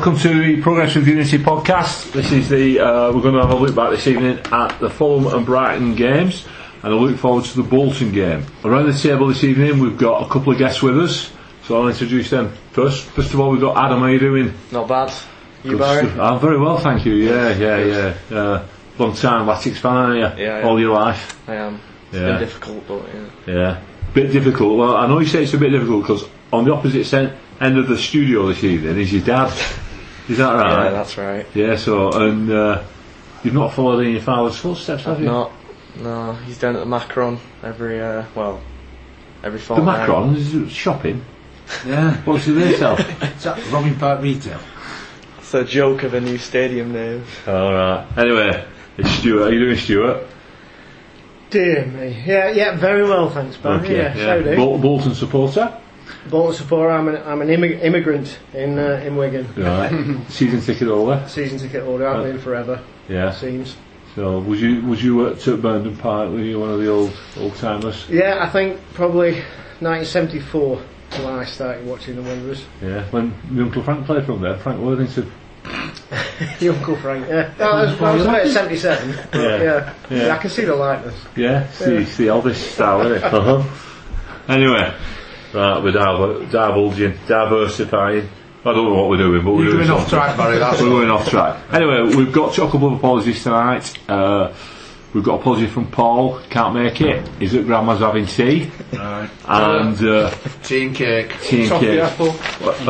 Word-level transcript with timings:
welcome 0.00 0.16
to 0.16 0.42
the 0.56 0.62
Progress 0.62 0.94
with 0.94 1.06
Unity 1.06 1.36
podcast. 1.36 2.10
This 2.12 2.32
is 2.32 2.48
the 2.48 2.80
uh, 2.80 3.12
we're 3.12 3.20
going 3.20 3.34
to 3.34 3.42
have 3.42 3.50
a 3.50 3.54
look 3.54 3.74
back 3.74 3.90
this 3.90 4.06
evening 4.06 4.38
at 4.50 4.78
the 4.80 4.88
Fulham 4.88 5.26
and 5.26 5.44
Brighton 5.44 5.94
games, 5.94 6.46
and 6.82 6.94
I 6.94 6.96
look 6.96 7.18
forward 7.18 7.44
to 7.44 7.56
the 7.62 7.68
Bolton 7.68 8.10
game. 8.10 8.46
Around 8.64 8.86
the 8.86 8.98
table 8.98 9.26
this 9.26 9.44
evening, 9.44 9.78
we've 9.78 9.98
got 9.98 10.24
a 10.24 10.32
couple 10.32 10.54
of 10.54 10.58
guests 10.58 10.80
with 10.80 10.98
us, 10.98 11.30
so 11.64 11.78
I'll 11.82 11.88
introduce 11.88 12.30
them 12.30 12.50
first. 12.72 13.08
First 13.08 13.34
of 13.34 13.40
all, 13.40 13.50
we've 13.50 13.60
got 13.60 13.76
Adam. 13.76 13.98
How 13.98 14.06
are 14.06 14.10
you 14.10 14.18
doing? 14.18 14.54
Not 14.72 14.88
bad. 14.88 15.12
You, 15.64 15.76
Barry? 15.76 16.08
I'm 16.18 16.40
very 16.40 16.58
well, 16.58 16.78
thank 16.78 17.04
you. 17.04 17.12
Yeah, 17.16 17.54
yeah, 17.58 18.14
yeah. 18.30 18.38
Uh, 18.38 18.66
long 18.98 19.14
time 19.14 19.46
Latics 19.46 19.76
fan, 19.76 19.92
aren't 19.92 20.14
you? 20.16 20.42
Yeah, 20.42 20.60
yeah. 20.60 20.66
All 20.66 20.80
your 20.80 20.94
life. 20.94 21.38
I 21.46 21.56
am. 21.56 21.78
It's 22.06 22.14
Yeah. 22.14 22.26
been 22.26 22.38
difficult, 22.40 22.88
but 22.88 23.02
yeah. 23.46 23.54
Yeah. 23.54 23.80
Bit 24.14 24.32
difficult. 24.32 24.78
Well, 24.78 24.96
I 24.96 25.06
know 25.06 25.18
you 25.18 25.26
say 25.26 25.42
it's 25.42 25.52
a 25.52 25.58
bit 25.58 25.68
difficult 25.72 26.04
because 26.04 26.26
on 26.54 26.64
the 26.64 26.72
opposite 26.72 27.12
end 27.60 27.76
of 27.76 27.86
the 27.86 27.98
studio 27.98 28.46
this 28.48 28.64
evening 28.64 28.98
is 28.98 29.12
your 29.12 29.22
dad. 29.22 29.52
Is 30.30 30.38
that 30.38 30.52
right? 30.52 30.84
Yeah, 30.84 30.90
that's 30.90 31.18
right. 31.18 31.46
Yeah, 31.54 31.76
so, 31.76 32.12
and 32.12 32.50
uh, 32.50 32.82
you've 33.42 33.54
not 33.54 33.74
followed 33.74 34.04
in 34.06 34.12
your 34.12 34.22
father's 34.22 34.56
footsteps, 34.56 35.04
have 35.04 35.18
you? 35.20 35.26
Not. 35.26 35.50
No, 35.96 36.34
he's 36.34 36.56
down 36.58 36.76
at 36.76 36.78
the 36.78 36.86
Macron 36.86 37.38
every, 37.64 38.00
uh, 38.00 38.24
well, 38.34 38.60
every 39.42 39.58
The 39.58 39.64
fortnight. 39.64 39.98
Macron 40.00 40.36
is 40.36 40.70
shopping. 40.70 41.24
Yeah. 41.84 42.16
What's 42.22 42.44
do 42.44 42.54
they 42.54 42.76
sell? 42.76 42.96
Is 42.96 43.42
that 43.42 43.60
Robin 43.72 43.96
Park 43.96 44.22
Retail? 44.22 44.60
It's 45.38 45.52
a 45.54 45.64
joke 45.64 46.04
of 46.04 46.14
a 46.14 46.20
new 46.20 46.38
stadium 46.38 46.92
name. 46.92 47.24
Alright. 47.46 48.06
Anyway, 48.16 48.64
it's 48.98 49.10
Stuart. 49.10 49.40
How 49.40 49.46
are 49.48 49.52
you 49.52 49.58
doing, 49.60 49.76
Stuart? 49.76 50.26
Dear 51.50 51.86
me. 51.86 52.22
Yeah, 52.24 52.50
yeah, 52.52 52.76
very 52.76 53.02
well, 53.02 53.28
thanks, 53.30 53.56
Barry. 53.56 53.96
Yeah, 53.96 54.14
so 54.14 54.42
do. 54.42 54.54
Bol- 54.56 54.78
Bolton 54.78 55.14
supporter? 55.16 55.76
Bolton 56.28 56.54
supporter, 56.54 56.90
I'm 56.90 57.08
an, 57.08 57.16
I'm 57.24 57.42
an 57.42 57.48
immig- 57.48 57.82
immigrant 57.82 58.38
in 58.54 58.78
uh, 58.78 59.02
in 59.04 59.16
Wigan. 59.16 59.46
Right. 59.56 60.16
Season 60.28 60.60
ticket 60.60 60.88
holder? 60.88 61.24
Season 61.28 61.58
ticket 61.58 61.82
holder, 61.84 62.08
I've 62.08 62.24
been 62.24 62.38
forever, 62.40 62.82
Yeah. 63.08 63.32
seems. 63.32 63.76
So, 64.14 64.40
was 64.40 64.60
you 64.60 64.82
was 64.82 65.02
you 65.04 65.28
at 65.28 65.46
uh, 65.46 65.56
Park? 65.98 66.30
Were 66.30 66.40
you 66.40 66.58
one 66.60 66.70
of 66.70 66.80
the 66.80 66.88
old 66.90 67.16
old 67.36 67.54
timers? 67.56 68.08
Yeah, 68.08 68.38
I 68.44 68.48
think 68.48 68.80
probably 68.94 69.34
1974 69.80 70.76
when 70.76 71.26
I 71.26 71.44
started 71.44 71.86
watching 71.86 72.16
the 72.16 72.22
Wanderers. 72.22 72.64
Yeah. 72.82 73.04
When 73.10 73.34
my 73.48 73.62
Uncle 73.62 73.82
Frank 73.82 74.06
played 74.06 74.26
from 74.26 74.40
there, 74.42 74.56
Frank 74.58 74.80
Worthington. 74.80 75.30
Your 76.60 76.74
Uncle 76.74 76.96
Frank, 76.96 77.28
yeah. 77.28 77.52
No, 77.58 77.70
I 77.70 77.84
was, 77.84 78.00
I 78.00 78.14
was 78.14 78.24
about 78.24 78.46
77. 78.46 79.08
Yeah. 79.10 79.22
yeah. 79.34 79.62
Yeah. 79.62 79.94
Yeah. 80.26 80.34
I 80.34 80.38
can 80.38 80.50
see 80.50 80.64
the 80.64 80.74
likeness. 80.74 81.14
Yeah, 81.36 81.70
see, 81.70 81.96
it's 81.96 82.16
the 82.16 82.28
Elvis 82.28 82.54
style, 82.54 83.00
isn't 83.02 83.18
it? 83.18 83.24
Uh-huh. 83.32 83.86
Anyway, 84.48 84.92
right, 85.54 85.82
we're 85.82 85.92
divulging, 85.92 87.18
diversifying. 87.26 88.28
I 88.62 88.72
don't 88.74 88.84
know 88.84 88.94
what 88.94 89.08
we're 89.08 89.16
doing, 89.16 89.42
but 89.44 89.52
we're 89.52 89.64
You're 89.64 89.72
doing 89.72 89.88
going 89.88 90.00
off 90.02 90.08
track, 90.10 90.36
Barry, 90.36 90.58
that's 90.58 90.80
We're 90.82 90.88
going 90.90 91.10
off 91.10 91.28
track. 91.28 91.62
Anyway, 91.72 92.14
we've 92.14 92.32
got 92.32 92.56
a 92.58 92.60
couple 92.62 92.88
of 92.88 92.98
apologies 92.98 93.42
tonight. 93.42 93.98
Uh, 94.06 94.52
we've 95.14 95.24
got 95.24 95.40
apology 95.40 95.66
from 95.66 95.90
Paul, 95.90 96.40
can't 96.50 96.74
make 96.74 97.00
it. 97.00 97.26
He's 97.38 97.54
at 97.54 97.64
Grandma's 97.64 98.00
having 98.00 98.26
tea. 98.26 98.70
Right. 98.92 99.30
And 99.48 100.04
uh, 100.04 100.30
Tea 100.62 100.86
and 100.88 100.94
cake. 100.94 101.34
tea 101.40 101.60
and 101.62 101.68
Toffee 101.70 101.86
cake. 101.86 102.00
apple. 102.00 102.28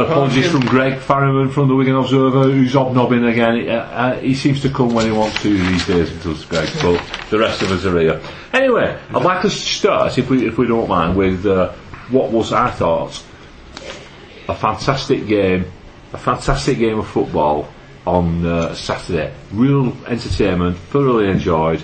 Apologies 0.03 0.51
from 0.51 0.63
Greg 0.63 0.99
Farriman 0.99 1.53
from 1.53 1.69
the 1.69 1.77
Wigan 1.77 1.95
Observer, 1.95 2.43
who's 2.51 2.73
hobnobbing 2.73 3.25
again. 3.25 3.69
Uh, 3.69 3.73
uh, 3.73 4.19
he 4.19 4.35
seems 4.35 4.61
to 4.63 4.71
come 4.71 4.93
when 4.93 5.07
he 5.07 5.13
wants 5.13 5.41
to 5.43 5.57
these 5.57 5.87
days, 5.87 6.11
does 6.25 6.45
Greg, 6.47 6.69
but 6.83 7.01
the 7.31 7.39
rest 7.39 7.63
of 7.63 7.71
us 7.71 7.85
are 7.85 7.97
here. 8.01 8.21
Anyway, 8.53 8.99
I'd 9.15 9.23
like 9.23 9.45
us 9.45 9.55
to 9.55 9.61
start, 9.61 10.19
if 10.19 10.29
we, 10.29 10.49
if 10.49 10.59
we 10.59 10.67
don't 10.67 10.89
mind, 10.89 11.17
with 11.17 11.47
uh, 11.47 11.73
what 12.11 12.31
was, 12.31 12.53
I 12.53 12.71
thought, 12.71 13.23
a 14.49 14.55
fantastic 14.55 15.27
game, 15.27 15.71
a 16.13 16.19
fantastic 16.19 16.79
game 16.79 16.99
of 16.99 17.09
football 17.09 17.69
on 18.07 18.45
uh, 18.45 18.75
Saturday. 18.75 19.33
Real 19.53 19.97
entertainment, 20.07 20.77
thoroughly 20.77 21.29
enjoyed. 21.29 21.83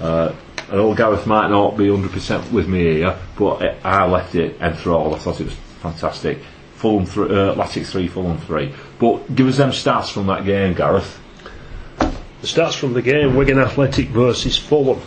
Uh, 0.00 0.34
I 0.70 0.94
Gareth 0.94 1.26
might 1.26 1.48
not 1.48 1.76
be 1.76 1.86
100% 1.86 2.52
with 2.52 2.68
me 2.68 2.96
here, 2.96 3.18
but 3.38 3.62
I 3.62 4.02
I 4.02 4.06
left 4.06 4.34
it 4.34 4.60
enthralled. 4.60 5.14
I 5.14 5.18
thought 5.18 5.40
it 5.40 5.44
was 5.44 5.54
fantastic. 5.80 6.38
Fulham 6.74 7.06
th- 7.06 7.16
uh, 7.16 7.54
Latics 7.54 7.86
3, 7.86 8.06
Fulham 8.08 8.38
3. 8.38 8.74
But 8.98 9.34
give 9.34 9.48
us 9.48 9.56
them 9.56 9.70
stats 9.70 10.12
from 10.12 10.26
that 10.26 10.44
game, 10.44 10.74
Gareth. 10.74 11.18
The 11.98 12.46
stats 12.46 12.76
from 12.76 12.92
the 12.92 13.02
game 13.02 13.34
Wigan 13.34 13.58
Athletic 13.58 14.08
versus 14.08 14.58
Fulham. 14.58 15.00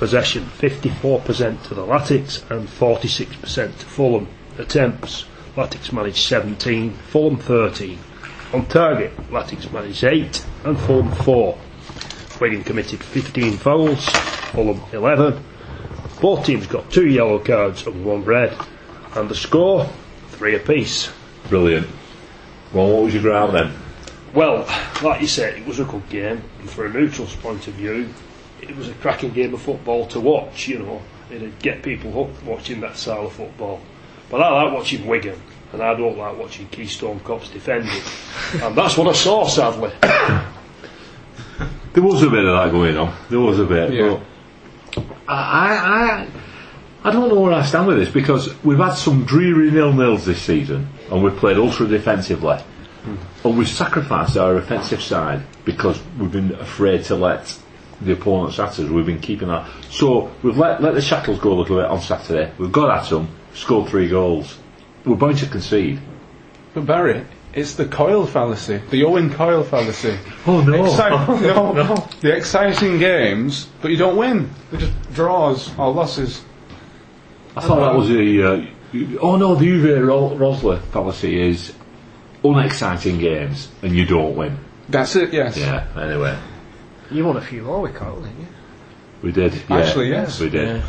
Possession 0.00 0.44
54% 0.56 1.62
to 1.64 1.74
the 1.74 1.84
Latics 1.84 2.50
and 2.50 2.66
46% 2.66 3.54
to 3.54 3.84
Fulham. 3.84 4.28
Attempts 4.56 5.26
Latics 5.56 5.92
managed 5.92 6.26
17, 6.26 6.94
Fulham 6.94 7.36
13. 7.36 7.98
On 8.54 8.64
target, 8.64 9.14
Latics 9.28 9.70
managed 9.70 10.02
8 10.02 10.46
and 10.64 10.80
Fulham 10.80 11.12
4. 11.12 11.58
Wigan 12.40 12.64
committed 12.64 13.04
15 13.04 13.58
fouls, 13.58 14.08
Fulham 14.52 14.80
11. 14.94 15.44
Both 16.22 16.46
teams 16.46 16.66
got 16.66 16.90
2 16.90 17.06
yellow 17.06 17.38
cards 17.38 17.86
and 17.86 18.02
1 18.02 18.24
red. 18.24 18.56
And 19.16 19.28
the 19.28 19.34
score, 19.34 19.86
3 20.30 20.54
apiece. 20.54 21.10
Brilliant. 21.50 21.86
Well, 22.72 22.90
what 22.90 23.04
was 23.04 23.12
your 23.12 23.22
ground 23.22 23.54
then? 23.54 23.74
Well, 24.32 24.60
like 25.02 25.20
you 25.20 25.26
said, 25.26 25.58
it 25.58 25.66
was 25.66 25.78
a 25.78 25.84
good 25.84 26.08
game, 26.08 26.42
and 26.58 26.70
for 26.70 26.86
a 26.86 26.90
neutral's 26.90 27.36
point 27.36 27.68
of 27.68 27.74
view, 27.74 28.08
it 28.70 28.76
was 28.76 28.88
a 28.88 28.94
cracking 28.94 29.32
game 29.32 29.52
of 29.52 29.60
football 29.60 30.06
to 30.06 30.20
watch, 30.20 30.68
you 30.68 30.78
know. 30.78 31.02
It'd 31.30 31.58
get 31.58 31.82
people 31.82 32.10
hooked 32.12 32.42
watching 32.44 32.80
that 32.80 32.96
style 32.96 33.26
of 33.26 33.32
football. 33.32 33.80
But 34.30 34.42
I 34.42 34.62
like 34.62 34.72
watching 34.72 35.06
Wigan, 35.06 35.40
and 35.72 35.82
I 35.82 35.94
don't 35.94 36.16
like 36.16 36.38
watching 36.38 36.68
Keystone 36.68 37.18
Cops 37.20 37.50
defending. 37.50 38.00
and 38.62 38.76
that's 38.76 38.96
what 38.96 39.08
I 39.08 39.12
saw, 39.12 39.46
sadly. 39.46 39.92
There 41.92 42.04
was 42.04 42.22
a 42.22 42.30
bit 42.30 42.44
of 42.44 42.56
that 42.56 42.70
going 42.70 42.96
on. 42.96 43.12
There 43.28 43.40
was 43.40 43.58
a 43.58 43.64
bit. 43.64 43.92
Yeah. 43.92 44.20
But 44.94 45.04
I, 45.26 45.74
I, 45.74 46.28
I 47.02 47.10
don't 47.10 47.28
know 47.28 47.40
where 47.40 47.52
I 47.52 47.64
stand 47.64 47.88
with 47.88 47.98
this 47.98 48.08
because 48.08 48.54
we've 48.62 48.78
had 48.78 48.94
some 48.94 49.24
dreary 49.24 49.72
nil-nils 49.72 50.24
this 50.24 50.40
season 50.40 50.88
and 51.10 51.24
we've 51.24 51.36
played 51.36 51.56
ultra 51.56 51.88
defensively. 51.88 52.58
And 53.04 53.18
hmm. 53.18 53.58
we've 53.58 53.68
sacrificed 53.68 54.36
our 54.36 54.56
offensive 54.56 55.02
side 55.02 55.42
because 55.64 56.00
we've 56.16 56.30
been 56.30 56.52
afraid 56.52 57.04
to 57.06 57.16
let 57.16 57.58
the 58.00 58.12
opponents 58.12 58.58
at 58.58 58.68
us. 58.68 58.78
We've 58.78 59.06
been 59.06 59.20
keeping 59.20 59.48
that. 59.48 59.68
So 59.90 60.30
we've 60.42 60.56
let, 60.56 60.82
let 60.82 60.94
the 60.94 61.02
shackles 61.02 61.38
go 61.38 61.52
a 61.52 61.56
little 61.60 61.76
bit 61.76 61.86
on 61.86 62.00
Saturday. 62.00 62.52
We've 62.58 62.72
got 62.72 62.90
at 62.90 63.08
them, 63.10 63.28
scored 63.54 63.88
three 63.88 64.08
goals. 64.08 64.58
We're 65.04 65.16
bound 65.16 65.38
to 65.38 65.46
concede. 65.46 66.00
But 66.74 66.86
Barry, 66.86 67.26
it's 67.52 67.74
the 67.74 67.86
Coyle 67.86 68.26
fallacy, 68.26 68.80
the 68.90 69.04
Owen 69.04 69.30
Coyle 69.32 69.64
fallacy. 69.64 70.16
Oh 70.46 70.60
no! 70.60 70.84
Exci- 70.84 71.40
no, 71.42 72.08
The 72.20 72.36
exciting 72.36 72.98
games, 72.98 73.68
but 73.82 73.90
you 73.90 73.96
don't 73.96 74.16
win. 74.16 74.50
They're 74.70 74.80
just 74.80 75.12
draws 75.12 75.78
or 75.78 75.92
losses. 75.92 76.44
I 77.56 77.62
thought 77.62 77.80
that 77.80 77.96
was 77.96 78.08
the. 78.08 78.42
Uh, 78.44 79.18
oh 79.20 79.36
no, 79.36 79.54
the 79.56 79.66
Uwe 79.66 80.06
Ro- 80.06 80.36
Rosler 80.36 80.80
fallacy 80.92 81.40
is 81.40 81.74
unexciting 82.44 83.18
games 83.18 83.68
and 83.82 83.94
you 83.96 84.04
don't 84.06 84.36
win. 84.36 84.58
That's 84.88 85.14
it, 85.16 85.32
yes. 85.32 85.56
Yeah. 85.56 85.86
Anyway, 85.96 86.36
You 87.10 87.24
won 87.24 87.36
a 87.36 87.40
few 87.40 87.62
more 87.62 87.80
with 87.82 87.94
Coyle, 87.94 88.20
didn't 88.20 88.40
you? 88.40 88.46
we 89.22 89.32
did. 89.32 89.54
Yeah, 89.68 89.78
Actually, 89.78 90.08
yes. 90.10 90.40
we 90.40 90.48
did. 90.48 90.66
Yeah. 90.68 90.86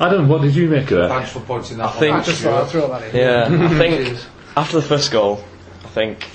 Adam, 0.00 0.28
what 0.28 0.40
did 0.42 0.54
you 0.56 0.68
make 0.68 0.90
of 0.90 0.98
it? 0.98 1.08
Thanks 1.08 1.30
for 1.32 1.40
pointing 1.40 1.76
that 1.78 1.88
I 1.88 1.92
think- 1.92 2.14
out. 2.14 2.20
I 2.20 2.24
just 2.24 2.42
thought 2.42 2.62
I'd 2.64 2.70
throw 2.70 2.88
that 2.88 3.14
in. 3.14 3.16
Yeah, 3.16 3.66
I 3.68 3.68
think 3.78 4.18
after 4.56 4.76
the 4.80 4.86
first 4.86 5.10
goal, 5.12 5.44
I 5.84 5.88
think 5.88 6.26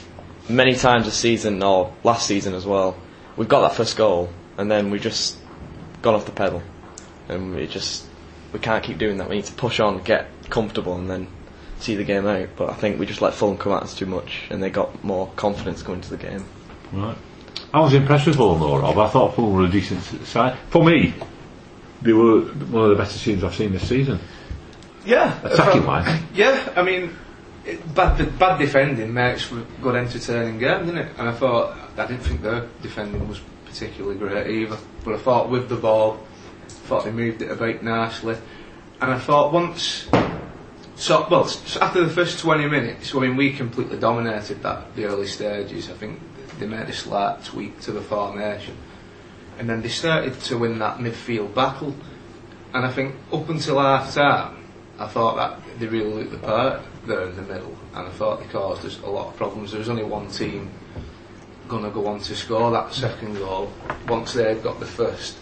many 0.47 0.75
times 0.75 1.05
this 1.05 1.15
season, 1.17 1.61
or 1.63 1.91
last 2.03 2.27
season 2.27 2.53
as 2.53 2.65
well, 2.65 2.95
we've 3.35 3.49
got 3.49 3.61
that 3.61 3.75
first 3.75 3.97
goal, 3.97 4.29
and 4.57 4.69
then 4.69 4.91
we 4.91 4.99
just 4.99 5.37
gone 6.03 6.13
off 6.13 6.25
the 6.25 6.31
pedal. 6.31 6.61
And 7.27 7.55
we 7.55 7.65
just, 7.65 8.05
we 8.53 8.59
can't 8.59 8.83
keep 8.83 8.99
doing 8.99 9.17
that. 9.17 9.27
We 9.29 9.37
need 9.37 9.45
to 9.45 9.53
push 9.53 9.79
on, 9.79 10.03
get 10.03 10.27
comfortable, 10.51 10.95
and 10.95 11.09
then 11.09 11.27
see 11.79 11.95
the 11.95 12.03
game 12.03 12.27
out. 12.27 12.49
But 12.55 12.69
I 12.69 12.73
think 12.75 12.99
we 12.99 13.07
just 13.07 13.21
let 13.21 13.33
Fulham 13.33 13.57
come 13.57 13.73
at 13.73 13.81
us 13.83 13.95
too 13.95 14.05
much, 14.05 14.43
and 14.51 14.61
they 14.61 14.69
got 14.69 15.03
more 15.03 15.31
confidence 15.35 15.81
going 15.81 15.97
into 15.99 16.11
the 16.11 16.17
game. 16.17 16.45
Right. 16.93 17.17
I 17.75 17.79
was 17.79 17.93
impressed 17.93 18.25
with 18.25 18.37
Fulham 18.37 18.61
though, 18.61 18.77
Rob. 18.77 18.97
I 18.97 19.09
thought 19.09 19.35
Fulham 19.35 19.53
were 19.53 19.65
a 19.65 19.69
decent 19.69 20.01
side. 20.25 20.57
For 20.69 20.81
me, 20.81 21.13
they 22.01 22.13
were 22.13 22.39
one 22.43 22.85
of 22.85 22.89
the 22.91 22.95
better 22.95 23.19
teams 23.19 23.43
I've 23.43 23.53
seen 23.53 23.73
this 23.73 23.89
season. 23.89 24.17
Yeah, 25.05 25.37
Attacking 25.43 25.81
from- 25.81 25.87
wise. 25.87 26.21
Yeah, 26.33 26.71
I 26.77 26.83
mean, 26.83 27.13
it, 27.65 27.93
bad 27.93 28.39
bad 28.39 28.59
defending 28.59 29.13
makes 29.13 29.43
for 29.43 29.59
a 29.59 29.65
good 29.81 29.95
entertaining 29.95 30.57
game, 30.57 30.85
didn't 30.85 30.99
it? 30.99 31.11
And 31.17 31.27
I 31.27 31.33
thought 31.33 31.77
I 31.97 32.05
didn't 32.07 32.21
think 32.21 32.43
their 32.43 32.65
defending 32.81 33.27
was 33.27 33.41
particularly 33.65 34.17
great 34.17 34.47
either, 34.47 34.77
but 35.03 35.15
I 35.15 35.17
thought 35.17 35.49
with 35.49 35.67
the 35.67 35.75
ball, 35.75 36.25
I 36.65 36.69
thought 36.87 37.03
they 37.03 37.11
moved 37.11 37.41
it 37.41 37.51
about 37.51 37.83
nicely, 37.83 38.37
and 39.01 39.11
I 39.11 39.19
thought 39.19 39.51
once. 39.51 40.07
So, 40.95 41.27
well, 41.29 41.43
after 41.81 42.05
the 42.05 42.09
first 42.09 42.39
20 42.39 42.69
minutes, 42.69 43.13
I 43.13 43.19
mean, 43.19 43.35
we 43.35 43.51
completely 43.51 43.97
dominated 43.97 44.63
that, 44.63 44.95
the 44.95 45.03
early 45.03 45.27
stages. 45.27 45.89
I 45.89 45.93
think 45.93 46.21
they 46.59 46.67
made 46.67 46.89
a 46.89 46.93
slight 46.93 47.43
tweak 47.43 47.79
to 47.81 47.91
the 47.91 48.01
formation. 48.01 48.75
And 49.57 49.69
then 49.69 49.81
they 49.81 49.89
started 49.89 50.39
to 50.41 50.57
win 50.57 50.79
that 50.79 50.97
midfield 50.97 51.53
battle. 51.53 51.95
And 52.73 52.85
I 52.85 52.91
think 52.91 53.15
up 53.31 53.47
until 53.49 53.79
half 53.79 54.13
time, 54.13 54.65
I 54.99 55.07
thought 55.07 55.35
that 55.37 55.79
they 55.79 55.87
really 55.87 56.13
looked 56.13 56.31
the 56.31 56.37
part 56.37 56.81
there 57.05 57.27
in 57.27 57.35
the 57.35 57.41
middle. 57.41 57.77
And 57.93 58.07
I 58.07 58.11
thought 58.11 58.39
they 58.39 58.47
caused 58.47 58.85
us 58.85 58.99
a 59.01 59.09
lot 59.09 59.27
of 59.27 59.37
problems. 59.37 59.71
There 59.71 59.79
was 59.79 59.89
only 59.89 60.03
one 60.03 60.29
team 60.29 60.71
going 61.67 61.83
to 61.83 61.89
go 61.89 62.07
on 62.07 62.19
to 62.19 62.35
score 62.35 62.71
that 62.71 62.93
second 62.93 63.35
goal 63.35 63.71
once 64.07 64.33
they'd 64.33 64.61
got 64.61 64.79
the 64.79 64.85
first. 64.85 65.37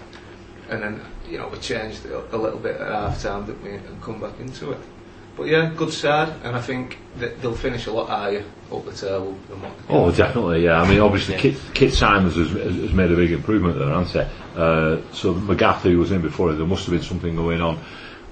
And 0.70 0.82
then, 0.82 1.02
you 1.28 1.38
know, 1.38 1.50
we 1.50 1.58
changed 1.60 2.06
a 2.06 2.38
little 2.38 2.60
bit 2.60 2.80
at 2.80 2.92
half 2.92 3.22
time, 3.22 3.46
didn't 3.46 3.64
we, 3.64 3.72
and 3.72 4.02
come 4.02 4.22
back 4.22 4.40
into 4.40 4.72
it. 4.72 4.80
But 5.36 5.48
yeah, 5.48 5.74
good 5.76 5.92
side, 5.92 6.34
and 6.44 6.56
I 6.56 6.62
think 6.62 7.00
that 7.18 7.42
they'll 7.42 7.56
finish 7.56 7.88
a 7.88 7.92
lot 7.92 8.10
higher 8.10 8.44
up 8.72 8.86
the 8.86 8.92
table 8.92 9.36
than 9.50 9.62
what 9.62 9.72
Oh, 9.90 10.12
definitely, 10.12 10.64
yeah. 10.66 10.80
I 10.80 10.88
mean, 10.88 11.00
obviously, 11.00 11.38
Kit, 11.38 11.56
Kit 11.74 11.94
Symons 11.94 12.36
has, 12.36 12.50
has 12.52 12.76
has 12.76 12.94
made 12.94 13.12
a 13.12 13.16
big 13.16 13.32
improvement 13.32 13.80
there, 13.80 13.90
hasn't 13.90 14.28
he? 14.28 14.34
Uh, 14.56 15.02
so 15.12 15.34
Magath, 15.34 15.82
who 15.82 15.98
was 15.98 16.12
in 16.12 16.22
before, 16.22 16.54
there 16.54 16.66
must 16.68 16.86
have 16.86 16.94
been 16.94 17.04
something 17.04 17.36
going 17.36 17.62
on. 17.62 17.80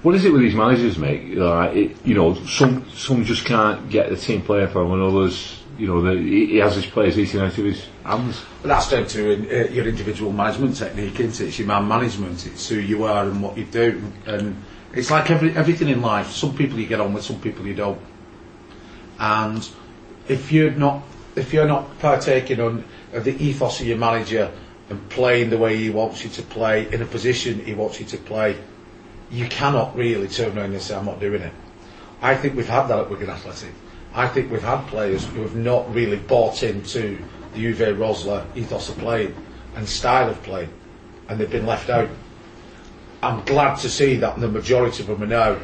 What 0.02 0.14
is 0.14 0.24
it 0.24 0.32
with 0.32 0.42
these 0.42 0.54
managers, 0.54 0.98
mate? 0.98 1.36
Like, 1.36 1.76
it, 1.76 1.96
you 2.06 2.14
know, 2.14 2.34
some 2.44 2.88
some 2.90 3.24
just 3.24 3.44
can't 3.44 3.88
get 3.88 4.10
the 4.10 4.16
team 4.16 4.42
playing 4.42 4.68
for 4.68 4.82
him, 4.82 4.92
and 4.92 5.02
others, 5.02 5.60
you 5.78 5.88
know, 5.88 6.02
the, 6.02 6.20
he 6.20 6.46
he 6.46 6.56
has 6.58 6.76
his 6.76 6.86
players 6.86 7.18
eating 7.18 7.40
out 7.40 7.56
of 7.58 7.64
his 7.64 7.86
hands. 8.04 8.44
But 8.62 8.68
that's 8.68 8.90
down 8.90 9.06
to 9.06 9.32
uh, 9.32 9.70
your 9.70 9.86
individual 9.86 10.32
management 10.32 10.76
technique, 10.76 11.18
isn't 11.18 11.44
it? 11.44 11.48
It's 11.48 11.58
your 11.58 11.68
man 11.68 11.86
management. 11.86 12.46
It's 12.46 12.68
who 12.68 12.76
you 12.76 13.04
are 13.04 13.24
and 13.24 13.42
what 13.42 13.56
you 13.56 13.64
do. 13.64 14.02
And 14.26 14.62
it's 14.92 15.10
like 15.10 15.30
every, 15.30 15.54
everything 15.56 15.88
in 15.88 16.02
life. 16.02 16.30
Some 16.30 16.54
people 16.54 16.78
you 16.78 16.86
get 16.86 17.00
on 17.00 17.12
with, 17.12 17.24
some 17.24 17.40
people 17.40 17.66
you 17.66 17.74
don't. 17.74 18.00
And 19.18 19.68
if 20.28 20.52
you're 20.52 20.70
not, 20.72 21.02
if 21.36 21.52
you're 21.52 21.66
not 21.66 21.98
partaking 21.98 22.60
on 22.60 22.84
of 23.12 23.24
the 23.24 23.42
ethos 23.42 23.80
of 23.80 23.86
your 23.86 23.98
manager 23.98 24.50
and 24.88 25.08
playing 25.08 25.50
the 25.50 25.58
way 25.58 25.76
he 25.76 25.90
wants 25.90 26.24
you 26.24 26.30
to 26.30 26.42
play 26.42 26.92
in 26.92 27.02
a 27.02 27.06
position 27.06 27.64
he 27.64 27.74
wants 27.74 28.00
you 28.00 28.06
to 28.06 28.16
play, 28.18 28.56
you 29.30 29.46
cannot 29.48 29.96
really 29.96 30.28
turn 30.28 30.56
around 30.56 30.72
and 30.72 30.82
say, 30.82 30.94
"I'm 30.94 31.06
not 31.06 31.20
doing 31.20 31.42
it." 31.42 31.52
I 32.20 32.34
think 32.34 32.54
we've 32.54 32.68
had 32.68 32.86
that 32.88 32.98
at 32.98 33.10
Wigan 33.10 33.30
Athletic. 33.30 33.72
I 34.14 34.28
think 34.28 34.50
we've 34.50 34.62
had 34.62 34.86
players 34.88 35.24
who 35.24 35.40
have 35.42 35.56
not 35.56 35.92
really 35.94 36.18
bought 36.18 36.62
into 36.62 37.18
the 37.54 37.64
Uwe 37.72 37.96
Rosler 37.96 38.44
ethos 38.54 38.90
of 38.90 38.98
playing 38.98 39.34
and 39.74 39.88
style 39.88 40.28
of 40.28 40.42
play, 40.42 40.68
and 41.28 41.40
they've 41.40 41.50
been 41.50 41.66
left 41.66 41.88
out. 41.88 42.08
I'm 43.22 43.44
glad 43.44 43.76
to 43.78 43.88
see 43.88 44.16
that 44.16 44.40
the 44.40 44.48
majority 44.48 45.02
of 45.02 45.08
them 45.08 45.22
are 45.22 45.26
now 45.26 45.58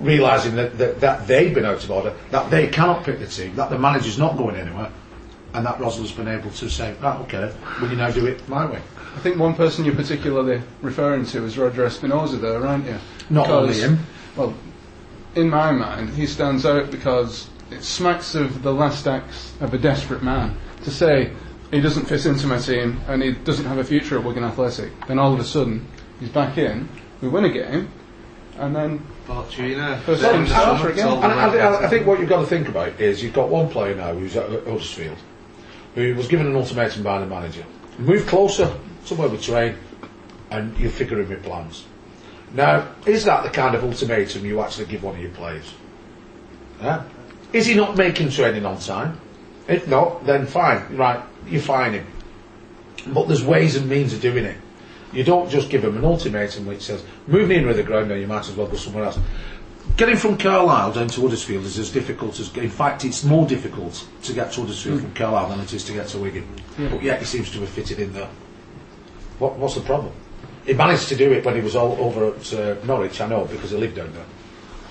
realising 0.00 0.56
that, 0.56 0.76
that, 0.78 1.00
that 1.00 1.26
they've 1.26 1.54
been 1.54 1.64
out 1.64 1.82
of 1.82 1.90
order, 1.90 2.14
that 2.30 2.50
they 2.50 2.66
cannot 2.66 3.04
pick 3.04 3.18
the 3.18 3.26
team, 3.26 3.54
that 3.56 3.70
the 3.70 3.78
manager's 3.78 4.18
not 4.18 4.36
going 4.36 4.56
anywhere, 4.56 4.90
and 5.54 5.64
that 5.64 5.78
Rosler's 5.78 6.12
been 6.12 6.28
able 6.28 6.50
to 6.50 6.68
say, 6.68 6.94
right, 7.00 7.18
okay, 7.20 7.52
will 7.80 7.88
you 7.88 7.96
now 7.96 8.10
do 8.10 8.26
it 8.26 8.46
my 8.48 8.66
way? 8.66 8.82
I 9.16 9.20
think 9.20 9.38
one 9.38 9.54
person 9.54 9.84
you're 9.84 9.94
particularly 9.94 10.60
referring 10.82 11.24
to 11.26 11.44
is 11.44 11.56
Roger 11.56 11.86
Espinoza, 11.86 12.40
there, 12.40 12.66
aren't 12.66 12.86
you? 12.86 12.98
Not 13.30 13.48
only 13.48 13.74
him. 13.74 14.00
Well, 14.36 14.54
in 15.36 15.48
my 15.48 15.70
mind, 15.70 16.10
he 16.10 16.26
stands 16.26 16.66
out 16.66 16.90
because 16.90 17.48
it 17.70 17.82
smacks 17.82 18.34
of 18.34 18.62
the 18.62 18.72
last 18.72 19.06
acts 19.06 19.54
of 19.60 19.72
a 19.72 19.78
desperate 19.78 20.22
man 20.22 20.56
to 20.82 20.90
say 20.90 21.32
he 21.70 21.80
doesn't 21.80 22.06
fit 22.06 22.26
into 22.26 22.46
my 22.46 22.58
team 22.58 23.00
and 23.08 23.22
he 23.22 23.32
doesn't 23.32 23.64
have 23.64 23.78
a 23.78 23.84
future 23.84 24.18
at 24.18 24.24
Wigan 24.24 24.44
Athletic. 24.44 24.92
Then 25.06 25.18
all 25.18 25.32
of 25.32 25.40
a 25.40 25.44
sudden, 25.44 25.86
he's 26.20 26.28
back 26.28 26.58
in, 26.58 26.88
we 27.20 27.28
win 27.28 27.44
a 27.44 27.50
game, 27.50 27.90
and 28.58 28.74
then 28.74 29.04
Fortuna. 29.24 30.00
First 30.04 30.22
Then 30.22 30.32
time 30.32 30.42
the 30.44 30.48
starter 30.48 30.78
summer 30.78 30.90
again. 30.90 31.08
And 31.08 31.24
I. 31.24 31.56
I, 31.56 31.86
I 31.86 31.88
think 31.88 32.06
what 32.06 32.20
you've 32.20 32.28
got 32.28 32.40
to 32.40 32.46
think 32.46 32.68
about 32.68 33.00
is 33.00 33.22
you've 33.22 33.32
got 33.32 33.48
one 33.48 33.68
player 33.68 33.94
now 33.94 34.14
who's 34.14 34.36
at 34.36 34.48
Huddersfield, 34.48 35.18
who 35.94 36.14
was 36.14 36.28
given 36.28 36.46
an 36.46 36.54
ultimatum 36.54 37.02
by 37.02 37.18
the 37.20 37.26
manager: 37.26 37.64
move 37.98 38.26
closer, 38.26 38.74
somewhere 39.04 39.28
we 39.28 39.38
train, 39.38 39.76
and 40.50 40.76
you 40.78 40.90
figure 40.90 41.20
in 41.20 41.28
your 41.28 41.38
plans. 41.38 41.84
Now, 42.52 42.88
is 43.04 43.24
that 43.24 43.42
the 43.42 43.50
kind 43.50 43.74
of 43.74 43.82
ultimatum 43.82 44.44
you 44.44 44.60
actually 44.60 44.86
give 44.86 45.02
one 45.02 45.16
of 45.16 45.20
your 45.20 45.32
players? 45.32 45.74
Yeah. 46.80 47.04
Is 47.52 47.66
he 47.66 47.74
not 47.74 47.96
making 47.96 48.30
training 48.30 48.64
on 48.64 48.78
time? 48.78 49.20
If 49.66 49.88
not, 49.88 50.26
then 50.26 50.46
fine, 50.46 50.96
right, 50.96 51.22
you 51.46 51.60
fine 51.60 51.94
him. 51.94 52.06
But 53.06 53.26
there's 53.26 53.44
ways 53.44 53.76
and 53.76 53.88
means 53.88 54.12
of 54.12 54.20
doing 54.20 54.44
it. 54.44 54.56
You 55.14 55.24
don't 55.24 55.48
just 55.48 55.70
give 55.70 55.84
him 55.84 55.96
an 55.96 56.04
ultimatum 56.04 56.66
which 56.66 56.82
says, 56.82 57.04
move 57.26 57.48
me 57.48 57.56
in 57.56 57.66
with 57.66 57.76
the 57.76 57.82
ground 57.82 58.08
now, 58.08 58.16
you 58.16 58.26
might 58.26 58.48
as 58.48 58.54
well 58.54 58.66
go 58.66 58.76
somewhere 58.76 59.04
else. 59.04 59.18
Getting 59.96 60.16
from 60.16 60.36
Carlisle 60.36 60.94
down 60.94 61.08
to 61.08 61.20
Huddersfield 61.20 61.64
is 61.64 61.78
as 61.78 61.90
difficult 61.90 62.40
as, 62.40 62.54
in 62.56 62.70
fact, 62.70 63.04
it's 63.04 63.22
more 63.22 63.46
difficult 63.46 64.06
to 64.22 64.32
get 64.32 64.50
to 64.52 64.62
Huddersfield 64.62 65.02
from 65.02 65.14
Carlisle 65.14 65.50
than 65.50 65.60
it 65.60 65.72
is 65.72 65.84
to 65.84 65.92
get 65.92 66.08
to 66.08 66.18
Wigan. 66.18 66.48
But 66.76 67.02
yet 67.02 67.20
he 67.20 67.24
seems 67.24 67.50
to 67.52 67.60
have 67.60 67.68
fitted 67.68 68.00
in 68.00 68.12
there. 68.12 68.28
What, 69.38 69.56
what's 69.56 69.76
the 69.76 69.82
problem? 69.82 70.12
He 70.66 70.72
managed 70.72 71.08
to 71.10 71.16
do 71.16 71.30
it 71.32 71.44
when 71.44 71.54
he 71.54 71.60
was 71.60 71.76
all 71.76 71.92
over 72.00 72.34
at 72.34 72.52
uh, 72.54 72.76
Norwich, 72.84 73.20
I 73.20 73.28
know, 73.28 73.44
because 73.44 73.70
he 73.70 73.76
lived 73.76 73.96
down 73.96 74.12
there. 74.14 74.24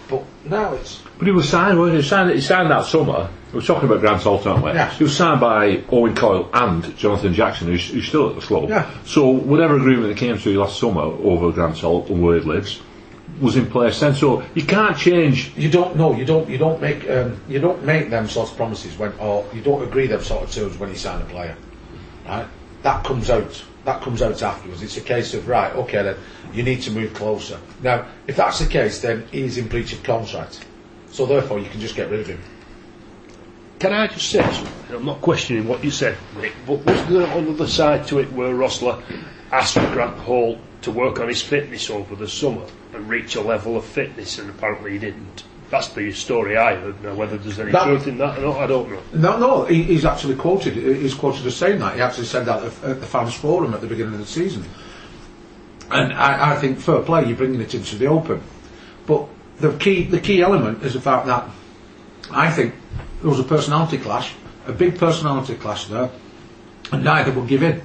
But 0.10 0.24
now 0.46 0.74
it's 0.74 1.02
But 1.18 1.28
he 1.28 1.32
was 1.34 1.50
signed, 1.50 1.80
wasn't 1.80 1.98
he? 1.98 2.04
He 2.04 2.08
signed, 2.08 2.32
he 2.32 2.42
signed 2.42 2.72
that 2.72 2.86
summer. 2.86 3.30
We 3.52 3.60
were 3.60 3.66
talking 3.66 3.88
about 3.88 4.02
Grant 4.02 4.24
Holt, 4.24 4.48
aren't 4.48 4.64
we? 4.64 4.72
Yeah. 4.72 4.90
He 4.92 5.04
was 5.04 5.16
signed 5.16 5.40
by 5.40 5.84
Owen 5.92 6.16
Coyle 6.16 6.50
and 6.54 6.96
Jonathan 6.98 7.34
Jackson, 7.34 7.68
who's, 7.68 7.88
who's 7.90 8.08
still 8.08 8.30
at 8.30 8.36
the 8.36 8.42
club. 8.42 8.68
Yeah. 8.70 8.90
So 9.06 9.28
whatever 9.30 9.76
agreement 9.76 10.08
they 10.14 10.20
came 10.20 10.38
to 10.38 10.60
last 10.60 10.80
summer 10.80 11.02
over 11.02 11.52
Grant 11.52 11.78
Holt 11.78 12.10
and 12.10 12.24
where 12.24 12.40
he 12.40 12.42
lives 12.42 12.82
was 13.42 13.56
in 13.56 13.70
place 13.70 14.00
then. 14.00 14.16
So 14.16 14.44
you 14.54 14.64
can't 14.66 14.98
change. 14.98 15.56
you 15.56 15.70
don't 15.70 15.96
know. 15.96 16.16
You 16.16 16.26
don't. 16.26 16.50
You 16.50 16.58
don't 16.58 16.82
make. 16.82 17.10
Um, 17.10 17.42
you 17.48 17.60
don't 17.60 17.84
make 17.84 18.10
them 18.10 18.28
sorts 18.28 18.52
of 18.52 18.58
promises 18.58 18.98
when, 18.98 19.14
or 19.20 19.46
you 19.54 19.62
don't 19.62 19.84
agree 19.84 20.08
them 20.08 20.22
sort 20.22 20.44
of 20.44 20.52
terms 20.52 20.78
when 20.78 20.90
you 20.90 20.96
sign 20.96 21.22
a 21.22 21.26
player. 21.26 21.56
Right. 22.26 22.48
That 22.84 23.04
comes 23.04 23.30
out. 23.30 23.64
That 23.86 24.02
comes 24.02 24.22
out 24.22 24.42
afterwards. 24.42 24.82
It's 24.82 24.98
a 24.98 25.02
case 25.02 25.34
of 25.34 25.48
right. 25.48 25.74
Okay, 25.76 26.02
then 26.04 26.18
you 26.54 26.64
need 26.64 26.82
to 26.84 26.92
move 26.92 27.14
closer. 27.14 27.60
Now, 27.82 28.06
if 28.28 28.38
that's 28.38 28.60
the 28.60 28.68
case, 28.68 29.02
then 29.02 29.28
he's 29.32 29.58
in 29.58 29.68
breach 29.68 29.92
of 29.94 30.04
contract. 30.04 30.66
So 31.12 31.26
therefore, 31.26 31.60
you 31.60 31.70
can 31.70 31.82
just 31.82 31.96
get 31.96 32.10
rid 32.10 32.22
of 32.22 32.28
him. 32.28 32.42
Can 33.80 33.92
I 33.92 34.08
just 34.08 34.30
say 34.30 34.42
something? 34.42 34.96
I'm 34.96 35.06
not 35.06 35.20
questioning 35.20 35.68
what 35.68 35.84
you 35.84 35.92
said, 35.92 36.18
Nick, 36.40 36.54
but 36.66 36.86
was 36.86 37.06
there 37.08 37.28
another 37.38 37.68
side 37.68 38.08
to 38.08 38.20
it 38.20 38.32
where 38.32 38.54
Rosler 38.54 39.04
asked 39.52 39.76
Grant 39.76 40.18
Holt 40.20 40.60
to 40.84 40.92
work 40.92 41.20
on 41.20 41.28
his 41.28 41.42
fitness 41.42 41.90
over 41.90 42.16
the 42.16 42.28
summer 42.28 42.66
and 42.94 43.10
reach 43.10 43.36
a 43.36 43.42
level 43.42 43.76
of 43.76 43.84
fitness, 43.84 44.40
and 44.40 44.50
apparently 44.50 44.94
he 44.94 45.00
didn't? 45.00 45.44
That's 45.74 45.88
the 45.88 46.12
story 46.12 46.56
I 46.56 46.76
heard. 46.76 47.04
Now, 47.04 47.16
whether 47.16 47.36
there's 47.36 47.58
any 47.58 47.72
That- 47.72 47.86
truth 47.86 48.06
in 48.06 48.20
that 48.20 48.38
or 48.38 48.42
not, 48.42 48.58
I 48.58 48.68
don't 48.68 48.92
know. 48.92 49.00
No, 49.16 49.40
no. 49.40 49.66
He, 49.66 49.82
he's 49.82 50.06
actually 50.06 50.36
quoted. 50.36 50.76
He's 50.76 51.16
quoted 51.16 51.48
as 51.48 51.56
saying 51.56 51.80
that. 51.80 51.96
He 51.96 52.02
actually 52.02 52.28
said 52.28 52.46
that 52.46 52.62
at, 52.62 53.00
the 53.00 53.08
fans 53.08 53.34
forum 53.34 53.74
at 53.74 53.82
the 53.82 53.88
beginning 53.88 54.14
of 54.14 54.20
the 54.20 54.28
season. 54.28 54.64
And 55.90 56.14
I, 56.14 56.52
I 56.52 56.56
think 56.58 56.78
fair 56.78 57.00
play. 57.00 57.26
You're 57.26 57.38
bringing 57.38 57.60
it 57.60 57.74
into 57.74 57.96
the 57.96 58.06
open. 58.06 58.44
But 59.08 59.26
the 59.58 59.76
key, 59.78 60.04
the 60.04 60.20
key 60.20 60.44
element 60.44 60.84
is 60.84 60.94
the 60.94 61.02
fact 61.02 61.26
that 61.26 61.50
I 62.30 62.52
think 62.52 62.76
there 63.22 63.32
was 63.32 63.40
a 63.40 63.44
personality 63.44 63.98
clash, 63.98 64.32
a 64.68 64.74
big 64.74 65.00
personality 65.00 65.56
clash 65.56 65.88
there, 65.88 66.12
and 66.92 67.04
neither 67.04 67.32
will 67.32 67.48
give 67.48 67.64
in. 67.64 67.82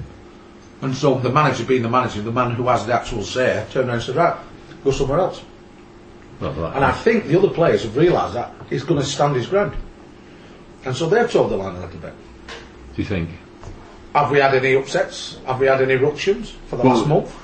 And 0.83 0.95
so 0.95 1.19
the 1.21 1.31
manager, 1.31 1.65
being 1.65 1.85
the 1.85 1.89
manager, 1.89 2.21
the 2.21 2.33
man 2.33 2.51
who 2.51 2.69
has 2.69 2.85
the 2.85 2.93
actual 2.93 3.23
say, 3.23 3.65
turned 3.71 3.89
around 3.89 3.97
and 3.97 4.05
said, 4.05 4.17
"Right, 4.17 4.37
go 4.85 4.91
somewhere 4.91 5.21
else." 5.21 5.41
Not 6.41 6.55
that. 6.57 6.77
And 6.77 6.85
I 6.85 6.93
think 6.93 7.27
the 7.27 7.37
other 7.39 7.49
players 7.51 7.83
have 7.83 7.97
realised 7.97 8.35
that 8.35 8.53
he's 8.71 8.85
going 8.85 9.01
to 9.01 9.07
stand 9.07 9.35
his 9.37 9.47
ground, 9.47 9.75
and 10.85 10.95
so 10.95 11.09
they've 11.09 11.31
told 11.31 11.51
the 11.51 11.57
line 11.57 11.75
a 11.77 11.81
little 11.81 11.99
bit. 12.01 12.13
Do 12.95 13.03
you 13.03 13.09
think? 13.09 13.31
Have 14.15 14.31
we 14.31 14.39
had 14.39 14.55
any 14.55 14.75
upsets? 14.75 15.39
Have 15.47 15.61
we 15.61 15.67
had 15.67 15.81
any 15.83 15.95
eruptions 15.95 16.51
for 16.69 16.77
the 16.77 16.83
Well- 16.85 16.97
last 16.97 17.09
month? 17.09 17.35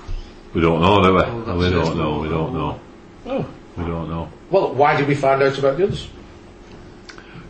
We 0.54 0.60
don't 0.60 0.80
know, 0.80 1.02
do 1.02 1.14
we? 1.14 1.20
Oh, 1.20 1.56
we 1.58 1.70
don't 1.70 1.96
know. 1.96 2.18
We 2.20 2.28
don't 2.28 2.54
know. 2.54 2.80
Oh. 3.26 3.46
We 3.76 3.84
don't 3.84 4.08
know. 4.08 4.28
Well, 4.50 4.72
why 4.72 4.96
did 4.96 5.08
we 5.08 5.16
find 5.16 5.42
out 5.42 5.58
about 5.58 5.76
the 5.76 5.84
others? 5.84 6.06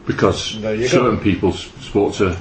Because 0.06 0.42
certain 0.42 1.16
go. 1.16 1.22
people 1.22 1.50
s- 1.50 1.70
spoke 1.80 2.14
to 2.14 2.36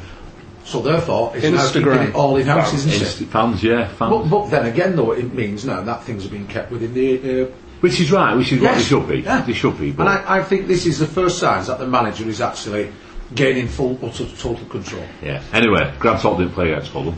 So 0.66 0.82
therefore, 0.82 1.34
it's 1.36 1.44
now 1.44 1.58
Instagram. 1.58 1.74
keeping 1.94 2.08
it 2.10 2.16
all 2.16 2.38
in 2.38 2.48
house, 2.48 2.74
isn't 2.74 2.92
it? 2.94 3.02
inst- 3.02 3.24
fans, 3.26 3.62
yeah, 3.62 3.88
fans. 3.90 4.12
But, 4.12 4.30
but 4.30 4.50
then 4.52 4.66
again, 4.66 4.96
though, 4.96 5.12
it 5.12 5.34
means 5.34 5.66
now 5.66 5.82
that 5.82 6.04
things 6.06 6.26
are 6.26 6.30
being 6.30 6.48
kept 6.48 6.72
within 6.72 6.94
the. 6.94 7.44
Uh, 7.44 7.48
which 7.84 8.00
is 8.00 8.14
right, 8.14 8.34
which 8.34 8.54
is 8.54 8.62
what 8.62 8.76
they 8.78 8.82
should 8.82 9.06
be. 9.10 9.20
Yeah. 9.20 9.42
They 9.42 9.52
should 9.52 9.78
be. 9.78 9.92
But 9.92 10.08
and 10.08 10.26
I, 10.26 10.38
I 10.38 10.44
think 10.44 10.68
this 10.68 10.86
is 10.86 11.00
the 11.00 11.06
first 11.06 11.38
signs 11.38 11.68
that 11.68 11.80
the 11.80 11.86
manager 11.86 12.26
is 12.30 12.40
actually 12.40 12.94
gaining 13.36 13.68
full, 13.68 14.00
utter, 14.02 14.26
total 14.26 14.66
control. 14.68 15.04
yeah. 15.22 15.44
Anyway, 15.52 15.94
Grant 16.00 16.22
Holt 16.22 16.38
didn't 16.38 16.54
play 16.54 16.72
against 16.72 16.92
Fulham. 16.92 17.14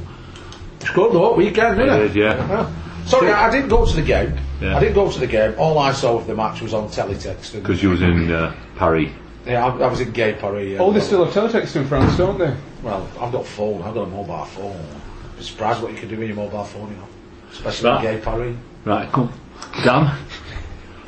Scored 0.80 1.14
the 1.14 1.20
whole 1.20 1.36
weekend, 1.36 1.78
didn't 1.78 2.02
it? 2.02 2.08
did, 2.08 2.16
yeah. 2.16 2.48
Yeah. 2.48 3.06
Sorry, 3.06 3.32
I, 3.32 3.48
I 3.48 3.52
didn't 3.52 3.70
go 3.70 3.86
to 3.86 3.96
the 3.96 4.02
game. 4.02 4.36
Yeah. 4.60 4.76
I 4.76 4.80
didn't 4.80 4.96
go 4.96 5.12
to 5.12 5.20
the 5.20 5.28
game. 5.28 5.54
All 5.60 5.78
I 5.78 5.92
saw 5.92 6.18
of 6.18 6.26
the 6.26 6.34
match 6.34 6.62
was 6.62 6.74
on 6.74 6.88
teletext. 6.90 7.54
Because 7.54 7.84
you 7.84 7.92
was 7.92 8.02
in 8.02 8.32
uh, 8.32 8.56
Paris. 8.76 9.12
Yeah, 9.46 9.68
I, 9.68 9.70
I 9.70 9.88
was 9.88 10.02
in 10.02 10.14
Gay 10.14 10.34
Paris. 10.34 10.68
Yeah, 10.68 10.80
oh, 10.80 10.92
they 10.92 11.00
still 11.00 11.24
have 11.24 11.32
teletext 11.32 11.76
in 11.76 11.86
France, 11.86 12.18
don't 12.18 12.40
they? 12.40 12.56
Well, 12.82 13.08
I've 13.22 13.32
got 13.32 13.42
a 13.42 13.48
phone. 13.48 13.84
I've 13.84 13.94
got 13.94 14.08
a 14.08 14.10
mobile 14.10 14.46
phone. 14.46 14.84
I'm 15.38 15.44
surprised 15.44 15.84
what 15.84 15.92
you 15.92 15.98
can 16.00 16.10
do 16.10 16.18
with 16.18 16.28
your 16.28 16.38
mobile 16.38 16.64
phone, 16.64 16.90
you 16.90 16.98
know. 16.98 17.08
Especially 17.52 17.84
That- 17.84 18.06
in 18.06 18.16
Gay 18.18 18.24
Paris. 18.24 18.58
Right, 18.86 19.12
come. 19.12 19.32
Dan, 19.84 20.18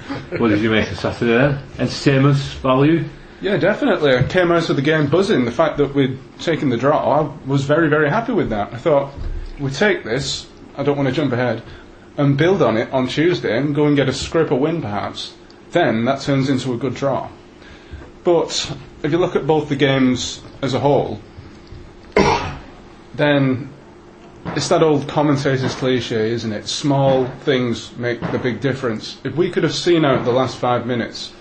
what 0.37 0.49
did 0.49 0.61
you 0.61 0.69
make 0.69 0.91
of 0.91 0.99
Saturday 0.99 1.37
then? 1.37 1.59
Entertainment 1.79 2.37
value? 2.37 3.05
Yeah, 3.41 3.57
definitely. 3.57 4.15
I 4.15 4.23
came 4.23 4.51
out 4.51 4.69
of 4.69 4.75
the 4.75 4.81
game 4.81 5.07
buzzing. 5.07 5.45
The 5.45 5.51
fact 5.51 5.77
that 5.77 5.93
we'd 5.93 6.17
taken 6.39 6.69
the 6.69 6.77
draw, 6.77 7.21
I 7.21 7.47
was 7.47 7.65
very, 7.65 7.89
very 7.89 8.09
happy 8.09 8.31
with 8.31 8.49
that. 8.49 8.73
I 8.73 8.77
thought, 8.77 9.13
we 9.59 9.69
take 9.69 10.03
this, 10.03 10.47
I 10.75 10.83
don't 10.83 10.97
want 10.97 11.09
to 11.09 11.15
jump 11.15 11.33
ahead, 11.33 11.61
and 12.17 12.37
build 12.37 12.61
on 12.61 12.77
it 12.77 12.91
on 12.91 13.07
Tuesday 13.07 13.57
and 13.57 13.75
go 13.75 13.85
and 13.85 13.95
get 13.95 14.09
a 14.09 14.13
scraper 14.13 14.55
win 14.55 14.81
perhaps. 14.81 15.35
Then 15.71 16.05
that 16.05 16.21
turns 16.21 16.49
into 16.49 16.73
a 16.73 16.77
good 16.77 16.95
draw. 16.95 17.29
But 18.23 18.75
if 19.03 19.11
you 19.11 19.17
look 19.17 19.35
at 19.35 19.45
both 19.45 19.69
the 19.69 19.75
games 19.75 20.41
as 20.61 20.73
a 20.73 20.79
whole, 20.79 21.21
then 23.13 23.71
it's 24.55 24.69
that 24.69 24.83
old 24.83 25.07
commentator's 25.07 25.75
cliche, 25.75 26.31
isn't 26.31 26.51
it? 26.51 26.67
Small 26.67 27.27
things 27.41 27.95
make 27.97 28.19
the 28.31 28.39
big 28.39 28.61
difference. 28.61 29.19
If 29.23 29.35
we 29.35 29.49
could 29.49 29.63
have 29.63 29.73
seen 29.73 30.05
out 30.05 30.25
the 30.25 30.31
last 30.31 30.57
five 30.57 30.85
minutes 30.85 31.31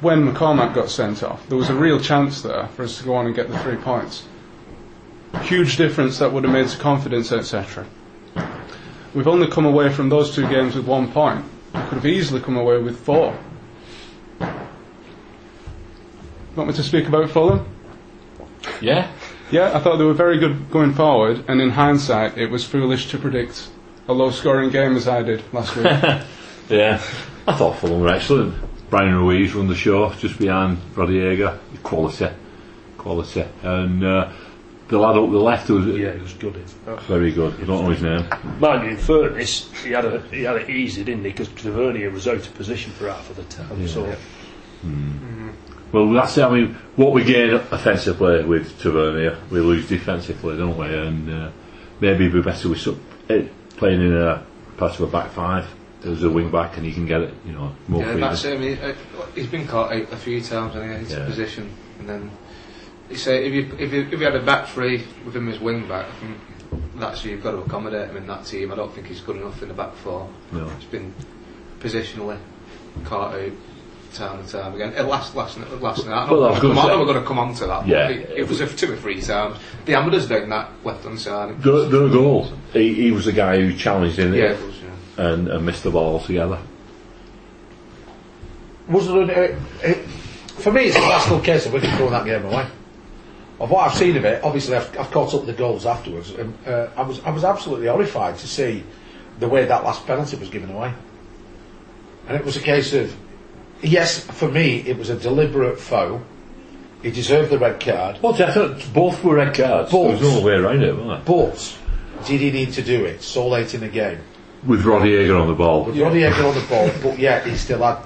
when 0.00 0.30
McCormack 0.30 0.74
got 0.74 0.90
sent 0.90 1.22
off, 1.22 1.46
there 1.48 1.58
was 1.58 1.70
a 1.70 1.74
real 1.74 1.98
chance 1.98 2.42
there 2.42 2.68
for 2.68 2.84
us 2.84 2.98
to 2.98 3.04
go 3.04 3.14
on 3.14 3.26
and 3.26 3.34
get 3.34 3.48
the 3.48 3.58
three 3.60 3.76
points. 3.76 4.24
Huge 5.42 5.76
difference 5.76 6.18
that 6.18 6.32
would 6.32 6.44
have 6.44 6.52
made 6.52 6.68
to 6.68 6.78
confidence, 6.78 7.32
etc. 7.32 7.86
We've 9.14 9.26
only 9.28 9.48
come 9.48 9.64
away 9.64 9.90
from 9.92 10.08
those 10.08 10.34
two 10.34 10.48
games 10.48 10.74
with 10.74 10.86
one 10.86 11.10
point. 11.10 11.44
We 11.74 11.80
could 11.80 11.94
have 11.94 12.06
easily 12.06 12.40
come 12.40 12.56
away 12.56 12.78
with 12.78 12.98
four. 13.00 13.36
Want 16.54 16.68
me 16.70 16.74
to 16.74 16.82
speak 16.82 17.06
about 17.06 17.30
Fulham? 17.30 17.66
Yeah. 18.80 19.10
Yeah, 19.50 19.76
I 19.76 19.80
thought 19.80 19.96
they 19.98 20.04
were 20.04 20.12
very 20.14 20.38
good 20.38 20.70
going 20.70 20.92
forward, 20.94 21.44
and 21.48 21.60
in 21.60 21.70
hindsight, 21.70 22.36
it 22.36 22.50
was 22.50 22.64
foolish 22.64 23.10
to 23.10 23.18
predict 23.18 23.68
a 24.08 24.12
low 24.12 24.30
scoring 24.30 24.70
game 24.70 24.96
as 24.96 25.06
I 25.08 25.22
did 25.22 25.42
last 25.52 25.76
week. 25.76 25.86
Yeah. 26.68 27.00
I 27.46 27.54
thought 27.54 27.78
Fulham 27.78 28.00
were 28.00 28.08
excellent. 28.08 28.52
Bryan 28.90 29.14
Ruiz 29.14 29.54
run 29.54 29.68
the 29.68 29.76
show 29.76 30.10
just 30.14 30.36
behind 30.36 30.78
Rodallega. 30.96 31.60
Quality. 31.84 32.26
Quality. 32.98 33.44
And 33.62 34.02
uh, 34.04 34.32
the 34.88 34.98
lad 34.98 35.16
up 35.16 35.30
the 35.30 35.38
left 35.38 35.70
was 35.70 35.86
Yeah, 35.86 36.08
it 36.08 36.22
was 36.22 36.32
good. 36.32 36.56
very 37.06 37.30
good. 37.30 37.54
I 37.54 37.64
don't 37.66 37.84
know 37.84 37.90
his 37.90 38.02
name. 38.02 38.26
Mind 38.58 38.82
you, 38.82 38.90
in 38.90 38.96
fairness, 38.96 39.70
he 39.84 39.90
had, 39.92 40.06
a, 40.06 40.20
he 40.22 40.42
had 40.42 40.56
it 40.56 40.68
easy, 40.68 41.04
didn't 41.04 41.22
he? 41.24 41.30
Because 41.30 41.46
Tavernier 41.50 42.10
was 42.10 42.26
out 42.26 42.38
of 42.38 42.52
position 42.56 42.90
for 42.90 43.08
half 43.08 43.30
of 43.30 43.36
the 43.36 43.44
time. 43.44 43.86
So 43.86 44.12
Well, 45.92 46.10
that's 46.12 46.36
it. 46.36 46.42
I 46.42 46.50
mean, 46.50 46.74
what 46.96 47.12
we 47.12 47.24
gain 47.24 47.54
offensively 47.54 48.44
with 48.44 48.80
Tavernier, 48.80 49.38
we 49.50 49.60
lose 49.60 49.88
defensively, 49.88 50.56
don't 50.56 50.76
we? 50.76 50.86
And 50.86 51.30
uh, 51.30 51.50
maybe 52.00 52.26
it'd 52.26 52.32
be 52.32 52.42
better 52.42 52.68
with 52.68 52.86
eh, 53.30 53.46
playing 53.76 54.00
in 54.00 54.16
a 54.16 54.44
part 54.76 54.94
of 54.94 55.00
a 55.02 55.06
back 55.06 55.30
five. 55.30 55.66
There's 56.00 56.22
a 56.22 56.30
wing 56.30 56.50
back, 56.50 56.76
and 56.76 56.84
he 56.84 56.92
can 56.92 57.06
get 57.06 57.22
it, 57.22 57.34
you 57.44 57.52
know, 57.52 57.74
more 57.88 58.02
Yeah, 58.02 58.14
that's 58.16 58.44
it. 58.44 58.54
I 58.54 58.58
mean, 58.58 58.78
uh, 58.78 58.94
he's 59.34 59.46
been 59.46 59.66
caught 59.66 59.92
out 59.92 60.12
a 60.12 60.16
few 60.16 60.40
times 60.40 60.74
and 60.74 60.90
he 60.90 60.98
hits 60.98 61.12
Yeah. 61.12 61.22
a 61.22 61.26
position, 61.26 61.72
and 61.98 62.08
then 62.08 62.30
you 63.10 63.16
say 63.16 63.46
if 63.46 63.52
you 63.52 63.76
if 63.78 63.92
you 63.92 64.02
if 64.02 64.12
you 64.12 64.24
had 64.24 64.36
a 64.36 64.42
back 64.42 64.68
three 64.68 65.04
with 65.24 65.34
him 65.34 65.48
as 65.48 65.58
wing 65.58 65.88
back, 65.88 66.06
that's 66.96 67.24
you've 67.24 67.42
got 67.42 67.52
to 67.52 67.58
accommodate 67.58 68.10
him 68.10 68.16
in 68.18 68.26
that 68.26 68.44
team. 68.44 68.72
I 68.72 68.76
don't 68.76 68.92
think 68.92 69.06
he's 69.06 69.20
good 69.20 69.36
enough 69.36 69.62
in 69.62 69.68
the 69.68 69.74
back 69.74 69.94
four. 69.94 70.28
No. 70.52 70.68
He's 70.68 70.84
been 70.88 71.14
positionally 71.80 72.38
caught 73.04 73.34
out 73.34 73.52
time 74.16 74.40
and 74.40 74.48
time 74.48 74.74
again. 74.74 74.94
Uh, 74.96 75.04
last 75.04 75.34
last 75.36 75.58
last 75.80 76.06
night. 76.06 76.12
I 76.26 76.30
Well, 76.30 76.40
know 76.40 76.46
I 76.46 76.50
was 76.50 76.56
we're 76.58 76.62
gonna 76.62 76.74
gonna 76.74 76.88
say- 76.94 76.98
we're 76.98 77.04
going 77.06 77.20
to 77.20 77.26
come 77.26 77.38
on 77.38 77.54
to 77.54 77.66
that. 77.66 77.86
Yeah. 77.86 78.08
it, 78.08 78.30
it 78.38 78.48
was 78.48 78.60
a 78.60 78.66
two 78.66 78.92
or 78.92 78.96
three 78.96 79.20
times. 79.20 79.58
The 79.84 79.94
Amadeus 79.94 80.26
down 80.26 80.48
that 80.50 80.70
left 80.84 81.04
hand 81.04 81.20
side. 81.20 81.62
The, 81.62 81.86
the 81.88 82.08
goal, 82.08 82.50
he, 82.72 82.94
he 82.94 83.10
was 83.12 83.24
the 83.26 83.32
guy 83.32 83.56
who 83.60 83.74
challenged 83.76 84.18
in 84.18 84.32
yeah, 84.32 84.44
it 84.44 84.50
it 84.60 84.66
was. 84.66 84.74
Yeah. 84.82 85.26
and, 85.26 85.48
and 85.48 85.66
missed 85.66 85.82
the 85.82 85.90
ball 85.90 86.14
altogether. 86.18 86.58
Was 88.88 89.06
there 89.08 89.22
an, 89.22 89.30
uh, 89.30 89.88
uh, 89.88 89.92
for 90.60 90.72
me, 90.72 90.84
it's 90.84 90.96
a 90.96 91.00
classical 91.00 91.40
case 91.40 91.66
of 91.66 91.72
Wigan 91.72 91.90
throwing 91.96 92.12
that 92.12 92.24
game 92.24 92.44
away. 92.44 92.66
Of 93.58 93.70
what 93.70 93.86
I've 93.90 93.96
seen 93.96 94.16
of 94.16 94.24
it, 94.24 94.44
obviously 94.44 94.76
I've, 94.76 94.96
I've 94.98 95.10
caught 95.10 95.32
up 95.34 95.40
with 95.40 95.46
the 95.46 95.52
goals 95.54 95.86
afterwards, 95.86 96.30
and 96.30 96.54
uh, 96.66 96.88
I 96.96 97.02
was 97.02 97.20
I 97.24 97.30
was 97.30 97.42
absolutely 97.42 97.86
horrified 97.86 98.36
to 98.38 98.46
see 98.46 98.84
the 99.38 99.48
way 99.48 99.64
that 99.64 99.82
last 99.82 100.06
penalty 100.06 100.36
was 100.36 100.50
given 100.50 100.70
away. 100.70 100.92
And 102.28 102.36
it 102.36 102.44
was 102.44 102.56
a 102.56 102.60
case 102.60 102.92
of, 102.92 103.14
yes, 103.82 104.20
for 104.20 104.48
me, 104.48 104.78
it 104.86 104.98
was 104.98 105.10
a 105.10 105.16
deliberate 105.16 105.78
foul. 105.78 106.22
He 107.02 107.10
deserved 107.10 107.50
the 107.50 107.58
red 107.58 107.78
card, 107.80 108.18
Well, 108.22 108.32
definitely, 108.32 108.82
both 108.92 109.22
were 109.22 109.36
red 109.36 109.54
cards. 109.54 109.92
Both. 109.92 110.18
There 110.20 110.28
was 110.28 110.38
no 110.40 110.46
way 110.46 110.54
around 110.54 110.82
it, 110.82 110.96
was 110.96 111.06
there? 111.06 111.22
but 111.24 112.26
did 112.26 112.40
he 112.40 112.50
need 112.50 112.72
to 112.72 112.82
do 112.82 113.04
it 113.04 113.22
so 113.22 113.46
late 113.48 113.74
in 113.74 113.80
the 113.80 113.88
game? 113.88 114.18
With 114.66 114.82
Rodallega 114.84 115.40
on 115.40 115.46
the 115.46 115.54
ball. 115.54 115.84
With 115.84 115.98
Roddy 115.98 116.24
Edgar 116.24 116.46
on 116.46 116.54
the 116.54 116.66
ball, 116.68 116.90
but 117.02 117.18
yet 117.18 117.46
he 117.46 117.54
still 117.56 117.82
had 117.82 117.98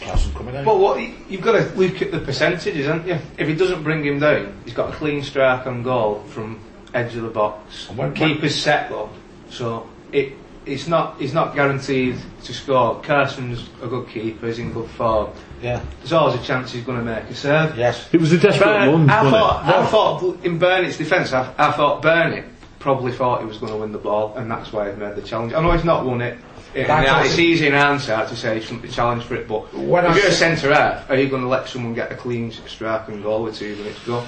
Carson 0.00 0.32
coming 0.34 0.56
out. 0.56 0.64
But 0.64 0.78
what 0.78 0.98
you've 1.30 1.42
got 1.42 1.52
to 1.52 1.78
look 1.78 2.02
at 2.02 2.10
the 2.10 2.18
percentages, 2.18 2.86
haven't 2.86 3.06
you? 3.06 3.18
If 3.36 3.46
he 3.46 3.54
doesn't 3.54 3.84
bring 3.84 4.04
him 4.04 4.18
down, 4.18 4.60
he's 4.64 4.74
got 4.74 4.92
a 4.92 4.96
clean 4.96 5.22
strike 5.22 5.66
on 5.66 5.82
goal 5.84 6.24
from 6.30 6.58
edge 6.94 7.14
of 7.14 7.22
the 7.22 7.28
box. 7.28 7.88
And 7.90 7.98
when- 7.98 8.14
Keeper's 8.14 8.54
set 8.60 8.88
though, 8.88 9.10
so 9.50 9.88
it 10.10 10.32
it's 10.68 10.86
not 10.86 11.18
he's 11.20 11.32
not 11.34 11.54
guaranteed 11.54 12.16
to 12.44 12.52
score. 12.54 13.00
Carson's 13.02 13.68
a 13.82 13.86
good 13.88 14.08
keeper, 14.08 14.46
he's 14.46 14.58
in 14.58 14.72
good 14.72 14.88
form. 14.90 15.30
yeah, 15.62 15.82
There's 15.98 16.12
always 16.12 16.40
a 16.40 16.44
chance 16.44 16.72
he's 16.72 16.84
going 16.84 16.98
to 16.98 17.04
make 17.04 17.24
a 17.24 17.34
serve. 17.34 17.76
yes. 17.76 18.08
It 18.12 18.20
was 18.20 18.32
a 18.32 18.38
desperate 18.38 18.66
Burn, 18.66 18.88
run, 19.06 19.10
I 19.10 19.22
wasn't 19.22 19.40
thought, 19.42 19.64
I 19.64 19.86
thought 19.86 20.44
in 20.44 20.58
Barnett's 20.58 20.98
defence, 20.98 21.32
I, 21.32 21.52
I 21.58 21.72
thought 21.72 22.02
Burnett 22.02 22.44
probably 22.78 23.10
thought 23.12 23.40
he 23.40 23.46
was 23.46 23.58
going 23.58 23.72
to 23.72 23.78
win 23.78 23.90
the 23.92 23.98
ball, 23.98 24.34
and 24.36 24.48
that's 24.50 24.72
why 24.72 24.88
he 24.90 24.96
made 24.96 25.16
the 25.16 25.22
challenge. 25.22 25.52
I 25.52 25.60
know 25.60 25.72
he's 25.72 25.84
not 25.84 26.04
won 26.06 26.20
it. 26.20 26.38
It- 26.74 26.80
it's 26.82 26.90
awesome. 26.90 27.40
easy 27.40 27.66
in 27.66 27.72
hindsight 27.72 28.28
to 28.28 28.36
say 28.36 28.54
he 28.56 28.60
shouldn't 28.60 28.82
be 28.82 28.88
challenged 28.88 29.26
for 29.26 29.34
it, 29.34 29.48
but 29.48 29.72
When 29.74 30.04
if 30.04 30.12
I 30.12 30.16
you're 30.16 30.26
a 30.26 30.28
s- 30.28 30.38
centre 30.38 30.72
half, 30.72 31.10
are 31.10 31.16
you 31.16 31.28
going 31.28 31.42
to 31.42 31.48
let 31.48 31.66
someone 31.68 31.94
get 31.94 32.12
a 32.12 32.14
clean 32.14 32.52
strike 32.52 33.08
and 33.08 33.22
goal 33.22 33.42
with 33.44 33.56
two 33.58 33.74
minutes 33.76 33.98
to 34.00 34.06
go? 34.06 34.26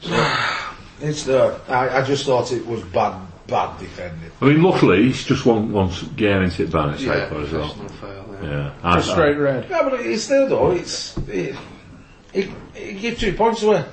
So, 0.00 0.10
It's 1.00 1.24
the. 1.24 1.60
I, 1.68 1.98
I 1.98 2.02
just 2.02 2.24
thought 2.26 2.50
it 2.52 2.64
was 2.66 2.80
bad, 2.82 3.20
bad 3.46 3.78
defending. 3.78 4.30
I 4.40 4.44
mean, 4.46 4.62
luckily, 4.62 5.08
it's 5.08 5.24
just 5.24 5.44
one, 5.46 5.72
one 5.72 5.90
game 6.16 6.42
into 6.42 6.62
it, 6.64 6.70
Barnett's 6.70 7.02
yeah, 7.02 7.28
favour 7.28 7.40
as 7.42 7.52
well. 7.52 7.74
professional 7.74 7.88
fail, 7.88 8.38
yeah. 8.42 8.48
Yeah. 8.50 8.72
I- 8.82 8.98
A 8.98 9.02
straight 9.02 9.36
red. 9.36 9.66
Yeah, 9.70 9.82
but 9.88 10.00
it's 10.00 10.24
still 10.24 10.48
though. 10.48 10.70
It's 10.72 11.16
it, 11.28 11.56
it, 12.32 12.50
it 12.74 13.00
give 13.00 13.18
two 13.18 13.32
points 13.34 13.62
away, 13.62 13.84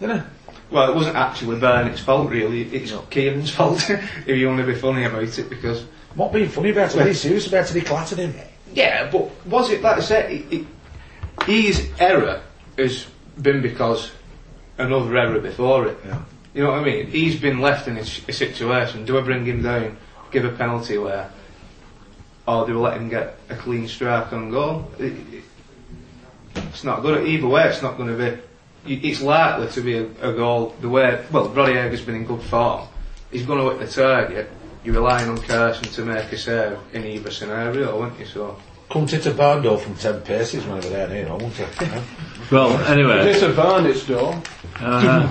didn't 0.00 0.18
it? 0.18 0.24
Well, 0.70 0.90
it 0.90 0.96
wasn't 0.96 1.16
actually 1.16 1.60
Barnett's 1.60 2.00
fault, 2.00 2.28
really. 2.30 2.62
It's 2.74 2.92
Kieran's 3.10 3.50
fault, 3.50 3.88
if 3.90 4.28
you 4.28 4.48
want 4.48 4.60
to 4.60 4.66
be 4.66 4.74
funny 4.74 5.04
about 5.04 5.22
it, 5.38 5.48
because 5.48 5.84
Not 6.16 6.32
being 6.32 6.48
funny 6.48 6.70
about 6.70 6.94
it. 6.96 7.06
He's 7.06 7.20
serious 7.20 7.46
about 7.46 7.70
it. 7.70 7.74
He 7.74 7.80
clattered 7.82 8.18
him. 8.18 8.34
Yeah, 8.72 9.08
but 9.10 9.30
was 9.46 9.70
it 9.70 9.80
like 9.82 9.98
I 9.98 10.00
said? 10.00 10.30
It, 10.32 10.52
it, 10.52 10.66
his 11.46 11.88
error 12.00 12.42
has 12.76 13.06
been 13.40 13.62
because 13.62 14.10
another 14.76 15.16
error 15.16 15.38
before 15.40 15.86
it. 15.86 15.98
Yeah. 16.04 16.22
You 16.56 16.62
know 16.62 16.70
what 16.70 16.80
I 16.80 16.84
mean? 16.84 17.06
He's 17.08 17.38
been 17.38 17.60
left 17.60 17.86
in 17.86 17.98
a 17.98 18.04
situation. 18.06 19.04
Do 19.04 19.18
I 19.18 19.20
bring 19.20 19.44
him 19.44 19.60
down, 19.60 19.98
give 20.30 20.46
a 20.46 20.48
penalty 20.50 20.96
where, 20.96 21.30
or 22.48 22.66
do 22.66 22.78
I 22.78 22.92
let 22.92 22.96
him 22.96 23.10
get 23.10 23.36
a 23.50 23.54
clean 23.54 23.86
strike 23.86 24.32
on 24.32 24.50
goal? 24.50 24.90
It, 24.98 25.12
it, 25.34 25.44
it's 26.54 26.82
not 26.82 27.02
good. 27.02 27.28
Either 27.28 27.46
way, 27.46 27.68
it's 27.68 27.82
not 27.82 27.98
going 27.98 28.08
to 28.08 28.16
be. 28.86 28.96
It's 29.06 29.20
likely 29.20 29.68
to 29.68 29.80
be 29.82 29.98
a, 29.98 30.30
a 30.30 30.32
goal. 30.32 30.74
The 30.80 30.88
way 30.88 31.22
well, 31.30 31.50
Rodallega's 31.50 32.00
been 32.00 32.14
in 32.14 32.24
good 32.24 32.40
form. 32.40 32.88
He's 33.30 33.44
going 33.44 33.58
to 33.58 33.76
hit 33.76 33.86
the 33.86 34.02
target. 34.02 34.50
You're 34.82 34.94
relying 34.94 35.28
on 35.28 35.36
Carson 35.36 35.84
to 35.84 36.04
make 36.06 36.32
a 36.32 36.38
save 36.38 36.78
in 36.94 37.04
either 37.04 37.30
scenario, 37.30 38.00
aren't 38.00 38.18
you? 38.18 38.24
So. 38.24 38.56
Come 38.88 39.06
to 39.08 39.30
Bando 39.34 39.76
from 39.76 39.94
ten 39.96 40.22
paces 40.22 40.64
whenever 40.64 40.88
they're 40.88 41.08
near, 41.08 41.28
won't 41.28 41.60
it? 41.60 41.68
Yeah. 41.82 42.02
Well, 42.50 42.78
anyway, 42.84 43.32
It's 43.32 43.42
a 43.42 43.52
Barnett's 43.52 44.06
door. 44.06 44.40
Uh, 44.80 45.28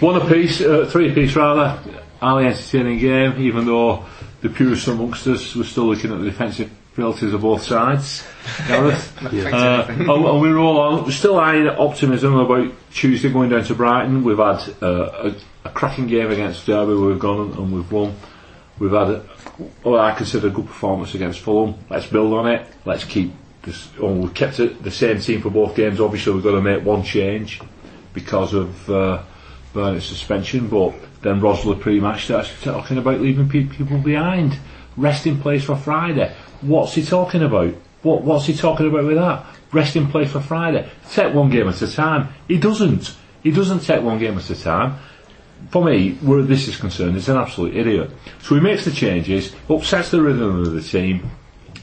one 0.00 0.20
apiece, 0.20 0.60
uh, 0.60 0.88
three 0.90 1.10
apiece 1.10 1.34
rather. 1.36 1.80
Highly 2.20 2.46
entertaining 2.46 2.98
game, 2.98 3.40
even 3.40 3.66
though 3.66 4.04
the 4.42 4.48
purists 4.48 4.86
amongst 4.86 5.26
us 5.26 5.54
were 5.56 5.64
still 5.64 5.86
looking 5.86 6.12
at 6.12 6.20
the 6.20 6.24
defensive 6.26 6.70
frailties 6.92 7.32
of 7.32 7.40
both 7.40 7.62
sides. 7.62 8.24
Gareth. 8.68 9.22
Uh, 9.22 9.86
and, 9.88 10.08
and 10.08 10.40
we 10.40 10.50
roll 10.50 10.78
on. 10.78 11.04
We're 11.04 11.10
still 11.10 11.38
high 11.38 11.66
optimism 11.66 12.36
about 12.36 12.72
Tuesday 12.92 13.30
going 13.30 13.50
down 13.50 13.64
to 13.64 13.74
Brighton. 13.74 14.24
We've 14.24 14.38
had 14.38 14.60
uh, 14.82 15.30
a, 15.30 15.34
a 15.64 15.70
cracking 15.70 16.06
game 16.06 16.30
against 16.30 16.66
Derby. 16.66 16.94
We've 16.94 17.18
gone 17.18 17.52
and 17.52 17.72
we've 17.72 17.90
won. 17.90 18.14
We've 18.78 18.92
had, 18.92 19.08
a, 19.08 19.18
what 19.82 20.00
I 20.00 20.14
consider 20.14 20.48
a 20.48 20.50
good 20.50 20.66
performance 20.66 21.14
against 21.14 21.40
Fulham. 21.40 21.74
Let's 21.88 22.06
build 22.06 22.32
on 22.34 22.48
it. 22.48 22.66
Let's 22.84 23.04
keep 23.04 23.32
this. 23.62 23.88
Oh, 24.00 24.12
we've 24.12 24.34
kept 24.34 24.60
it 24.60 24.82
the 24.82 24.90
same 24.90 25.20
team 25.20 25.40
for 25.40 25.50
both 25.50 25.76
games. 25.76 26.00
Obviously, 26.00 26.32
we've 26.32 26.42
got 26.44 26.52
to 26.52 26.60
make 26.60 26.84
one 26.84 27.02
change 27.02 27.60
because 28.12 28.54
of 28.54 28.90
uh, 28.90 29.22
Barnett's 29.72 30.06
suspension. 30.06 30.68
But 30.68 30.94
then 31.22 31.40
Rosler 31.40 31.80
pre-match 31.80 32.24
starts 32.24 32.50
talking 32.62 32.98
about 32.98 33.20
leaving 33.20 33.48
pe- 33.48 33.64
people 33.64 33.98
behind. 33.98 34.58
Rest 34.96 35.26
in 35.26 35.40
place 35.40 35.64
for 35.64 35.76
Friday. 35.76 36.34
What's 36.60 36.94
he 36.94 37.04
talking 37.04 37.42
about? 37.42 37.74
What 38.02 38.22
What's 38.22 38.46
he 38.46 38.54
talking 38.54 38.88
about 38.88 39.04
with 39.04 39.16
that? 39.16 39.46
Rest 39.72 39.96
in 39.96 40.08
place 40.08 40.30
for 40.30 40.40
Friday. 40.40 40.88
Take 41.12 41.34
one 41.34 41.50
game 41.50 41.68
at 41.68 41.80
a 41.80 41.90
time. 41.90 42.28
He 42.46 42.58
doesn't. 42.58 43.16
He 43.42 43.50
doesn't 43.50 43.80
take 43.80 44.02
one 44.02 44.18
game 44.18 44.36
at 44.36 44.50
a 44.50 44.60
time. 44.60 44.98
For 45.70 45.84
me, 45.84 46.14
where 46.14 46.42
this 46.42 46.68
is 46.68 46.76
concerned, 46.76 47.14
he's 47.14 47.28
an 47.28 47.36
absolute 47.36 47.76
idiot. 47.76 48.10
So 48.42 48.56
he 48.56 48.60
makes 48.60 48.84
the 48.84 48.90
changes, 48.90 49.54
upsets 49.70 50.10
the 50.10 50.20
rhythm 50.20 50.60
of 50.60 50.72
the 50.72 50.82
team. 50.82 51.30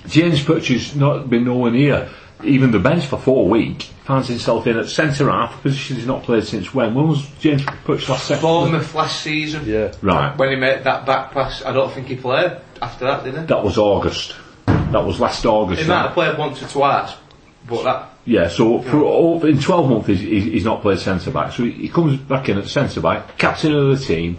James 0.08 0.44
Pritchard's 0.44 0.96
not 0.96 1.30
been 1.30 1.46
nowhere 1.46 1.72
near 1.72 2.10
even 2.44 2.72
the 2.72 2.80
bench 2.80 3.06
for 3.06 3.18
four 3.18 3.48
weeks. 3.48 3.92
Finds 4.06 4.28
himself 4.28 4.66
in 4.68 4.78
at 4.78 4.88
centre 4.88 5.30
half, 5.30 5.60
a 5.60 5.62
position 5.62 5.98
he's 5.98 6.06
not 6.08 6.24
played 6.24 6.44
since 6.44 6.74
when? 6.74 6.94
When 6.96 7.08
was 7.08 7.28
James 7.40 7.64
Pritchard 7.86 8.10
last 8.10 8.28
season 8.28 8.42
Bournemouth 8.42 8.96
last 8.96 9.22
season. 9.22 9.64
Yeah. 9.66 9.94
Right. 10.02 10.36
When 10.38 10.50
he 10.50 10.56
made 10.56 10.84
that 10.84 11.06
back 11.06 11.32
pass, 11.32 11.64
I 11.64 11.74
don't 11.74 11.92
think 11.94 12.08
he 12.08 12.16
played 12.16 12.58
after 12.82 13.06
that, 13.06 13.24
did 13.24 13.36
he? 13.38 13.46
That 13.46 13.64
was 13.64 13.78
August. 13.78 14.36
That 14.66 15.06
was 15.06 15.20
last 15.20 15.46
August. 15.46 15.82
He 15.82 15.88
might 15.88 15.96
that. 15.96 16.06
have 16.08 16.14
played 16.14 16.38
once 16.38 16.64
or 16.64 16.68
twice, 16.68 17.16
but 17.68 17.84
that 17.84 18.10
Yeah, 18.26 18.48
so 18.48 18.82
for 18.82 19.02
all, 19.04 19.46
in 19.46 19.60
12 19.60 19.90
months 19.90 20.08
he's, 20.08 20.20
he's 20.22 20.44
he's 20.46 20.66
not 20.66 20.82
played 20.82 21.00
centre 21.00 21.30
back. 21.32 21.52
So 21.52 21.64
he, 21.64 21.72
he 21.72 21.90
comes 21.90 22.18
back 22.18 22.50
in 22.50 22.58
at 22.58 22.68
centre 22.68 23.02
back, 23.02 23.38
captain 23.38 23.76
of 23.76 24.00
the 24.00 24.04
team, 24.04 24.38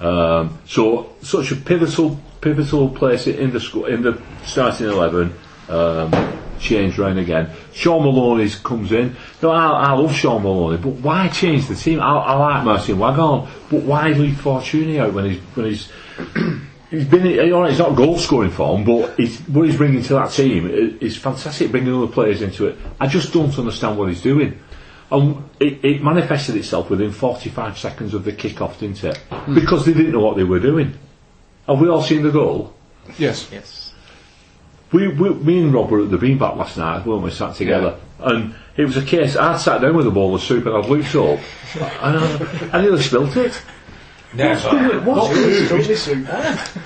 Um, 0.00 0.58
so 0.66 1.12
such 1.22 1.50
a 1.50 1.56
pivotal 1.56 2.18
pivotal 2.40 2.88
place 2.88 3.26
in 3.26 3.50
the 3.50 3.58
squ- 3.58 3.88
in 3.88 4.02
the 4.02 4.22
starting 4.44 4.86
eleven. 4.86 5.34
Um, 5.68 6.10
changed 6.58 6.98
round 6.98 7.18
again. 7.18 7.50
Shaun 7.72 8.02
Maloney 8.02 8.48
comes 8.62 8.92
in. 8.92 9.16
No, 9.42 9.50
I, 9.50 9.66
I 9.66 9.92
love 9.92 10.14
Shaun 10.14 10.42
Maloney, 10.42 10.78
but 10.78 10.90
why 10.90 11.28
change 11.28 11.66
the 11.66 11.74
team? 11.74 12.00
I, 12.00 12.14
I 12.14 12.34
like 12.34 12.64
Martyn 12.64 12.98
Waghorn, 12.98 13.48
but 13.70 13.82
why 13.82 14.08
leave 14.08 14.36
Fortuny 14.36 14.98
out 14.98 15.14
when 15.14 15.30
he's 15.30 15.40
when 15.54 15.66
he's 15.66 15.92
He's 16.90 17.04
been, 17.04 17.26
you 17.26 17.46
know, 17.48 17.66
he's 17.66 17.78
not 17.78 17.96
goal 17.96 18.18
scoring 18.18 18.50
form, 18.50 18.84
but 18.84 19.14
he's, 19.18 19.38
what 19.40 19.66
he's 19.66 19.76
bringing 19.76 20.02
to 20.04 20.14
that 20.14 20.30
team 20.30 20.98
is 21.02 21.18
fantastic, 21.18 21.70
bringing 21.70 21.94
other 21.94 22.10
players 22.10 22.40
into 22.40 22.66
it. 22.66 22.78
I 22.98 23.06
just 23.06 23.32
don't 23.32 23.56
understand 23.58 23.98
what 23.98 24.08
he's 24.08 24.22
doing. 24.22 24.58
And 25.10 25.50
it, 25.60 25.84
it 25.84 26.02
manifested 26.02 26.56
itself 26.56 26.88
within 26.88 27.12
45 27.12 27.76
seconds 27.76 28.14
of 28.14 28.24
the 28.24 28.32
kick-off, 28.32 28.80
didn't 28.80 29.04
it? 29.04 29.18
Hmm. 29.18 29.54
Because 29.54 29.84
they 29.84 29.92
didn't 29.92 30.12
know 30.12 30.20
what 30.20 30.36
they 30.36 30.44
were 30.44 30.60
doing. 30.60 30.94
Have 31.66 31.78
we 31.78 31.88
all 31.88 32.02
seen 32.02 32.22
the 32.22 32.30
goal? 32.30 32.74
Yes. 33.18 33.50
Yes. 33.52 33.87
We, 34.92 35.08
we, 35.08 35.30
me 35.34 35.62
and 35.62 35.72
Rob 35.74 35.90
were 35.90 36.02
at 36.02 36.10
the 36.10 36.16
beanbag 36.16 36.56
last 36.56 36.76
night, 36.78 37.04
weren't 37.06 37.22
we, 37.22 37.30
sat 37.30 37.54
together? 37.56 37.98
And 38.20 38.54
it 38.76 38.84
was 38.84 38.96
a 38.96 39.04
case, 39.04 39.36
I'd 39.36 39.60
sat 39.60 39.80
down 39.80 39.96
with 39.96 40.06
a 40.06 40.10
bowl 40.10 40.34
of 40.34 40.42
soup 40.42 40.66
and 40.66 40.76
I'd 40.76 40.86
looked 40.86 41.14
up, 41.14 41.38
and 42.02 42.18
I, 42.18 42.70
I 42.72 42.80
nearly 42.80 43.02
spilt 43.02 43.36
it. 43.36 43.60
Never. 44.34 45.00
What's 45.00 45.28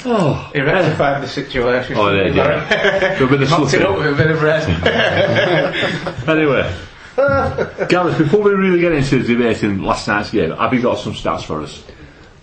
Oh, 0.05 0.51
He 0.55 0.61
rectified 0.61 1.23
the 1.23 1.29
situation. 1.29 1.97
oh, 1.97 2.13
there, 2.13 2.29
yeah. 2.29 3.19
So 3.19 3.25
a 3.27 3.29
bit 3.29 3.43
of 3.43 3.51
Mopped 3.51 3.75
it 3.75 3.83
up 3.83 3.99
with 3.99 4.13
a 4.13 4.17
bit 4.17 4.31
of 4.31 4.39
bread. 4.39 4.63
Anyway, 6.29 6.73
Gareth, 7.89 8.19
before 8.19 8.43
we 8.43 8.53
really 8.53 8.81
get 8.81 8.93
into 8.93 9.23
debating 9.23 9.83
last 9.83 10.07
night's 10.09 10.31
game, 10.31 10.51
have 10.53 10.73
you 10.73 10.81
got 10.81 10.99
some 10.99 11.13
stats 11.15 11.43
for 11.43 11.61
us? 11.63 11.83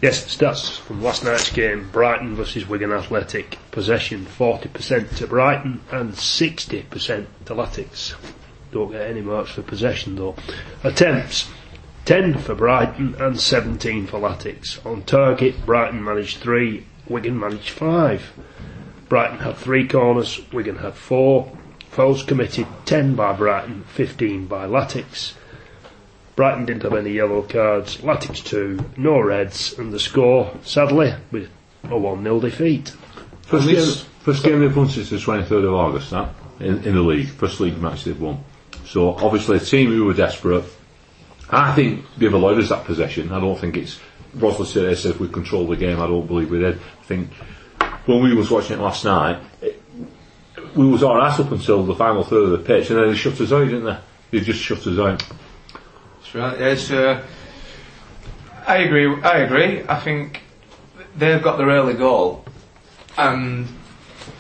Yes, 0.02 0.34
stats 0.34 0.80
from 0.80 1.04
last 1.04 1.26
night's 1.26 1.52
game 1.52 1.90
Brighton 1.92 2.34
versus 2.34 2.66
Wigan 2.66 2.94
Athletic. 2.94 3.58
Possession 3.72 4.26
40% 4.26 5.18
to 5.18 5.28
Brighton 5.28 5.82
and 5.92 6.14
60% 6.14 7.26
to 7.44 7.54
Latics. 7.54 8.16
Don't 8.72 8.94
get 8.94 9.02
any 9.02 9.20
marks 9.20 9.52
for 9.52 9.62
possession 9.62 10.16
though. 10.16 10.36
Attempts 10.86 11.50
10 12.06 12.38
for 12.38 12.56
Brighton 12.56 13.16
and 13.20 13.38
17 13.38 14.08
for 14.08 14.22
Latics. 14.22 14.84
On 14.86 15.02
target, 15.04 15.66
Brighton 15.66 16.02
managed 16.02 16.38
3, 16.38 16.86
Wigan 17.10 17.38
managed 17.38 17.72
5. 17.72 18.32
Brighton 19.10 19.40
had 19.40 19.58
3 19.58 19.86
corners, 19.86 20.40
Wigan 20.54 20.78
had 20.78 20.94
4. 20.94 21.52
Fouls 21.92 22.24
committed 22.24 22.68
10 22.86 23.16
by 23.16 23.34
Brighton, 23.34 23.84
15 23.90 24.46
by 24.48 24.66
Latics. 24.66 25.34
Brighton 26.40 26.64
didn't 26.66 26.84
have 26.84 26.94
any 26.94 27.12
yellow 27.12 27.42
cards, 27.42 27.98
Latics 27.98 28.42
2, 28.46 28.92
no 28.96 29.20
reds, 29.20 29.78
and 29.78 29.92
the 29.92 30.00
score, 30.00 30.50
sadly, 30.64 31.14
with 31.34 31.50
a 31.84 31.98
1 31.98 32.24
0 32.24 32.40
defeat. 32.40 32.96
First 33.42 33.68
At 33.68 33.72
game, 33.74 33.76
least- 33.76 34.06
first 34.22 34.44
game 34.46 34.60
they've 34.62 34.78
won 34.78 34.88
since 34.88 35.10
the 35.10 35.18
23rd 35.18 35.66
of 35.66 35.74
August, 35.74 36.12
that, 36.12 36.30
in, 36.62 36.82
in 36.86 36.96
the 36.96 37.02
league. 37.02 37.28
First 37.28 37.60
league 37.60 37.78
match 37.78 38.06
they've 38.06 38.18
won. 38.18 38.42
So 38.86 39.16
obviously 39.16 39.58
a 39.58 39.60
team 39.60 39.90
who 39.92 40.06
were 40.06 40.14
desperate. 40.14 40.64
I 41.50 41.76
think 41.76 42.06
they've 42.18 42.34
allowed 42.34 42.58
us 42.58 42.70
that 42.70 42.86
possession. 42.86 43.34
I 43.34 43.42
don't 43.42 43.60
think 43.60 43.76
it's, 43.76 44.00
Rosler 44.38 44.66
said, 44.66 44.98
said 44.98 45.20
we 45.20 45.28
controlled 45.28 45.70
the 45.70 45.76
game. 45.76 46.00
I 46.00 46.08
don't 46.08 46.26
believe 46.26 46.50
we 46.52 46.60
did. 46.60 46.80
I 47.02 47.04
think 47.04 47.34
when 48.06 48.24
we 48.24 48.34
was 48.34 48.50
watching 48.50 48.80
it 48.80 48.82
last 48.82 49.04
night, 49.04 49.42
it, 49.62 49.84
we 50.74 50.88
was 50.88 51.04
alright 51.04 51.38
up 51.38 51.52
until 51.52 51.84
the 51.84 51.96
final 51.96 52.24
third 52.24 52.44
of 52.46 52.52
the 52.52 52.60
pitch 52.60 52.92
and 52.92 52.98
then 52.98 53.10
they 53.10 53.16
shut 53.16 53.42
us 53.42 53.52
out, 53.52 53.66
didn't 53.66 53.84
they? 53.84 53.98
They 54.32 54.40
just 54.40 54.62
shut 54.62 54.88
us 54.88 54.98
out. 54.98 55.22
Right. 56.34 56.60
Yes, 56.60 56.92
uh, 56.92 57.26
I 58.68 58.78
agree. 58.78 59.22
I 59.24 59.40
agree. 59.40 59.84
I 59.88 60.00
think 60.00 60.42
they've 61.16 61.42
got 61.42 61.58
their 61.58 61.68
early 61.68 61.96
goal, 61.96 62.46
and 63.18 63.68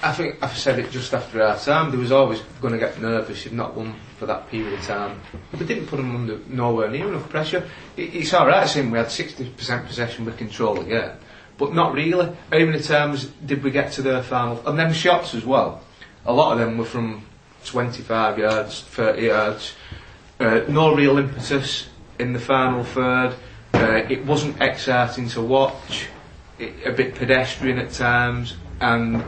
I 0.04 0.14
think 0.14 0.38
I've 0.42 0.56
said 0.56 0.78
it 0.78 0.92
just 0.92 1.14
after 1.16 1.42
our 1.42 1.58
time. 1.58 1.90
They 1.90 1.98
was 1.98 2.12
always 2.12 2.42
going 2.62 2.74
to 2.74 2.80
get 2.80 3.02
nervous 3.02 3.46
if 3.48 3.52
not 3.54 3.76
won 3.76 3.96
for 4.18 4.28
that 4.28 4.50
period 4.50 4.74
of 4.74 4.86
time. 4.86 5.20
But 5.50 5.60
they 5.60 5.66
didn't 5.66 5.88
put 5.88 5.98
them 5.98 6.16
under 6.16 6.40
nowhere 6.48 6.90
near 6.92 7.08
enough 7.08 7.28
pressure. 7.28 7.68
It, 7.98 8.14
it's 8.14 8.34
all 8.34 8.46
right 8.46 8.68
saying 8.68 8.92
we 8.92 9.00
had 9.00 9.08
60% 9.08 9.88
possession 9.88 10.26
with 10.26 10.38
control 10.38 10.80
again, 10.80 11.18
but 11.58 11.74
not 11.74 11.94
really. 11.94 12.28
How 12.52 12.60
many 12.60 12.82
times 12.82 13.26
did 13.46 13.64
we 13.64 13.72
get 13.72 13.94
to 13.94 14.04
their 14.04 14.22
final? 14.22 14.66
And 14.68 14.78
them 14.78 14.94
shots 14.94 15.34
as 15.34 15.44
well. 15.44 15.82
A 16.26 16.34
lot 16.34 16.54
of 16.54 16.60
them 16.60 16.78
were 16.78 16.86
from 16.86 17.26
25 17.66 18.38
yards, 18.38 18.82
30 18.82 19.22
yards. 19.24 19.74
Uh, 20.40 20.62
no 20.70 20.96
real 20.96 21.18
impetus 21.18 21.90
in 22.18 22.32
the 22.32 22.40
final 22.40 22.84
third. 22.84 23.36
Uh, 23.74 24.04
it 24.10 24.26
wasn't 24.26 24.62
exciting 24.62 25.28
to 25.28 25.42
watch. 25.42 26.08
It, 26.58 26.74
a 26.86 26.92
bit 26.92 27.16
pedestrian 27.16 27.78
at 27.78 27.92
times, 27.92 28.56
and 28.80 29.24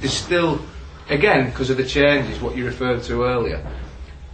there's 0.00 0.12
still, 0.12 0.60
again, 1.08 1.50
because 1.50 1.70
of 1.70 1.76
the 1.76 1.84
changes, 1.84 2.40
what 2.40 2.56
you 2.56 2.64
referred 2.64 3.02
to 3.04 3.24
earlier. 3.24 3.64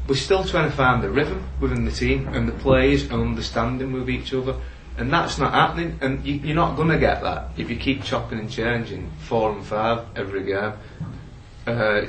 We're 0.08 0.16
still 0.16 0.44
trying 0.44 0.70
to 0.70 0.76
find 0.76 1.02
the 1.02 1.10
rhythm 1.10 1.46
within 1.60 1.84
the 1.84 1.90
team 1.90 2.28
and 2.28 2.48
the 2.48 2.52
players 2.52 3.04
and 3.04 3.14
understanding 3.14 3.92
with 3.92 4.08
each 4.08 4.32
other, 4.32 4.56
and 4.96 5.12
that's 5.12 5.38
not 5.38 5.52
happening. 5.52 5.98
And 6.00 6.24
you, 6.24 6.34
you're 6.34 6.56
not 6.56 6.76
going 6.76 6.88
to 6.88 6.98
get 6.98 7.22
that 7.22 7.50
if 7.56 7.68
you 7.68 7.76
keep 7.76 8.02
chopping 8.02 8.38
and 8.38 8.50
changing 8.50 9.10
four 9.20 9.52
and 9.52 9.64
five 9.64 10.06
every 10.14 10.44
game. 10.44 10.72
Uh, 11.66 12.02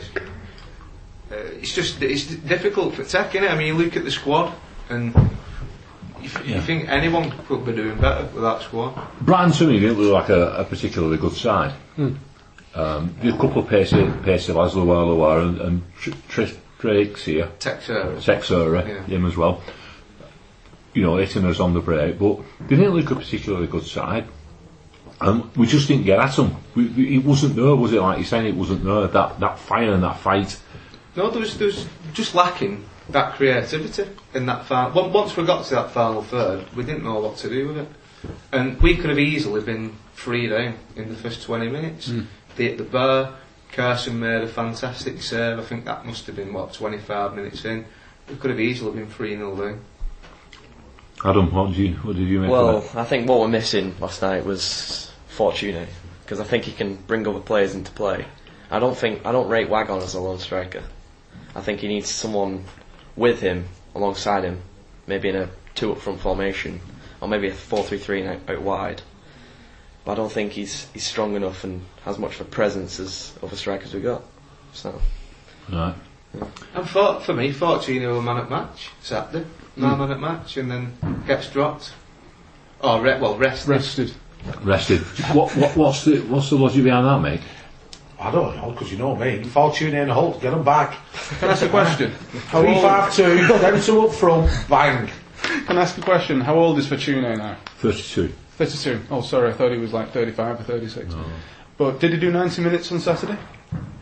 uh, 1.32 1.36
it's 1.36 1.74
just 1.74 2.02
it's 2.02 2.26
difficult 2.26 2.96
for 2.96 3.04
Tech, 3.04 3.32
innit? 3.32 3.52
I 3.52 3.58
mean, 3.58 3.68
you 3.68 3.74
look 3.76 3.96
at 3.98 4.04
the 4.04 4.12
squad 4.12 4.54
and 4.90 5.14
you, 6.22 6.26
f- 6.26 6.48
you 6.48 6.62
think 6.62 6.88
anyone 6.90 7.32
could 7.48 7.66
be 7.66 7.74
doing 7.74 7.98
better 8.00 8.26
with 8.34 8.44
that 8.44 8.62
squad. 8.62 8.94
Brighton 9.22 9.52
to 9.54 9.68
me 9.68 9.80
didn't 9.80 10.00
look 10.00 10.14
like 10.14 10.30
a, 10.30 10.58
a 10.58 10.64
particularly 10.64 11.18
good 11.18 11.34
side. 11.34 11.74
Um, 12.76 13.16
there's 13.22 13.34
a 13.34 13.38
couple 13.38 13.64
of 13.64 13.68
pacey, 13.70 14.08
pacey 14.24 14.54
lads, 14.54 14.76
LuaLua 14.76 15.42
and, 15.50 15.62
and 15.62 15.82
Tr- 16.00 16.12
Tr- 16.30 16.54
Trix 16.80 17.26
here, 17.26 17.50
Tech 17.60 17.82
service. 17.82 18.24
Teixeira, 18.24 18.88
Yeah. 18.88 19.04
him 19.04 19.26
as 19.26 19.36
well. 19.36 19.62
You 20.94 21.04
know, 21.04 21.18
hitting 21.18 21.44
us 21.46 21.60
on 21.60 21.74
the 21.74 21.80
break, 21.80 22.20
but 22.20 22.40
they 22.62 22.76
didn't 22.76 22.94
look 22.94 23.10
a 23.12 23.16
particularly 23.16 23.68
good 23.68 23.86
side. 23.86 24.26
And 25.20 25.56
we 25.56 25.66
just 25.66 25.88
didn't 25.88 26.06
get 26.06 26.20
at 26.20 26.36
them. 26.36 26.56
We, 26.76 26.86
we, 26.90 27.16
it 27.18 27.26
wasn't 27.26 27.56
there, 27.56 27.76
was 27.76 27.94
it? 27.94 28.00
Like 28.02 28.18
you're 28.18 28.26
saying, 28.26 28.46
it 28.46 28.56
wasn't 28.56 28.84
there. 28.84 29.08
That 29.08 29.40
that 29.40 29.58
fire 29.58 29.94
and 29.94 30.04
that 30.04 30.20
fight. 30.20 30.60
No, 31.18 31.32
there 31.32 31.42
was, 31.42 31.58
there 31.58 31.66
was 31.66 31.88
just 32.14 32.36
lacking 32.36 32.86
that 33.10 33.34
creativity 33.36 34.06
in 34.36 34.46
that 34.46 34.66
final. 34.66 35.00
on- 35.00 35.12
Once 35.12 35.36
we 35.36 35.44
got 35.46 35.66
to 35.66 35.76
that 35.76 35.92
final 35.92 36.22
third, 36.22 36.66
we 36.76 36.84
didn't 36.84 37.04
know 37.04 37.20
what 37.20 37.38
to 37.38 37.50
do 37.50 37.68
with 37.70 37.78
it. 37.80 37.88
And 38.52 38.80
we 38.82 38.96
could 38.96 39.10
have 39.10 39.20
easily 39.20 39.62
been 39.62 39.96
three 40.14 40.48
down 40.48 40.76
in 40.96 41.10
the 41.10 41.16
first 41.16 41.42
20 41.42 41.70
minutes. 41.70 42.10
Hmm. 42.10 42.22
They 42.56 42.66
hit 42.66 42.78
the 42.78 42.84
bar. 42.84 43.34
Carson 43.72 44.20
made 44.20 44.44
a 44.44 44.48
fantastic 44.48 45.22
save. 45.24 45.58
I 45.60 45.64
think 45.64 45.86
that 45.86 46.06
must 46.06 46.28
have 46.28 46.36
been, 46.36 46.54
what, 46.54 46.74
25 46.74 47.34
minutes 47.34 47.66
in. 47.66 47.86
We 48.30 48.36
could 48.36 48.52
have 48.52 48.60
easily 48.60 48.92
been 49.00 49.10
3 49.10 49.36
0 49.36 49.56
down. 49.56 49.82
Adam, 51.26 51.52
what 51.52 51.70
did 51.70 51.78
you 51.78 51.94
what 51.96 52.16
did 52.16 52.28
you 52.28 52.40
make 52.42 52.52
Well, 52.52 52.78
of 52.78 52.94
that? 52.94 53.02
I 53.02 53.04
think 53.06 53.28
what 53.28 53.40
we're 53.40 53.48
missing 53.48 53.96
last 54.00 54.22
night 54.22 54.46
was 54.46 55.12
Fortune, 55.30 55.76
eh? 55.76 55.86
because 56.24 56.40
I 56.40 56.44
think 56.44 56.66
he 56.66 56.74
can 56.74 56.96
bring 56.96 57.28
other 57.28 57.40
players 57.40 57.74
into 57.74 57.92
play. 57.92 58.26
I 58.70 58.78
don't 58.80 58.96
think 58.96 59.26
I 59.26 59.32
don't 59.32 59.50
rate 59.50 59.68
Waghorn 59.68 60.04
as 60.04 60.14
a 60.14 60.20
lone 60.20 60.38
striker. 60.38 60.84
I 61.58 61.62
think 61.62 61.80
he 61.80 61.88
needs 61.88 62.10
someone 62.10 62.66
with 63.16 63.42
him 63.42 63.66
alongside 63.96 64.44
him, 64.44 64.62
maybe 65.08 65.30
in 65.30 65.36
a 65.36 65.50
two 65.74 65.92
up 65.92 65.98
front 65.98 66.20
formation, 66.20 66.80
or 67.20 67.28
maybe 67.28 67.48
a 67.48 67.54
four-three-three 67.54 68.28
out, 68.28 68.48
out 68.48 68.62
wide. 68.62 69.02
But 70.06 70.14
I 70.14 70.16
don't 70.16 70.32
think 70.32 70.52
he's 70.54 70.88
he's 70.94 71.06
strong 71.06 71.36
enough 71.36 71.64
and 71.64 71.82
has 72.06 72.20
much 72.20 72.36
of 72.36 72.42
a 72.42 72.46
presence 72.50 73.00
as 73.00 73.34
other 73.42 73.56
strikers 73.56 73.94
we 73.94 74.02
got. 74.02 74.24
So 74.72 75.02
Right. 75.72 75.96
And 76.76 76.88
for, 76.88 77.20
for 77.22 77.34
me, 77.34 77.52
Fortino 77.52 78.16
were 78.16 78.22
man 78.22 78.38
at 78.38 78.50
match 78.50 78.92
Saturday. 79.02 79.46
Hmm. 79.76 79.82
No 79.82 79.96
man 79.96 80.12
at 80.12 80.20
match, 80.20 80.58
and 80.58 80.70
then 80.70 81.24
gets 81.26 81.50
dropped. 81.50 81.92
Or, 82.82 83.02
re- 83.02 83.20
well, 83.20 83.36
rested. 83.36 83.70
Rested. 83.70 84.14
Rested. 84.62 85.02
what, 85.34 85.56
what 85.56 85.76
what's 85.76 86.06
the 86.06 86.20
what's 86.20 86.52
the 86.52 86.56
logic 86.56 86.84
behind 86.84 87.06
that, 87.08 87.20
mate? 87.20 87.42
I 88.20 88.32
don't 88.32 88.56
know, 88.56 88.72
because 88.72 88.92
you 88.92 88.98
know 88.98 89.16
me. 89.16 89.44
Fortune 89.44 89.94
in 89.94 90.10
Holt, 90.10 90.42
get 90.42 90.52
them 90.52 90.64
back. 90.64 90.98
Can 91.40 91.50
I 91.50 91.52
ask 91.54 91.64
a 91.64 91.70
question? 91.70 92.12
How 92.48 92.62
Three 92.62 92.74
old, 92.74 92.82
five 92.82 93.14
two, 93.14 93.48
them 93.48 93.82
two 93.82 94.02
up 94.08 94.14
front, 94.14 94.50
bang. 94.68 95.10
can 95.68 95.78
I 95.78 95.82
ask 95.82 95.98
a 95.98 96.02
question? 96.02 96.42
How 96.42 96.56
old 96.56 96.80
is 96.80 96.88
Fortune 96.88 97.22
now? 97.22 97.58
Thirty-two. 97.78 98.34
32. 98.58 99.02
Oh, 99.12 99.22
sorry, 99.22 99.50
I 99.50 99.54
thought 99.54 99.72
he 99.72 99.78
was 99.78 99.94
like 99.94 100.12
35 100.12 100.62
or 100.62 100.64
36. 100.64 101.14
But 101.78 102.00
did 102.00 102.12
he 102.12 102.20
do 102.20 102.32
90 102.32 102.64
minutes 102.64 102.92
on 102.92 103.00
Saturday? 103.00 103.38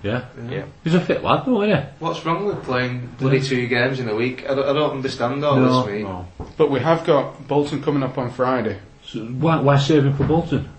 Yeah. 0.02 0.26
yeah, 0.50 0.66
He's 0.84 0.94
a 0.94 1.02
fit 1.02 1.24
lad, 1.24 1.46
though, 1.46 1.64
isn't 1.64 1.76
he? 1.78 1.90
What's 2.00 2.24
wrong 2.26 2.46
with 2.46 2.64
playing 2.64 3.10
bloody 3.18 3.42
two 3.42 3.68
games 3.68 4.00
in 4.00 4.08
a 4.08 4.16
week? 4.16 4.44
I 4.50 4.54
don't, 4.54 4.70
I 4.70 4.74
don't 4.74 4.92
understand 4.92 5.44
all 5.44 5.58
No, 5.58 5.82
this, 5.82 5.92
mate. 5.92 6.04
No. 6.04 6.28
But 6.58 6.70
we 6.72 6.80
have 6.80 7.04
got 7.06 7.48
Bolton 7.48 7.82
coming 7.82 8.04
up 8.04 8.18
on 8.18 8.32
Friday. 8.32 8.80
So 9.04 9.26
why, 9.26 9.60
why 9.60 9.78
save 9.78 10.06
him 10.06 10.16
for 10.16 10.24
Bolton? 10.24 10.70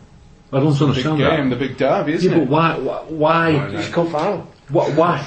I 0.53 0.61
don't 0.61 0.73
Big 0.73 0.83
understand 0.83 1.19
game, 1.19 1.51
that. 1.51 1.57
the 1.59 1.67
big 1.69 1.77
derby, 1.77 2.13
isn't 2.15 2.33
it? 2.33 2.37
Yeah, 2.37 2.45
but 2.45 2.49
why? 2.51 2.79
Why? 2.79 3.53
why, 3.55 3.77
He's 3.77 3.89
come 3.89 4.11
final. 4.11 4.47
why, 4.69 4.91
why? 4.91 5.27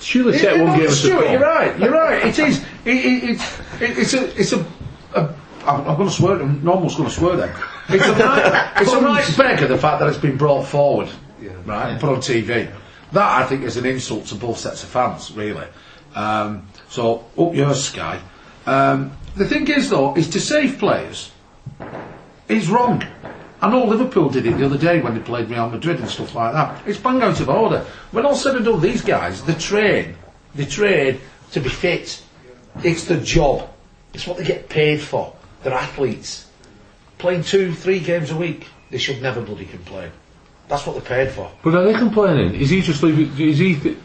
Surely 0.00 0.34
Yeah, 0.34 0.38
take 0.50 0.56
no, 0.58 0.64
one 0.64 0.78
game 0.78 0.86
as 0.86 0.92
a 0.92 0.96
Stuart, 0.96 1.20
draw. 1.20 1.30
you're 1.32 1.40
right. 1.40 1.78
You're 1.78 1.92
right. 1.92 2.26
It 2.26 2.38
is. 2.38 2.58
It, 2.84 2.96
it, 2.96 3.24
it, 3.30 3.40
it, 3.82 3.98
it's 3.98 4.14
a. 4.14 4.40
It's 4.40 4.52
a. 4.52 4.60
a 5.14 5.34
I'm, 5.66 5.80
I'm 5.88 5.96
going 5.96 6.08
to 6.08 6.14
swear. 6.14 6.40
I'm 6.40 6.66
almost 6.68 6.96
going 6.96 7.08
to 7.08 7.14
swear 7.14 7.36
then. 7.36 7.54
It's 7.88 8.06
a 8.06 8.12
right, 8.12 8.72
it's 8.76 8.92
a 8.92 9.00
right 9.00 9.36
beggar 9.36 9.66
the 9.66 9.76
fact 9.76 10.00
that 10.00 10.08
it's 10.08 10.16
been 10.18 10.36
brought 10.36 10.64
forward, 10.64 11.08
right, 11.66 11.90
and 11.90 12.00
put 12.00 12.08
on 12.10 12.16
TV. 12.20 12.70
That 13.12 13.42
I 13.42 13.46
think 13.46 13.64
is 13.64 13.76
an 13.76 13.84
insult 13.84 14.26
to 14.26 14.36
both 14.36 14.58
sets 14.58 14.82
of 14.84 14.88
fans, 14.90 15.32
really. 15.32 15.66
Um, 16.14 16.68
so 16.88 17.24
up 17.36 17.54
yours, 17.54 17.82
Sky. 17.84 18.20
Um, 18.66 19.12
the 19.36 19.44
thing 19.44 19.66
is, 19.68 19.90
though, 19.90 20.14
is 20.14 20.28
to 20.30 20.40
save 20.40 20.78
players 20.78 21.32
is 22.48 22.68
wrong. 22.68 23.02
I 23.62 23.70
know 23.70 23.84
Liverpool 23.84 24.30
did 24.30 24.46
it 24.46 24.56
the 24.56 24.64
other 24.64 24.78
day 24.78 25.00
when 25.00 25.14
they 25.14 25.20
played 25.20 25.50
Real 25.50 25.68
Madrid 25.68 26.00
and 26.00 26.08
stuff 26.08 26.34
like 26.34 26.52
that. 26.54 26.86
It's 26.86 26.98
bang 26.98 27.22
out 27.22 27.40
of 27.40 27.48
order. 27.50 27.84
When 28.10 28.24
all 28.24 28.34
said 28.34 28.56
and 28.56 28.64
done, 28.64 28.80
these 28.80 29.02
guys, 29.02 29.42
they 29.44 29.54
train, 29.54 30.16
they 30.54 30.64
train 30.64 31.20
to 31.52 31.60
be 31.60 31.68
fit. 31.68 32.22
It's 32.82 33.04
the 33.04 33.18
job. 33.18 33.68
It's 34.14 34.26
what 34.26 34.38
they 34.38 34.44
get 34.44 34.68
paid 34.68 35.00
for. 35.00 35.34
They're 35.62 35.74
athletes. 35.74 36.48
Playing 37.18 37.44
two, 37.44 37.74
three 37.74 38.00
games 38.00 38.30
a 38.30 38.36
week, 38.36 38.66
they 38.90 38.98
should 38.98 39.20
never 39.20 39.42
bloody 39.42 39.66
complain. 39.66 40.10
That's 40.68 40.86
what 40.86 40.94
they're 40.94 41.24
paid 41.24 41.32
for. 41.32 41.50
But 41.62 41.74
are 41.74 41.84
they 41.84 41.92
complaining? 41.92 42.54
Is 42.54 42.70
he 42.70 42.80
just 42.80 43.02
leaving? 43.02 43.38
Is 43.38 43.58
he? 43.58 43.74
Th- 43.76 43.98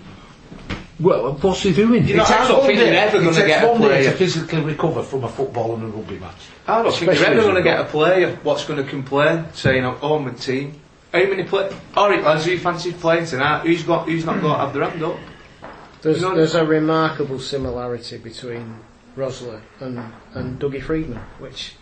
well, 1.00 1.34
what's 1.42 1.62
he 1.62 1.74
doing? 1.74 2.08
You 2.08 2.16
know, 2.18 2.24
It 2.24 2.30
I 2.32 2.36
takes 2.38 2.48
don't 2.48 2.58
one 2.60 2.68
think 2.68 2.80
day- 2.80 2.86
they're 2.92 3.08
ever 3.08 3.20
going 3.20 3.34
to 3.34 3.40
takes 3.42 3.48
get 3.48 3.64
a 3.64 3.68
one 3.68 3.82
day 3.82 3.88
player. 3.88 4.04
to 4.12 4.18
physically 4.18 4.62
recover 4.62 5.04
from 5.04 5.24
a 5.24 5.30
football 5.30 5.76
and 5.76 5.84
a 5.84 5.88
rugby 5.88 6.18
match. 6.20 6.34
I 6.68 6.82
don't 6.82 6.92
think 6.92 7.12
Especially 7.12 7.24
they're 7.26 7.34
ever 7.34 7.42
going 7.42 7.56
to 7.56 7.62
get 7.64 7.80
a 7.80 7.84
goal. 7.84 7.92
player 7.92 8.40
what's 8.44 8.66
going 8.66 8.84
to 8.84 8.90
complain, 8.90 9.46
saying, 9.54 9.86
"Oh, 9.86 9.98
oh 10.02 10.20
my 10.20 10.32
team." 10.32 10.80
How 11.14 11.20
many 11.24 11.44
play? 11.44 11.70
All 11.96 12.10
right, 12.10 12.22
lads, 12.24 12.46
who 12.46 12.58
fancies 12.58 12.94
playing 12.96 13.26
tonight? 13.26 13.62
Who's 13.66 13.84
got? 13.84 14.08
Who's 14.08 14.26
not 14.26 14.42
got 14.42 14.54
to 14.56 14.60
have 14.66 14.74
their 14.74 14.90
hand 14.90 15.04
up? 15.04 15.16
There's, 16.02 16.22
You 16.22 16.30
know- 16.30 16.36
there's 16.36 16.56
a 16.56 16.66
remarkable 16.66 17.40
similarity 17.40 18.18
between 18.18 18.76
Rosler 19.18 19.62
and, 19.80 20.00
and 20.34 20.60
Dougie 20.60 20.82
Freedman, 20.84 21.20
which 21.40 21.74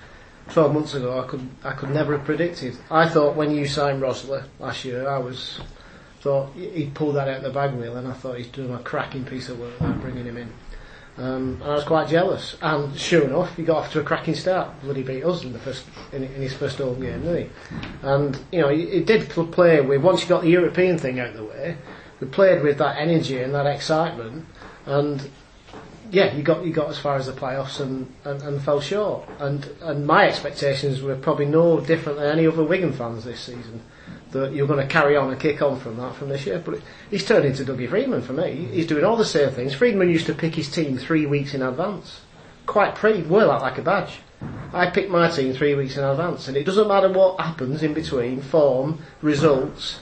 12 0.52 0.74
months 0.74 0.94
ago 0.94 1.20
I 1.20 1.28
could 1.28 1.48
I 1.64 1.72
could 1.72 1.90
never 1.90 2.16
have 2.18 2.26
predicted. 2.26 2.78
I 2.92 3.10
thought 3.10 3.36
when 3.36 3.52
you 3.56 3.68
signed 3.68 4.02
Rosler 4.02 4.44
last 4.60 4.86
year, 4.86 5.10
I 5.10 5.18
was 5.18 5.60
thought 6.24 6.54
he'd 6.54 6.94
pull 6.94 7.12
that 7.12 7.28
out 7.28 7.38
of 7.38 7.44
the 7.44 7.50
bag 7.50 7.74
wheel, 7.74 7.98
and 7.98 8.08
I 8.08 8.14
thought 8.14 8.38
he's 8.38 8.48
doing 8.48 8.74
a 8.74 8.80
cracking 8.80 9.26
piece 9.26 9.50
of 9.50 9.60
work 9.60 9.78
there, 9.80 9.92
bringing 9.92 10.26
him 10.26 10.38
in. 10.38 10.54
Um, 11.18 11.60
and 11.62 11.64
I 11.64 11.76
was 11.76 11.84
quite 11.84 12.08
jealous. 12.08 12.56
And 12.62 12.98
sure 12.98 13.26
enough, 13.26 13.56
he 13.58 13.64
got 13.64 13.78
off 13.78 13.92
to 13.92 14.00
a 14.00 14.04
cracking 14.04 14.34
start. 14.34 14.82
Bloody 14.82 15.04
beat 15.04 15.24
us 15.24 15.44
in 15.44 15.52
the 15.52 15.60
first 15.60 15.86
in, 16.14 16.24
in 16.24 16.42
his 16.42 16.54
first 16.54 16.78
home 16.78 17.02
game, 17.02 17.22
didn't 17.24 17.38
he? 17.44 17.50
And 18.04 18.40
you 18.54 18.62
know, 18.62 18.70
he, 18.70 18.90
he 18.90 19.04
did 19.04 19.30
pl- 19.30 19.48
play 19.48 19.82
with 19.82 20.02
once 20.02 20.22
you 20.22 20.30
got 20.30 20.44
the 20.44 20.50
European 20.50 20.98
thing 20.98 21.20
out 21.20 21.32
of 21.32 21.38
the 21.38 21.44
way. 21.44 21.78
We 22.22 22.28
played 22.28 22.64
with 22.64 22.78
that 22.78 22.98
energy 22.98 23.40
and 23.40 23.54
that 23.54 23.68
excitement, 23.68 24.46
and 24.86 25.30
yeah, 26.10 26.34
you 26.34 26.42
got 26.42 26.66
you 26.66 26.72
got 26.72 26.90
as 26.90 26.98
far 26.98 27.18
as 27.18 27.26
the 27.26 27.34
playoffs 27.34 27.82
and, 27.82 28.12
and, 28.24 28.42
and 28.42 28.62
fell 28.62 28.80
short. 28.80 29.28
And 29.40 29.70
and 29.82 30.08
my 30.08 30.30
expectations 30.30 31.02
were 31.02 31.18
probably 31.18 31.48
no 31.48 31.82
different 31.82 32.18
than 32.18 32.32
any 32.32 32.48
other 32.48 32.64
Wigan 32.64 32.94
fans 32.94 33.26
this 33.26 33.42
season. 33.42 33.82
That 34.34 34.54
you're 34.54 34.68
going 34.68 34.86
to 34.86 34.92
carry 34.92 35.16
on 35.16 35.30
and 35.32 35.40
kick 35.40 35.62
on 35.62 35.80
from 35.80 35.98
that 35.98 36.16
from 36.16 36.30
this 36.30 36.46
year. 36.46 36.60
But 36.64 36.82
he's 37.10 37.26
turned 37.26 37.46
into 37.46 37.64
Dougie 37.64 37.90
Freedman 37.90 38.22
for 38.22 38.34
me. 38.34 38.68
He's 38.72 38.88
doing 38.88 39.04
all 39.06 39.16
the 39.16 39.26
same 39.26 39.50
things. 39.52 39.74
Friedman 39.74 40.10
used 40.10 40.26
to 40.26 40.34
pick 40.34 40.56
his 40.56 40.70
team 40.72 40.98
three 40.98 41.26
weeks 41.26 41.54
in 41.54 41.62
advance. 41.62 42.22
Quite 42.66 42.96
pretty, 42.96 43.22
wear 43.24 43.46
that 43.46 43.62
like 43.62 43.78
a 43.78 43.82
badge. 43.82 44.20
I 44.74 44.90
pick 44.90 45.10
my 45.10 45.30
team 45.30 45.54
three 45.54 45.76
weeks 45.76 45.98
in 45.98 46.04
advance, 46.04 46.48
and 46.48 46.58
it 46.58 46.66
doesn't 46.66 46.88
matter 46.88 47.10
what 47.10 47.40
happens 47.40 47.84
in 47.84 47.94
between, 47.94 48.42
form, 48.42 49.00
results. 49.22 50.00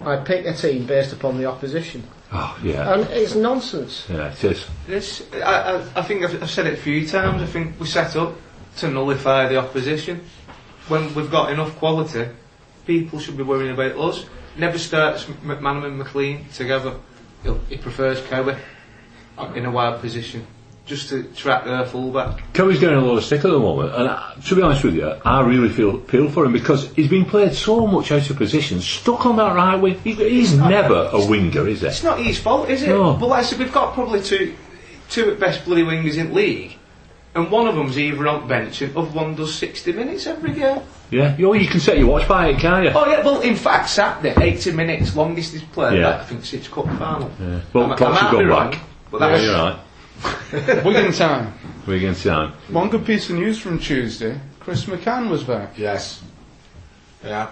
I 0.00 0.16
pick 0.16 0.44
a 0.46 0.52
team 0.52 0.84
based 0.86 1.12
upon 1.12 1.38
the 1.38 1.46
opposition, 1.46 2.02
Oh 2.32 2.58
yeah, 2.62 2.92
and 2.94 3.04
it's 3.10 3.34
nonsense. 3.34 4.06
yeah, 4.10 4.32
it 4.32 4.44
is. 4.44 4.66
This, 4.86 5.22
I, 5.34 5.38
I, 5.76 6.00
I 6.00 6.02
think 6.02 6.24
I've, 6.24 6.42
I've 6.42 6.50
said 6.50 6.66
it 6.66 6.74
a 6.74 6.76
few 6.76 7.06
times. 7.06 7.40
I 7.42 7.46
think 7.46 7.78
we 7.78 7.86
set 7.86 8.16
up 8.16 8.34
to 8.78 8.88
nullify 8.90 9.48
the 9.48 9.56
opposition. 9.58 10.24
When 10.88 11.14
we've 11.14 11.30
got 11.30 11.52
enough 11.52 11.76
quality, 11.76 12.26
people 12.86 13.18
should 13.18 13.36
be 13.36 13.42
worrying 13.42 13.72
about 13.72 13.96
us. 13.96 14.26
Never 14.56 14.78
starts 14.78 15.24
McManaman 15.24 15.86
and 15.86 16.00
McClean 16.00 16.52
together. 16.54 16.94
He'll, 17.42 17.58
prefers 17.80 18.20
Cowie 18.26 18.56
in 19.54 19.64
a 19.64 19.70
wide 19.70 20.00
position, 20.00 20.46
just 20.84 21.08
to 21.08 21.24
track 21.24 21.64
their 21.64 21.84
fullback. 21.86 22.52
Cody's 22.52 22.78
getting 22.78 22.98
a 22.98 23.04
lot 23.04 23.16
of 23.16 23.24
stick 23.24 23.44
at 23.44 23.50
the 23.50 23.58
moment, 23.58 23.94
and 23.94 24.08
uh, 24.08 24.34
to 24.46 24.54
be 24.54 24.62
honest 24.62 24.84
with 24.84 24.94
you, 24.94 25.08
I 25.24 25.40
really 25.40 25.68
feel 25.68 26.00
feel 26.00 26.28
for 26.30 26.44
him 26.44 26.52
because 26.52 26.92
he's 26.92 27.08
been 27.08 27.24
played 27.24 27.54
so 27.54 27.86
much 27.86 28.12
out 28.12 28.28
of 28.28 28.36
position, 28.36 28.80
stuck 28.80 29.26
on 29.26 29.36
that 29.36 29.54
right 29.54 29.76
wing. 29.76 29.98
He, 30.00 30.12
he's 30.14 30.54
never 30.54 31.08
a 31.12 31.26
winger, 31.26 31.66
is 31.66 31.80
he? 31.80 31.86
It's 31.86 32.02
not 32.02 32.18
his 32.18 32.38
fault, 32.38 32.68
is 32.68 32.82
it? 32.82 32.88
No. 32.88 33.14
But 33.14 33.26
like 33.28 33.40
I 33.40 33.42
said, 33.42 33.58
we've 33.58 33.72
got 33.72 33.94
probably 33.94 34.22
two, 34.22 34.54
two 35.08 35.30
at 35.32 35.40
best 35.40 35.64
bloody 35.64 35.82
wingers 35.82 36.16
in 36.16 36.28
the 36.28 36.34
league, 36.34 36.76
and 37.34 37.50
one 37.50 37.66
of 37.66 37.74
them's 37.74 37.98
either 37.98 38.26
on 38.28 38.46
bench 38.46 38.82
and 38.82 38.96
other 38.96 39.10
one 39.10 39.34
does 39.34 39.54
60 39.54 39.92
minutes 39.92 40.26
every 40.26 40.52
game. 40.52 40.82
Yeah, 41.10 41.36
you, 41.36 41.54
you 41.54 41.68
can 41.68 41.80
set 41.80 41.98
your 41.98 42.08
watch 42.08 42.26
by 42.26 42.48
it, 42.48 42.58
can't 42.58 42.84
you? 42.84 42.90
Oh 42.94 43.06
yeah, 43.06 43.24
well 43.24 43.40
in 43.40 43.56
fact 43.56 43.90
Saturday, 43.90 44.34
80 44.40 44.72
minutes, 44.72 45.14
longest 45.16 45.52
he's 45.52 45.62
played, 45.62 45.98
Yeah. 45.98 46.10
that, 46.10 46.20
I 46.20 46.24
think 46.24 46.44
since 46.44 46.68
cup 46.68 46.86
final. 46.86 47.30
Yeah. 47.40 47.60
Well, 47.72 47.92
I, 47.92 47.96
Potts 47.96 48.02
I 48.02 48.14
has 48.14 48.22
might 48.22 48.30
be 48.30 48.36
gone 48.36 48.46
wrong, 48.46 48.70
back. 48.70 48.80
but 49.10 49.20
Yeah, 49.20 49.28
that's, 49.28 49.44
you're 49.44 49.54
right. 49.54 49.78
Wigan 50.84 51.12
time. 51.12 51.54
We're 51.86 51.96
against 51.96 52.24
time. 52.24 52.52
One 52.68 52.90
good 52.90 53.04
piece 53.04 53.28
of 53.28 53.36
news 53.36 53.58
from 53.58 53.78
Tuesday. 53.78 54.38
Chris 54.60 54.84
McCann 54.84 55.28
was 55.28 55.42
back. 55.42 55.76
Yes. 55.76 56.22
Yeah. 57.24 57.50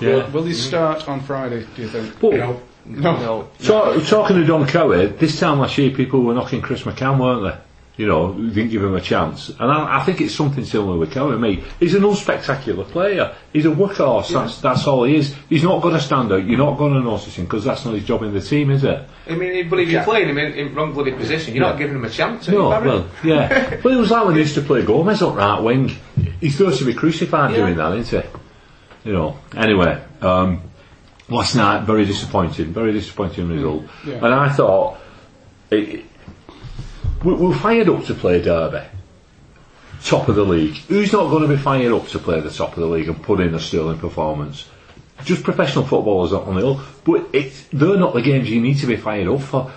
Yeah. 0.00 0.30
Will 0.30 0.44
he 0.44 0.52
mm-hmm. 0.52 0.52
start 0.52 1.08
on 1.08 1.20
Friday? 1.22 1.66
Do 1.74 1.82
you 1.82 1.88
think? 1.88 2.20
But, 2.20 2.34
No. 2.34 2.60
No. 2.84 3.16
No, 3.18 3.48
talk, 3.62 4.04
talking 4.04 4.36
to 4.36 4.44
Don 4.44 4.66
Cowie, 4.66 5.06
this 5.06 5.38
time 5.38 5.60
last 5.60 5.78
year 5.78 5.90
people 5.90 6.22
were 6.22 6.34
knocking 6.34 6.60
Chris 6.60 6.82
McCann, 6.82 7.18
weren't 7.18 7.42
they? 7.42 7.69
You 8.00 8.06
know, 8.06 8.32
didn't 8.32 8.70
give 8.70 8.82
him 8.82 8.94
a 8.94 9.00
chance. 9.02 9.50
And 9.50 9.70
I, 9.70 9.98
I 10.00 10.04
think 10.04 10.22
it's 10.22 10.34
something 10.34 10.64
similar 10.64 10.96
with 10.96 11.12
Cowie. 11.12 11.36
Mate, 11.36 11.62
he's 11.78 11.92
an 11.92 12.00
unspectacular 12.00 12.88
player. 12.88 13.34
He's 13.52 13.66
a 13.66 13.68
workhorse. 13.68 14.32
That's, 14.32 14.58
that's 14.62 14.86
all 14.86 15.04
he 15.04 15.16
is. 15.16 15.34
He's 15.50 15.62
not 15.62 15.82
going 15.82 15.92
to 15.92 16.00
stand 16.00 16.32
out. 16.32 16.46
You're 16.46 16.56
not 16.56 16.78
going 16.78 16.94
to 16.94 17.00
notice 17.00 17.34
him 17.36 17.44
because 17.44 17.62
that's 17.62 17.84
not 17.84 17.92
his 17.92 18.04
job 18.04 18.22
in 18.22 18.32
the 18.32 18.40
team, 18.40 18.70
is 18.70 18.84
it? 18.84 19.06
I 19.28 19.34
mean, 19.34 19.68
but 19.68 19.80
if 19.80 19.90
you're 19.90 20.02
playing 20.02 20.30
him 20.30 20.38
in, 20.38 20.54
in 20.54 20.74
wrong 20.74 20.94
bloody 20.94 21.12
position, 21.12 21.54
you're 21.54 21.62
not 21.62 21.76
giving 21.76 21.94
him 21.96 22.04
a 22.06 22.08
chance. 22.08 22.48
are 22.48 22.52
No, 22.52 22.78
you, 22.78 22.88
well, 22.88 23.08
yeah. 23.22 23.80
well, 23.84 23.92
it 23.92 24.00
was 24.00 24.10
like 24.10 24.24
when 24.24 24.34
he 24.36 24.40
used 24.40 24.54
to 24.54 24.62
play 24.62 24.82
Gomez 24.82 25.20
up 25.20 25.34
right 25.36 25.60
wing. 25.60 25.90
He's 26.40 26.56
supposed 26.56 26.78
to 26.78 26.86
be 26.86 26.94
crucified 26.94 27.50
Yeah. 27.50 27.56
doing 27.58 27.76
that, 27.76 27.98
isn't 27.98 28.24
he? 28.24 29.10
You 29.10 29.12
know. 29.12 29.36
Anyway, 29.54 30.02
um, 30.22 30.62
last 31.28 31.54
night 31.54 31.84
very 31.84 32.06
disappointing, 32.06 32.72
very 32.72 32.92
disappointing 32.92 33.46
result. 33.48 33.84
yeah. 34.06 34.14
And 34.24 34.34
I 34.34 34.48
thought 34.48 34.96
it, 35.70 36.06
we, 37.24 37.34
we're 37.34 37.54
fired 37.56 37.88
up 37.88 38.04
to 38.04 38.14
play 38.14 38.40
Derby, 38.42 38.84
top 40.04 40.28
of 40.28 40.36
the 40.36 40.44
league. 40.44 40.74
Who's 40.88 41.12
not 41.12 41.30
going 41.30 41.42
to 41.42 41.48
be 41.48 41.60
fired 41.60 41.92
up 41.92 42.08
to 42.08 42.18
play 42.18 42.40
the 42.40 42.50
top 42.50 42.74
of 42.74 42.80
the 42.80 42.86
league 42.86 43.08
and 43.08 43.22
put 43.22 43.40
in 43.40 43.54
a 43.54 43.60
sterling 43.60 43.98
performance? 43.98 44.68
Just 45.24 45.44
professional 45.44 45.84
footballers 45.84 46.32
on 46.32 46.54
the 46.54 46.62
whole, 46.62 46.80
but 47.04 47.28
it's, 47.34 47.64
they're 47.72 47.98
not 47.98 48.14
the 48.14 48.22
games 48.22 48.50
you 48.50 48.60
need 48.60 48.78
to 48.78 48.86
be 48.86 48.96
fired 48.96 49.28
up 49.28 49.40
for. 49.42 49.70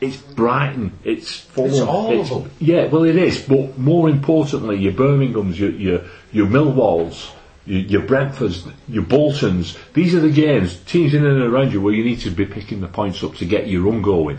It's 0.00 0.16
Brighton, 0.16 0.92
it's 1.04 1.40
Fulham, 1.40 1.70
It's 1.72 1.80
all 1.80 2.20
of 2.20 2.28
them. 2.28 2.50
yeah, 2.60 2.86
well, 2.86 3.04
it 3.04 3.16
is, 3.16 3.42
but 3.42 3.76
more 3.78 4.08
importantly, 4.08 4.76
your 4.76 4.92
Birminghams, 4.92 5.58
your 5.58 5.70
your, 5.70 6.00
your 6.32 6.46
Millwalls, 6.46 7.30
your, 7.66 7.80
your 7.80 8.02
Brentfords, 8.02 8.72
your 8.88 9.02
Boltons. 9.02 9.76
These 9.94 10.14
are 10.14 10.20
the 10.20 10.30
games, 10.30 10.76
teams 10.84 11.14
in 11.14 11.26
and 11.26 11.42
around 11.42 11.72
you, 11.72 11.80
where 11.80 11.92
you 11.92 12.04
need 12.04 12.20
to 12.20 12.30
be 12.30 12.46
picking 12.46 12.80
the 12.80 12.86
points 12.86 13.22
up 13.24 13.34
to 13.36 13.44
get 13.44 13.66
your 13.68 13.82
run 13.82 14.02
going. 14.02 14.38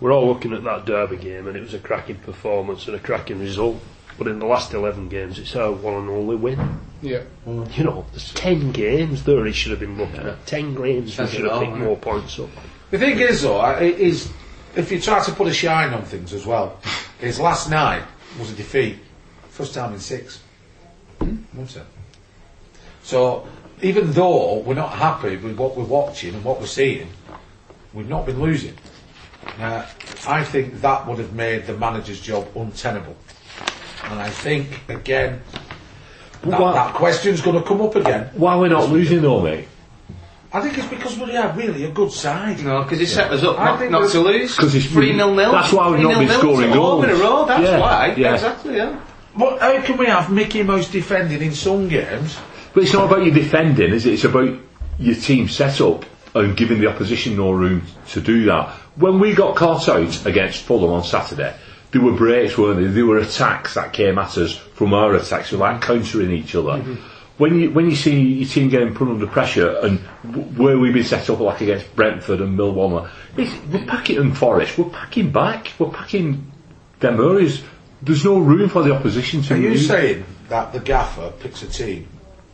We're 0.00 0.12
all 0.12 0.26
looking 0.26 0.52
at 0.52 0.64
that 0.64 0.84
Derby 0.84 1.16
game, 1.16 1.46
and 1.46 1.56
it 1.56 1.60
was 1.60 1.74
a 1.74 1.78
cracking 1.78 2.16
performance 2.16 2.86
and 2.86 2.96
a 2.96 2.98
cracking 2.98 3.40
result. 3.40 3.80
But 4.18 4.28
in 4.28 4.38
the 4.38 4.46
last 4.46 4.72
11 4.72 5.08
games, 5.08 5.38
it's 5.38 5.54
our 5.56 5.72
one 5.72 5.94
and 5.94 6.08
only 6.10 6.36
win. 6.36 6.80
Yeah. 7.02 7.22
You 7.46 7.84
know, 7.84 8.06
there's 8.12 8.32
10 8.34 8.72
games 8.72 9.24
there 9.24 9.44
he 9.44 9.52
should 9.52 9.70
have 9.72 9.80
been 9.80 9.98
looking 9.98 10.16
at. 10.20 10.46
10 10.46 10.74
games 10.74 11.04
we 11.04 11.10
Says 11.10 11.30
should 11.32 11.44
have 11.44 11.60
picked 11.60 11.72
doesn't 11.72 11.84
more 11.84 11.96
points 11.96 12.38
up. 12.38 12.48
The 12.90 12.98
thing 12.98 13.18
is, 13.18 13.42
though, 13.42 13.58
I- 13.58 13.80
it 13.80 13.98
is 13.98 14.30
if 14.74 14.92
you 14.92 15.00
try 15.00 15.22
to 15.22 15.32
put 15.32 15.48
a 15.48 15.52
shine 15.52 15.92
on 15.92 16.02
things 16.02 16.32
as 16.32 16.46
well, 16.46 16.78
is 17.20 17.40
last 17.40 17.70
night 17.70 18.02
was 18.38 18.50
a 18.50 18.54
defeat, 18.54 18.96
first 19.50 19.74
time 19.74 19.92
in 19.94 20.00
six. 20.00 20.40
Hmm? 21.20 21.36
Wasn't? 21.54 21.86
So 23.02 23.46
even 23.82 24.12
though 24.12 24.58
we're 24.58 24.74
not 24.74 24.92
happy 24.92 25.36
with 25.36 25.56
what 25.56 25.76
we're 25.76 25.84
watching 25.84 26.34
and 26.34 26.44
what 26.44 26.60
we're 26.60 26.66
seeing, 26.66 27.08
we've 27.94 28.08
not 28.08 28.26
been 28.26 28.40
losing. 28.40 28.74
Uh, 29.60 29.86
I 30.26 30.44
think 30.44 30.80
that 30.82 31.06
would 31.06 31.18
have 31.18 31.32
made 31.32 31.66
the 31.66 31.76
manager's 31.76 32.20
job 32.20 32.46
untenable. 32.56 33.16
And 34.04 34.20
I 34.20 34.28
think 34.30 34.80
again 34.88 35.40
that, 36.42 36.60
why- 36.60 36.72
that 36.74 36.94
question's 36.94 37.40
going 37.40 37.56
to 37.60 37.66
come 37.66 37.80
up 37.80 37.94
again. 37.96 38.30
Why 38.34 38.56
we're 38.56 38.68
not 38.68 38.90
losing 38.90 39.22
though, 39.22 39.40
mate? 39.40 39.68
I 40.52 40.60
think 40.60 40.78
it's 40.78 40.86
because 40.86 41.18
we 41.18 41.36
are 41.36 41.52
really 41.56 41.84
a 41.84 41.90
good 41.90 42.12
side. 42.12 42.62
No, 42.62 42.82
because 42.82 42.98
he 43.00 43.06
set 43.06 43.30
us 43.30 43.42
up 43.42 43.58
I 43.58 43.64
not, 43.66 43.78
think 43.78 43.90
not 43.90 44.00
we're- 44.02 44.12
to 44.12 44.20
lose. 44.20 44.54
'Cause 44.56 44.74
it's- 44.74 44.90
3 44.92 45.14
0 45.14 45.34
nil. 45.34 45.52
that's 45.52 45.72
why 45.72 45.88
we've 45.90 46.00
not 46.00 46.18
been 46.18 46.28
scoring 46.28 46.70
goals. 46.72 47.04
in 47.04 47.10
a 47.10 47.14
row, 47.16 47.44
that's 47.46 47.62
Yeah, 47.62 47.78
why. 47.80 48.14
yeah. 48.16 48.34
Exactly, 48.34 48.76
yeah. 48.76 48.96
But 49.36 49.60
how 49.60 49.80
can 49.82 49.96
we 49.98 50.06
have 50.06 50.30
Mickey 50.30 50.62
Mouse 50.62 50.88
defending 50.88 51.42
in 51.42 51.52
some 51.52 51.88
games? 51.88 52.36
But 52.72 52.84
it's 52.84 52.92
not 52.92 53.04
about 53.10 53.24
you 53.24 53.32
defending, 53.32 53.92
is 53.92 54.06
it? 54.06 54.14
It's 54.14 54.24
about 54.24 54.50
your 54.98 55.14
team 55.16 55.48
setup 55.48 56.04
and 56.34 56.56
giving 56.56 56.80
the 56.80 56.86
opposition 56.88 57.36
no 57.36 57.50
room 57.50 57.82
to 58.12 58.20
do 58.20 58.44
that. 58.46 58.70
When 58.96 59.18
we 59.20 59.34
got 59.34 59.56
caught 59.56 59.88
out 59.88 60.26
against 60.26 60.62
Fulham 60.62 60.90
on 60.90 61.04
Saturday, 61.04 61.54
there 61.90 62.02
were 62.02 62.12
breaks, 62.12 62.56
weren't 62.58 62.80
there? 62.80 62.90
There 62.90 63.06
were 63.06 63.18
attacks 63.18 63.74
that 63.74 63.92
came 63.92 64.18
at 64.18 64.36
us 64.38 64.54
from 64.56 64.92
our 64.94 65.14
attacks, 65.14 65.52
we 65.52 65.58
were 65.58 65.64
like 65.64 65.82
countering 65.82 66.30
each 66.30 66.54
other. 66.54 66.82
Mm-hmm. 66.82 66.94
When 67.38 67.60
you 67.60 67.70
when 67.70 67.90
you 67.90 67.96
see 67.96 68.18
your 68.18 68.48
team 68.48 68.70
getting 68.70 68.94
put 68.94 69.08
under 69.08 69.26
pressure 69.26 69.78
and 69.82 70.00
w- 70.24 70.44
where 70.56 70.78
we've 70.78 70.94
been 70.94 71.04
set 71.04 71.28
up 71.28 71.40
like 71.40 71.60
against 71.60 71.94
Brentford 71.94 72.40
and 72.40 72.58
Millwall, 72.58 73.10
we're 73.36 73.86
packing 73.86 74.16
and 74.16 74.36
Forest, 74.36 74.78
we're 74.78 74.88
packing 74.88 75.30
back, 75.32 75.72
we're 75.78 75.90
packing 75.90 76.50
them 77.00 77.20
areas. 77.20 77.62
There's 78.00 78.24
no 78.24 78.38
room 78.38 78.70
for 78.70 78.82
the 78.82 78.94
opposition 78.94 79.42
to 79.42 79.54
Are 79.54 79.56
you 79.58 79.76
saying 79.76 80.24
that 80.48 80.72
the 80.72 80.80
gaffer 80.80 81.30
picks 81.40 81.62
a 81.62 81.68
team 81.68 82.08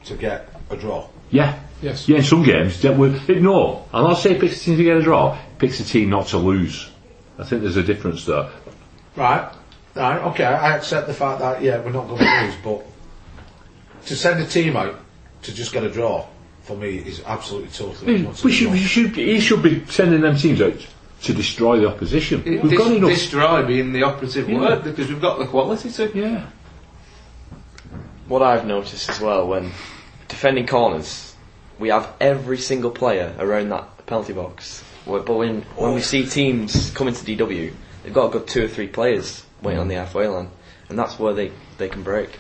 to 0.05 0.17
get 0.17 0.49
a 0.71 0.77
draw? 0.77 1.07
Yeah. 1.33 1.59
Yes. 1.83 2.09
Yeah, 2.09 2.19
in 2.19 2.23
some 2.23 2.45
games. 2.45 2.81
that 2.83 2.97
we- 2.97 3.09
No, 3.41 3.87
I'm 3.93 4.05
not 4.05 4.15
saying 4.19 4.39
picks 4.41 4.61
a 4.63 4.65
team 4.65 4.77
to 4.77 4.85
get 4.85 4.97
a 4.99 5.03
draw, 5.03 5.37
picks 5.59 5.81
a 5.81 5.85
team 5.85 6.11
not 6.11 6.29
to 6.29 6.39
lose. 6.39 6.89
I 7.39 7.43
think 7.45 7.63
there's 7.63 7.77
a 7.77 7.83
difference 7.83 8.25
there. 8.25 8.49
Right, 9.17 9.51
right, 9.97 10.19
okay, 10.31 10.45
I 10.45 10.77
accept 10.77 11.09
the 11.09 11.15
fact 11.15 11.41
that, 11.41 11.61
yeah, 11.61 11.81
we're 11.81 11.91
not 11.91 12.07
going 12.07 12.19
to 12.25 12.45
lose, 12.45 12.55
but 12.63 14.07
to 14.07 14.15
send 14.15 14.41
a 14.41 14.47
team 14.47 14.77
out 14.77 14.95
to 15.43 15.53
just 15.53 15.73
get 15.73 15.83
a 15.83 15.91
draw, 15.91 16.25
for 16.63 16.77
me, 16.77 16.99
is 16.99 17.21
absolutely 17.27 17.71
totally 17.71 18.23
We, 18.23 18.29
we 18.45 18.53
should, 18.53 18.71
we 18.71 18.79
should, 18.79 19.17
he 19.17 19.41
should 19.41 19.63
be 19.63 19.85
sending 19.87 20.21
them 20.21 20.37
teams 20.37 20.61
out 20.63 20.87
to 21.23 21.33
destroy 21.35 21.81
the 21.81 21.89
opposition. 21.89 22.43
It, 22.47 22.63
We've 22.63 22.71
dis- 22.71 22.79
got 22.79 22.93
enough. 22.93 23.11
destroy 23.11 23.67
being 23.67 23.93
the 23.93 24.05
operative 24.05 24.49
Yeah. 24.49 24.59
word 24.61 24.85
because 24.85 25.09
we've 25.09 25.21
got 25.21 25.39
the 25.41 25.47
quality 25.47 25.91
to. 25.91 26.11
yeah. 26.17 26.47
What 28.29 28.43
I've 28.43 28.67
noticed 28.67 29.09
as 29.11 29.21
well 29.21 29.49
when 29.49 29.73
defending 30.33 30.67
corners, 30.67 31.37
we 31.79 31.91
have 31.91 32.11
every 32.19 32.57
single 32.57 32.91
player 32.91 33.35
around 33.39 33.69
that 33.69 34.07
penalty 34.07 34.33
box. 34.33 34.83
But 35.07 35.29
when 35.29 35.63
when 35.77 35.95
we 35.95 36.01
see 36.01 36.27
teams 36.27 36.91
come 36.93 37.07
into 37.07 37.25
DW, 37.25 37.73
they've 38.03 38.15
got 38.15 38.27
a 38.27 38.39
good 38.39 38.47
two 38.49 38.65
or 38.65 38.69
three 38.69 38.89
players 38.89 39.45
waiting 39.61 39.79
on 39.79 39.89
the 39.89 39.97
halfway 39.97 40.27
line, 40.27 40.49
and 40.89 40.99
that's 40.99 41.19
where 41.19 41.35
they, 41.35 41.53
they 41.77 41.89
can 41.91 42.03
break. 42.03 42.31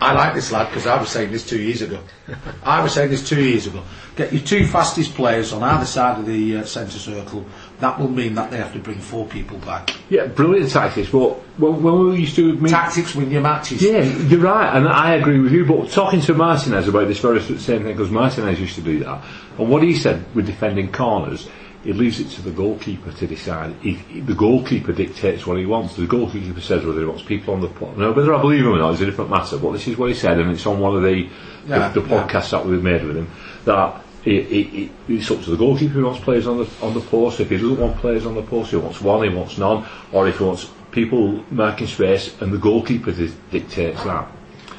I 0.00 0.12
like 0.12 0.32
this 0.32 0.52
lad 0.52 0.68
because 0.68 0.86
I 0.86 0.98
was 0.98 1.10
saying 1.10 1.32
this 1.32 1.46
two 1.46 1.60
years 1.60 1.82
ago. 1.82 2.00
I 2.62 2.82
was 2.82 2.94
saying 2.94 3.10
this 3.10 3.28
two 3.28 3.42
years 3.42 3.66
ago. 3.66 3.82
Get 4.16 4.32
your 4.32 4.42
two 4.42 4.66
fastest 4.66 5.14
players 5.14 5.52
on 5.52 5.62
either 5.62 5.84
side 5.86 6.18
of 6.20 6.26
the 6.26 6.58
uh, 6.58 6.64
centre 6.64 6.98
circle. 6.98 7.44
That 7.80 7.98
will 7.98 8.08
mean 8.10 8.34
that 8.34 8.50
they 8.50 8.58
have 8.58 8.72
to 8.74 8.78
bring 8.78 8.98
four 8.98 9.26
people 9.26 9.58
back. 9.58 9.90
Yeah, 10.10 10.26
brilliant 10.26 10.70
tactics. 10.70 11.08
But 11.10 11.30
when, 11.58 11.82
when 11.82 12.10
we 12.10 12.20
used 12.20 12.36
to 12.36 12.54
meet, 12.56 12.70
Tactics 12.70 13.14
win 13.14 13.30
your 13.30 13.40
matches. 13.42 13.82
yeah, 13.82 14.02
you're 14.02 14.40
right, 14.40 14.76
and 14.76 14.86
I 14.88 15.14
agree 15.14 15.40
with 15.40 15.52
you. 15.52 15.64
But 15.64 15.90
talking 15.90 16.20
to 16.22 16.34
Martinez 16.34 16.88
about 16.88 17.08
this 17.08 17.18
very 17.20 17.40
same 17.40 17.58
thing, 17.82 17.84
because 17.96 18.10
Martinez 18.10 18.60
used 18.60 18.74
to 18.74 18.82
do 18.82 18.98
that, 19.00 19.24
and 19.58 19.68
what 19.70 19.82
he 19.82 19.96
said 19.96 20.24
with 20.34 20.46
defending 20.46 20.92
corners, 20.92 21.48
he 21.82 21.94
leaves 21.94 22.20
it 22.20 22.28
to 22.32 22.42
the 22.42 22.50
goalkeeper 22.50 23.10
to 23.12 23.26
decide. 23.26 23.74
He, 23.80 23.92
he- 23.94 24.20
the 24.20 24.34
goalkeeper 24.34 24.92
dictates 24.92 25.46
what 25.46 25.56
he 25.58 25.64
wants. 25.64 25.96
The 25.96 26.06
goalkeeper 26.06 26.60
says 26.60 26.84
whether 26.84 27.00
he 27.00 27.06
wants 27.06 27.22
people 27.22 27.54
on 27.54 27.62
the 27.62 27.68
pot. 27.68 27.96
Now, 27.96 28.12
whether 28.12 28.34
I 28.34 28.40
believe 28.42 28.60
him 28.60 28.72
or 28.74 28.78
not 28.78 28.92
is 28.94 29.00
a 29.00 29.06
different 29.06 29.30
matter. 29.30 29.56
But 29.56 29.72
this 29.72 29.88
is 29.88 29.96
what 29.96 30.10
he 30.10 30.14
said, 30.14 30.38
and 30.38 30.50
it's 30.50 30.66
on 30.66 30.78
one 30.80 30.94
of 30.96 31.02
the 31.02 31.26
Yeah, 31.66 31.88
the, 31.88 32.02
the 32.02 32.08
yeah. 32.08 32.26
podcasts 32.26 32.50
that 32.50 32.66
we've 32.66 32.82
made 32.82 33.02
with 33.04 33.16
him. 33.16 33.30
That 33.64 34.02
it, 34.24 34.30
it, 34.30 34.74
it, 34.82 34.90
it's 35.08 35.30
up 35.30 35.42
to 35.42 35.50
the 35.50 35.56
goalkeeper 35.56 35.94
who 35.94 36.04
wants 36.04 36.20
players 36.20 36.46
on 36.46 36.58
the 36.58 36.68
on 36.82 36.94
the 36.94 37.00
post. 37.00 37.40
If 37.40 37.50
he 37.50 37.56
doesn't 37.56 37.78
want 37.78 37.96
players 37.96 38.26
on 38.26 38.34
the 38.34 38.42
post, 38.42 38.70
he 38.70 38.76
wants 38.76 39.00
one, 39.00 39.22
he 39.28 39.34
wants 39.34 39.56
none, 39.58 39.84
or 40.12 40.28
if 40.28 40.38
he 40.38 40.44
wants 40.44 40.70
people 40.90 41.44
marking 41.50 41.86
space, 41.86 42.40
and 42.40 42.52
the 42.52 42.58
goalkeeper 42.58 43.12
di- 43.12 43.32
dictates 43.50 44.02
that. 44.04 44.28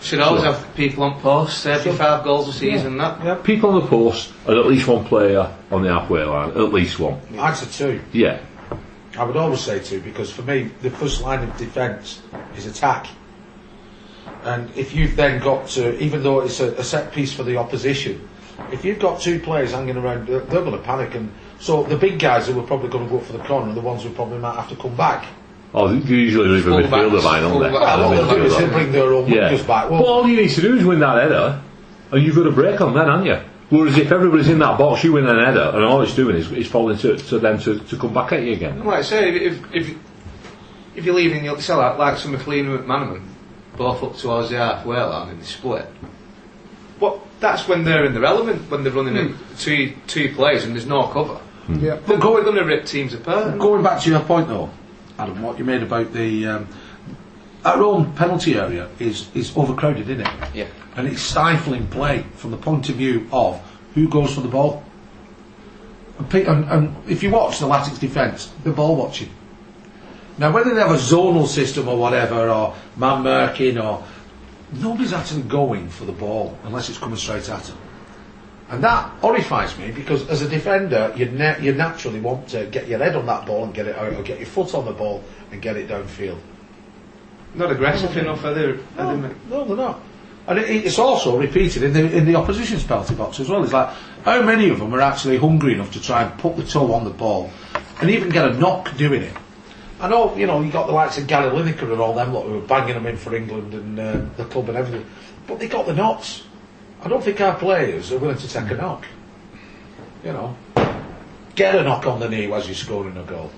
Should 0.01 0.19
always 0.19 0.41
So- 0.43 0.51
have 0.53 0.75
people 0.75 1.03
on 1.03 1.19
post, 1.21 1.63
35 1.63 2.23
goals 2.23 2.47
a 2.49 2.53
season, 2.53 2.97
that. 2.97 3.23
Yeah. 3.23 3.35
People 3.35 3.69
on 3.69 3.81
the 3.81 3.87
post, 3.87 4.31
and 4.47 4.57
at 4.57 4.65
least 4.65 4.87
one 4.87 5.05
player 5.05 5.49
on 5.71 5.83
the 5.83 5.89
halfway 5.89 6.23
line, 6.23 6.49
at 6.49 6.73
least 6.73 6.99
one. 6.99 7.19
I'd 7.39 7.55
say 7.55 7.67
two. 7.71 8.01
Yeah, 8.11 8.39
I 9.17 9.23
would 9.23 9.37
always 9.37 9.59
say 9.61 9.79
two 9.79 10.01
because 10.01 10.31
for 10.31 10.41
me, 10.43 10.69
the 10.81 10.89
first 10.89 11.21
line 11.21 11.43
of 11.43 11.55
defence 11.57 12.21
is 12.57 12.65
attack. 12.65 13.07
And 14.43 14.71
if 14.75 14.93
you've 14.95 15.15
then 15.15 15.39
got 15.39 15.67
to, 15.69 15.97
even 16.01 16.23
though 16.23 16.39
it's 16.41 16.59
a, 16.59 16.73
a 16.73 16.83
set 16.83 17.11
piece 17.11 17.31
for 17.33 17.43
the 17.43 17.57
opposition, 17.57 18.27
if 18.71 18.83
you've 18.85 18.99
got 18.99 19.21
two 19.21 19.39
players 19.39 19.71
hanging 19.71 19.97
around, 19.97 20.27
they're, 20.27 20.39
they're 20.41 20.61
going 20.61 20.71
to 20.77 20.83
panic. 20.83 21.15
And 21.15 21.31
so 21.59 21.83
the 21.83 21.97
big 21.97 22.19
guys 22.19 22.47
who 22.47 22.59
are 22.59 22.63
probably 22.63 22.89
going 22.89 23.05
to 23.05 23.09
go 23.09 23.17
up 23.19 23.25
for 23.25 23.33
the 23.33 23.43
corner 23.43 23.71
are 23.71 23.75
the 23.75 23.81
ones 23.81 24.03
who 24.03 24.09
probably 24.11 24.37
might 24.39 24.55
have 24.55 24.69
to 24.69 24.75
come 24.75 24.95
back. 24.95 25.25
oh, 25.73 25.87
they 25.87 25.97
usually 26.13 26.47
leave 26.49 26.67
a 26.67 26.69
midfielder 26.71 27.11
backs, 27.13 27.23
line, 27.25 27.41
don't 27.43 27.61
they? 27.61 27.69
full 27.69 27.79
Well, 27.79 28.11
And 28.13 28.13
a 28.13 28.25
they'll 28.25 28.35
do 28.37 28.43
is 28.45 28.53
midfielder. 28.53 28.59
they'll 28.59 28.69
bring 28.69 28.91
their 28.91 29.13
own 29.13 29.27
Yeah. 29.27 29.63
back. 29.67 29.89
Well, 29.89 30.03
Well, 30.03 30.11
all 30.11 30.27
you 30.27 30.35
need 30.41 30.49
to 30.51 30.61
do 30.61 30.75
is 30.77 30.85
win 30.85 30.99
that 30.99 31.21
header, 31.23 31.61
and 32.11 32.23
you've 32.23 32.35
got 32.35 32.47
a 32.47 32.51
break 32.51 32.81
on 32.81 32.93
then, 32.93 33.07
haven't 33.07 33.25
you? 33.25 33.39
Whereas 33.69 33.97
if 33.97 34.11
everybody's 34.11 34.49
in 34.49 34.59
that 34.59 34.77
box, 34.77 35.01
you 35.05 35.13
win 35.13 35.25
an 35.27 35.39
header, 35.45 35.71
and 35.75 35.85
all 35.85 36.01
it's 36.01 36.13
doing 36.13 36.35
is, 36.35 36.51
is 36.51 36.67
falling 36.67 36.97
to, 36.97 37.15
to 37.15 37.39
them 37.39 37.57
to, 37.59 37.79
to 37.79 37.97
come 37.97 38.13
back 38.13 38.33
at 38.33 38.43
you 38.43 38.51
again. 38.53 38.83
Like 38.83 38.99
I 38.99 39.01
say, 39.01 39.29
if, 39.33 39.53
if, 39.73 39.75
if, 39.89 39.97
if 40.95 41.05
you're 41.05 41.15
leaving 41.15 41.45
you'll 41.45 41.61
sell 41.61 41.79
out 41.79 41.97
like 41.97 42.17
some 42.17 42.35
McClean 42.35 42.69
and 42.75 42.85
McManaman, 42.85 43.21
both 43.77 44.03
up 44.03 44.17
towards 44.17 44.49
the 44.49 44.57
halfway 44.57 44.97
line 44.99 45.29
in 45.29 45.39
the 45.39 45.45
split, 45.45 45.85
what, 45.85 46.09
that's 47.41 47.67
when 47.67 47.83
they're 47.83 48.05
in 48.05 48.13
their 48.13 48.23
element, 48.23 48.69
when 48.71 48.83
they're 48.83 48.93
running 48.93 49.17
in 49.17 49.37
two, 49.57 49.93
two 50.07 50.33
players 50.33 50.63
and 50.63 50.73
there's 50.73 50.85
no 50.85 51.07
cover. 51.07 51.41
Yeah. 51.67 51.95
They're 51.95 52.17
going 52.17 52.55
to 52.55 52.63
rip 52.63 52.85
teams 52.85 53.13
apart. 53.13 53.57
going 53.59 53.83
back 53.83 54.01
to 54.03 54.09
your 54.09 54.21
point 54.21 54.47
though, 54.47 54.69
Adam, 55.17 55.41
what 55.41 55.57
you 55.59 55.65
made 55.65 55.83
about 55.83 56.13
the 56.13 56.47
um, 56.47 56.67
our 57.65 57.83
own 57.83 58.13
penalty 58.13 58.55
area 58.55 58.89
is 58.99 59.29
is 59.35 59.55
overcrowded, 59.55 60.09
isn't 60.09 60.21
it? 60.25 60.55
Yeah. 60.55 60.67
And 60.95 61.07
it's 61.07 61.21
stifling 61.21 61.87
play 61.87 62.25
from 62.35 62.51
the 62.51 62.57
point 62.57 62.89
of 62.89 62.95
view 62.95 63.27
of 63.31 63.61
who 63.93 64.07
goes 64.07 64.33
for 64.33 64.41
the 64.41 64.47
ball. 64.47 64.83
And, 66.17 66.29
pe- 66.29 66.45
and, 66.45 66.65
and 66.65 66.95
if 67.09 67.23
you 67.23 67.29
watch 67.31 67.59
the 67.59 67.67
Latics 67.67 67.99
defence, 67.99 68.51
they're 68.63 68.73
ball 68.73 68.95
watching. 68.95 69.29
Now, 70.37 70.51
whether 70.51 70.73
they 70.73 70.81
have 70.81 70.91
a 70.91 70.95
zonal 70.95 71.47
system 71.47 71.87
or 71.87 71.97
whatever, 71.97 72.49
or 72.49 72.75
man 72.97 73.23
marking, 73.23 73.77
or 73.77 74.03
nobody's 74.73 75.13
actually 75.13 75.43
going 75.43 75.89
for 75.89 76.05
the 76.05 76.11
ball 76.11 76.57
unless 76.63 76.89
it's 76.89 76.97
coming 76.97 77.17
straight 77.17 77.49
at 77.49 77.63
them. 77.63 77.77
And 78.69 78.83
that 78.83 79.09
horrifies 79.19 79.77
me 79.77 79.91
because 79.91 80.27
as 80.29 80.41
a 80.41 80.47
defender, 80.47 81.13
you 81.17 81.25
na- 81.25 81.57
you 81.57 81.73
naturally 81.73 82.21
want 82.21 82.47
to 82.49 82.65
get 82.67 82.87
your 82.87 82.99
head 82.99 83.15
on 83.15 83.25
that 83.25 83.45
ball 83.45 83.65
and 83.65 83.73
get 83.73 83.87
it 83.87 83.97
out, 83.97 84.13
or 84.13 84.23
get 84.23 84.39
your 84.39 84.47
foot 84.47 84.73
on 84.73 84.85
the 84.85 84.93
ball 84.93 85.23
and 85.51 85.61
get 85.61 85.75
it 85.75 85.89
downfield. 85.89 86.39
Not 87.53 87.69
aggressive 87.71 88.15
enough, 88.15 88.45
are 88.45 88.53
they? 88.53 88.63
Are 88.63 88.75
they 88.75 88.99
No, 88.99 89.33
no, 89.49 89.65
they're 89.65 89.75
not. 89.75 89.99
And 90.47 90.57
it, 90.57 90.69
it's 90.85 90.97
also 90.97 91.37
repeated 91.37 91.83
in 91.83 91.91
the 91.91 92.15
in 92.15 92.25
the 92.25 92.35
opposition's 92.35 92.83
penalty 92.85 93.13
box 93.13 93.41
as 93.41 93.49
well. 93.49 93.61
It's 93.61 93.73
like 93.73 93.89
how 94.23 94.41
many 94.41 94.69
of 94.69 94.79
them 94.79 94.93
are 94.95 95.01
actually 95.01 95.37
hungry 95.37 95.73
enough 95.73 95.91
to 95.91 96.01
try 96.01 96.23
and 96.23 96.39
put 96.39 96.55
the 96.55 96.63
toe 96.63 96.93
on 96.93 97.03
the 97.03 97.09
ball 97.09 97.51
and 97.99 98.09
even 98.09 98.29
get 98.29 98.47
a 98.47 98.53
knock 98.57 98.95
doing 98.95 99.21
it. 99.21 99.33
I 100.01 100.07
know, 100.09 100.35
you 100.35 100.47
know, 100.47 100.61
you 100.61 100.71
got 100.71 100.87
the 100.87 100.93
likes 100.93 101.19
of 101.19 101.27
Gary 101.27 101.51
Lineker 101.51 101.91
and 101.91 102.01
all 102.01 102.13
them 102.13 102.33
lot 102.33 102.45
who 102.45 102.53
were 102.53 102.61
banging 102.61 102.95
them 102.95 103.05
in 103.05 103.17
for 103.17 103.35
England 103.35 103.73
and 103.73 103.99
uh, 103.99 104.21
the 104.35 104.45
club 104.45 104.67
and 104.69 104.77
everything, 104.77 105.05
but 105.45 105.59
they 105.59 105.67
got 105.67 105.85
the 105.85 105.93
knocks. 105.93 106.43
I 107.03 107.07
don't 107.07 107.23
think 107.23 107.39
our 107.39 107.55
players 107.55 108.11
are 108.11 108.17
willing 108.17 108.37
to 108.37 108.47
take 108.47 108.71
a 108.71 108.75
knock. 108.75 109.05
You 110.23 110.33
know, 110.33 110.57
get 111.55 111.75
a 111.75 111.83
knock 111.83 112.07
on 112.07 112.19
the 112.19 112.29
knee 112.29 112.51
as 112.51 112.65
you're 112.67 112.75
scoring 112.75 113.15
a 113.17 113.23
goal. 113.23 113.51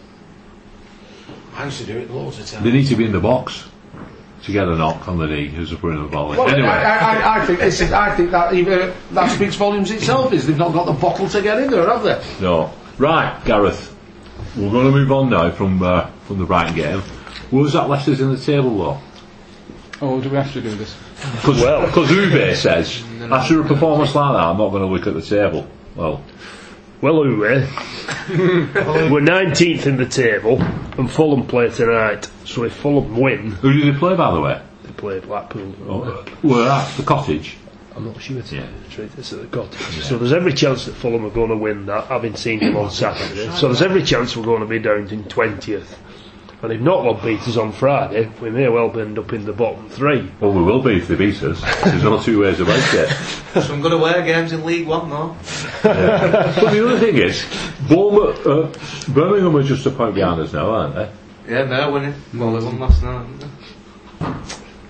I 1.56 1.66
used 1.66 1.80
to 1.80 1.86
do 1.86 1.98
it 1.98 2.10
loads 2.10 2.40
of 2.40 2.46
times. 2.46 2.64
They 2.64 2.72
need 2.72 2.88
to 2.88 2.96
be 2.96 3.06
in 3.06 3.12
the 3.14 3.20
box 3.20 3.70
to 4.44 4.52
get 4.52 4.68
a 4.68 4.76
knock 4.76 5.08
on 5.08 5.18
the 5.18 5.28
knee 5.28 5.48
who's 5.48 5.74
putting 5.74 6.02
the 6.02 6.10
ball 6.10 6.34
in. 6.34 6.40
Well, 6.40 6.50
anyway, 6.50 6.68
I, 6.68 7.38
I, 7.38 7.42
I 7.42 7.46
think 7.46 7.92
I 7.92 8.16
think 8.16 8.32
that 8.32 8.54
even 8.54 8.94
that 9.12 9.32
speaks 9.32 9.56
volumes 9.56 9.92
itself. 9.92 10.34
Is 10.34 10.46
they've 10.46 10.58
not 10.58 10.74
got 10.74 10.86
the 10.86 10.94
bottle 10.94 11.30
to 11.30 11.42
get 11.42 11.60
in 11.60 11.70
there, 11.72 11.88
have 11.88 12.04
they? 12.04 12.22
no. 12.42 12.74
Right, 12.98 13.42
Gareth. 13.46 13.93
We're 14.56 14.72
going 14.72 14.86
to 14.86 14.92
move 14.92 15.12
on 15.12 15.30
now 15.30 15.50
from 15.52 15.82
uh, 15.82 16.08
from 16.28 16.38
the 16.40 16.46
Brighton 16.46 16.76
game. 16.76 17.02
Was 17.52 17.74
that 17.74 17.90
left 17.90 18.08
us 18.08 18.20
in 18.20 18.30
the 18.32 18.38
table 18.38 18.78
though? 18.78 19.00
Oh, 20.02 20.22
do 20.22 20.30
we 20.30 20.36
have 20.36 20.52
to 20.54 20.62
do 20.62 20.76
this? 20.76 20.96
Because 21.36 21.62
Well- 21.62 21.88
cause 21.92 22.10
Uwe 22.10 22.56
says 22.56 23.04
after 23.32 23.62
a 23.62 23.66
performance 23.66 24.14
like 24.16 24.34
that, 24.34 24.44
I'm 24.44 24.58
not 24.58 24.70
going 24.70 24.82
to 24.82 24.88
look 24.88 25.08
at 25.08 25.14
the 25.14 25.22
table. 25.22 25.68
Well, 25.96 26.22
Well, 27.02 27.16
Uwe, 27.16 27.68
we're 29.12 29.22
19th 29.22 29.86
in 29.88 29.98
the 29.98 30.06
table, 30.08 30.62
and 30.62 31.10
Fulham 31.10 31.46
play 31.48 31.70
tonight. 31.70 32.30
So 32.46 32.64
if 32.64 32.74
Fulham 32.74 33.18
win, 33.20 33.52
who 33.52 33.72
do 33.74 33.92
they 33.92 33.98
play 33.98 34.16
by 34.16 34.34
the 34.34 34.42
way? 34.42 34.62
they 34.84 34.92
play 34.92 35.20
Blackpool. 35.20 35.74
Oh, 35.88 36.26
well, 36.44 36.70
at 36.72 36.98
the 36.98 37.04
cottage. 37.04 37.58
I'm 37.96 38.06
not 38.06 38.20
sure 38.22 38.42
to 38.42 38.56
Yeah. 38.56 38.66
treat 38.90 39.16
this 39.16 39.34
at 39.34 39.42
the 39.42 39.48
cottage. 39.48 39.80
So 40.04 40.18
there's 40.18 40.34
every 40.34 40.54
chance 40.54 40.86
that 40.86 40.94
Fulham 40.96 41.26
are 41.26 41.30
going 41.30 41.50
to 41.50 41.56
win 41.58 41.86
that, 41.86 42.06
having 42.06 42.36
seen 42.36 42.60
them 42.60 42.76
on 42.76 42.90
Saturday. 42.90 43.50
So 43.58 43.68
there's 43.68 43.82
every 43.84 44.04
chance 44.04 44.36
we're 44.36 44.44
going 44.46 44.62
to 44.62 44.66
be 44.68 44.80
down 44.80 45.08
in 45.10 45.24
20th. 45.26 45.96
And 46.64 46.72
if 46.72 46.80
not 46.80 47.04
one 47.04 47.20
beat 47.24 47.42
us 47.42 47.58
on 47.58 47.74
Friday, 47.74 48.32
we 48.42 48.50
may 48.50 48.70
well 48.70 48.98
end 48.98 49.20
up 49.20 49.34
in 49.34 49.44
the 49.46 49.52
bottom 49.52 49.90
three. 49.90 50.32
Well, 50.40 50.54
we 50.54 50.64
will 50.64 50.82
be 50.82 50.94
if 50.96 51.10
they 51.10 51.16
beat 51.16 51.44
us. 51.44 51.60
There's 51.84 52.04
no 52.04 52.22
two 52.22 52.40
ways 52.42 52.62
about 52.62 52.80
it. 52.94 53.10
Some 53.64 53.82
good 53.82 53.92
away 53.92 54.24
games 54.26 54.54
in 54.54 54.64
League 54.66 54.88
One, 54.88 55.10
though. 55.10 55.36
But 55.84 56.72
the 56.72 56.88
other 56.88 57.00
thing 57.00 57.18
is, 57.18 57.46
Bournemouth, 57.90 58.48
uh, 58.48 59.12
Birmingham 59.12 59.58
are 59.58 59.64
just 59.64 59.86
a 59.86 59.92
point 59.92 60.16
behind 60.16 60.40
us 60.40 60.54
now, 60.54 60.70
aren't 60.72 60.96
they? 60.96 61.10
Yeah, 61.50 61.64
they're 61.66 61.92
winning. 61.92 62.14
Well, 62.34 62.54
they 62.54 62.64
won 62.66 62.80
last 62.80 63.04
night. 63.04 63.26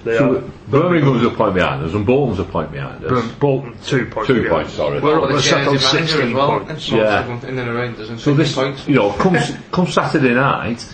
Haven't 0.04 0.06
they? 0.06 0.12
They 0.12 0.18
So 0.18 0.38
are. 0.38 0.42
Birmingham's 0.70 1.24
a 1.26 1.30
point 1.30 1.56
behind 1.56 1.84
us, 1.84 1.94
and 1.94 2.06
Bolton's 2.06 2.40
a 2.40 2.44
point 2.44 2.72
behind 2.72 3.04
us. 3.04 3.32
Bolton 3.34 3.76
two 3.86 4.06
points. 4.08 4.28
Two 4.28 4.44
behind. 4.44 4.50
points, 4.64 4.74
sorry. 4.74 5.00
We're, 5.00 5.20
Well, 5.20 5.30
we're 5.30 5.34
the 5.34 5.42
sat 5.42 5.54
on 5.68 5.76
in 5.76 5.82
manager 5.82 5.88
16 6.08 6.28
as 6.30 6.34
well. 6.34 6.48
points. 6.60 6.68
Most 6.70 6.90
Yeah. 6.92 7.48
in 7.48 7.60
and 7.60 7.70
around 7.70 8.00
us 8.00 8.10
and 8.10 8.20
So 8.20 8.34
this, 8.34 8.56
points. 8.56 8.88
you 8.88 8.96
know, 8.96 9.12
come 9.14 9.38
come 9.72 9.88
Saturday 9.88 10.34
night, 10.34 10.86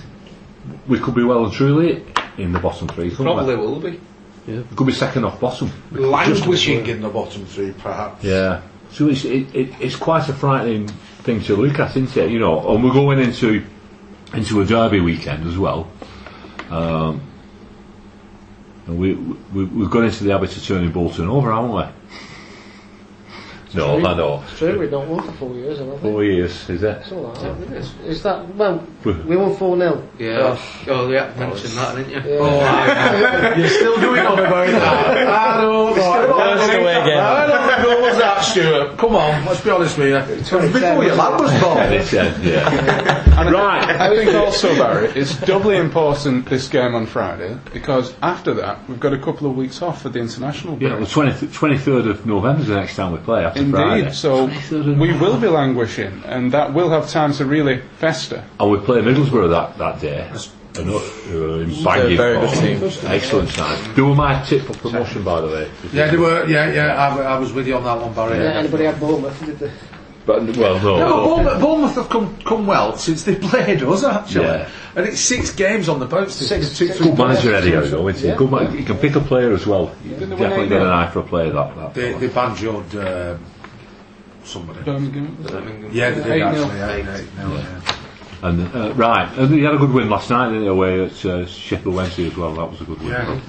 we 0.87 0.99
could 0.99 1.15
be 1.15 1.23
well 1.23 1.45
and 1.45 1.53
truly 1.53 2.03
in 2.37 2.51
the 2.53 2.59
bottom 2.59 2.87
three. 2.87 3.09
couldn't 3.09 3.25
Probably 3.25 3.55
we? 3.55 3.61
will 3.61 3.79
be. 3.79 3.99
Yeah. 4.47 4.61
We 4.69 4.75
could 4.75 4.87
be 4.87 4.93
second 4.93 5.25
off 5.25 5.39
bottom. 5.39 5.71
Languishing 5.91 6.87
in 6.87 7.01
the 7.01 7.09
bottom 7.09 7.45
three, 7.45 7.71
perhaps. 7.71 8.23
Yeah. 8.23 8.61
So 8.91 9.07
it's 9.07 9.23
it, 9.25 9.53
it, 9.53 9.73
it's 9.79 9.95
quite 9.95 10.27
a 10.29 10.33
frightening 10.33 10.87
thing 11.23 11.41
to 11.43 11.55
look 11.55 11.77
at, 11.79 11.95
isn't 11.95 12.17
it? 12.17 12.31
You 12.31 12.39
know, 12.39 12.73
and 12.73 12.83
we're 12.83 12.93
going 12.93 13.19
into 13.19 13.63
into 14.33 14.61
a 14.61 14.65
derby 14.65 14.99
weekend 14.99 15.45
as 15.47 15.57
well. 15.57 15.87
Um, 16.71 17.21
and 18.89 18.97
we, 18.97 19.13
we 19.13 19.65
we've 19.65 19.89
got 19.91 20.03
into 20.03 20.23
the 20.23 20.31
habit 20.31 20.55
of 20.57 20.63
turning 20.63 20.91
Bolton 20.91 21.29
over, 21.29 21.51
haven't 21.51 21.71
we? 21.71 21.83
No, 23.73 23.97
I 23.97 24.15
know. 24.15 24.43
It's 24.47 24.57
true, 24.57 24.79
we've 24.79 24.91
not 24.91 25.07
won 25.07 25.23
for 25.23 25.31
four 25.33 25.53
years, 25.53 25.77
haven't 25.77 25.93
we? 25.93 25.99
Four 25.99 26.23
years, 26.23 26.69
is 26.69 26.81
it? 26.81 26.97
It's 27.01 27.11
all 27.11 27.23
right, 27.23 27.37
isn't 27.37 27.73
it? 27.73 28.07
Is 28.07 28.23
that, 28.23 28.55
well, 28.55 28.85
we 29.05 29.37
won 29.37 29.55
4 29.55 29.77
0. 29.77 30.09
Yeah. 30.17 30.57
Oh, 30.87 31.09
yeah, 31.09 31.33
mentioned 31.37 31.73
that, 31.73 31.95
didn't 31.95 32.11
you? 32.11 32.37
Oh, 32.39 33.53
You're 33.57 33.69
still 33.69 34.01
going 34.01 34.25
on 34.25 34.39
about 34.39 34.67
that. 34.67 35.27
I 35.27 35.61
don't 35.61 35.95
know. 35.95 36.33
First 36.33 36.73
away 36.73 36.93
game. 37.05 37.19
I 37.19 37.47
don't 37.47 37.83
know 37.83 38.01
what's 38.01 38.17
that, 38.17 38.41
Stuart. 38.41 38.97
Come 38.97 39.15
on, 39.15 39.45
let's 39.45 39.61
be 39.61 39.69
honest 39.69 39.97
with 39.97 40.09
you. 40.09 40.17
It 40.17 40.51
was 40.51 40.71
before 40.71 41.03
your 41.03 41.15
lad 41.15 41.39
was 41.39 41.61
born. 41.61 41.93
It's, 41.93 42.11
yeah. 42.11 43.51
right. 43.51 44.01
I 44.01 44.15
think 44.15 44.35
also, 44.35 44.75
Barry, 44.75 45.09
it's 45.09 45.39
doubly 45.41 45.77
important 45.77 46.47
this 46.47 46.67
game 46.67 46.95
on 46.95 47.05
Friday 47.05 47.57
because 47.73 48.13
after 48.21 48.53
that 48.55 48.87
we've 48.89 48.99
got 48.99 49.13
a 49.13 49.19
couple 49.19 49.49
of 49.49 49.55
weeks 49.55 49.81
off 49.81 50.01
for 50.01 50.09
the 50.09 50.19
international 50.19 50.75
break. 50.75 50.91
Yeah, 50.91 50.99
the 50.99 51.05
20, 51.05 51.47
23rd 51.47 52.09
of 52.09 52.25
November 52.25 52.61
is 52.61 52.67
the 52.67 52.75
next 52.75 52.95
time 52.95 53.11
we 53.11 53.19
play 53.19 53.45
after 53.59 53.71
Friday. 53.71 53.99
Indeed, 54.01 54.15
so 54.15 54.47
23rd 54.47 54.91
of 54.93 54.99
we 54.99 55.13
will 55.13 55.39
be 55.39 55.47
languishing, 55.47 56.23
and 56.25 56.51
that 56.51 56.73
will 56.73 56.89
have 56.89 57.09
time 57.09 57.33
to 57.33 57.45
really 57.45 57.81
fester. 57.97 58.43
And 58.59 58.71
we 58.71 58.79
play 58.79 59.01
Middlesbrough 59.01 59.49
that, 59.49 59.77
that 59.77 59.99
day. 59.99 60.29
I 60.77 60.83
know, 60.83 60.99
who 60.99 61.59
in 61.61 61.83
banging 61.83 62.15
very 62.15 62.39
good 62.39 62.55
team. 62.55 63.09
Excellent 63.09 63.49
side. 63.49 63.95
They 63.95 64.01
were 64.01 64.15
my 64.15 64.41
tip 64.43 64.63
for 64.63 64.73
promotion, 64.73 65.23
by 65.23 65.41
the 65.41 65.47
way. 65.47 65.71
Yeah, 65.91 66.11
they 66.11 66.17
were. 66.17 66.47
Yeah, 66.47 66.71
yeah. 66.71 66.95
I, 66.95 67.33
I 67.35 67.39
was 67.39 67.51
with 67.51 67.67
you 67.67 67.75
on 67.75 67.83
that 67.83 67.99
one, 67.99 68.13
Barry. 68.13 68.37
Yeah, 68.37 68.51
anybody 68.51 68.85
had 68.85 68.99
Bournemouth, 68.99 69.45
did 69.45 69.59
they? 69.59 69.71
But 70.29 70.57
well, 70.57 70.79
no. 70.79 70.97
No, 70.99 71.07
but 71.07 71.23
Bournemouth, 71.25 71.61
Bournemouth 71.61 71.95
have 71.95 72.09
come 72.09 72.37
come 72.41 72.67
well 72.67 72.95
since 72.97 73.23
they 73.23 73.33
played 73.49 73.81
us 73.81 74.03
actually, 74.03 74.45
Yeah. 74.45 74.69
and 74.95 75.07
it's 75.07 75.19
six 75.19 75.49
games 75.51 75.89
on 75.89 75.99
the 75.99 76.05
bounce. 76.05 76.35
Six- 76.35 76.77
two, 76.77 76.85
six- 76.85 76.97
three 76.99 77.07
Good 77.09 77.17
manager. 77.17 77.55
Eddie 77.55 77.71
Howe, 77.71 77.81
though, 77.81 78.07
isn't 78.09 78.21
he? 78.21 78.27
Yeah. 78.27 78.35
Good 78.35 78.51
man- 78.51 78.77
he 78.77 78.83
can 78.83 78.97
pick 78.99 79.15
a 79.15 79.21
player 79.21 79.51
as 79.53 79.65
well. 79.65 79.91
You 80.03 80.11
Didn't 80.11 80.29
definitely 80.37 80.65
eight 80.65 80.69
get 80.69 80.81
an 80.83 80.87
eye 80.89 81.09
for 81.09 81.19
a 81.19 81.23
player. 81.23 81.51
That, 81.51 81.75
that 81.75 81.93
They, 81.95 82.11
fella. 82.13 82.19
they 82.19 82.27
banjoed 82.27 83.33
um, 83.33 83.45
somebody. 84.43 84.81
Birmingham. 84.83 85.35
Birmingham. 85.41 85.89
Yeah, 85.91 86.11
they 86.11 86.15
did 86.23 86.31
Eight 86.31 86.41
actually. 86.43 86.67
nil. 86.67 86.77
Yeah, 86.77 87.15
eight 87.17 87.37
nil, 87.37 87.53
yeah. 87.57 87.95
And 88.41 88.75
uh, 88.75 88.93
right, 88.93 89.37
and 89.37 89.53
he 89.53 89.63
had 89.63 89.73
a 89.73 89.77
good 89.79 89.91
win 89.91 90.09
last 90.11 90.29
night, 90.29 90.49
didn't 90.49 90.61
he, 90.61 90.67
away 90.67 91.05
at 91.05 91.25
uh, 91.25 91.45
Sheffield 91.47 91.95
Wednesday 91.95 92.27
as 92.27 92.37
well. 92.37 92.53
That 92.53 92.69
was 92.69 92.79
a 92.81 92.83
good 92.85 92.99
win. 92.99 93.09
Yeah. 93.09 93.39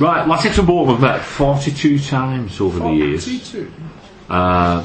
Right, 0.00 0.26
Latics 0.26 0.58
and 0.58 0.66
Bournemouth 0.66 1.00
met 1.00 1.20
42 1.22 1.98
times 2.00 2.60
over 2.60 2.78
the 2.80 2.90
years. 2.90 3.24
42. 3.26 3.70
Uh, 4.28 4.84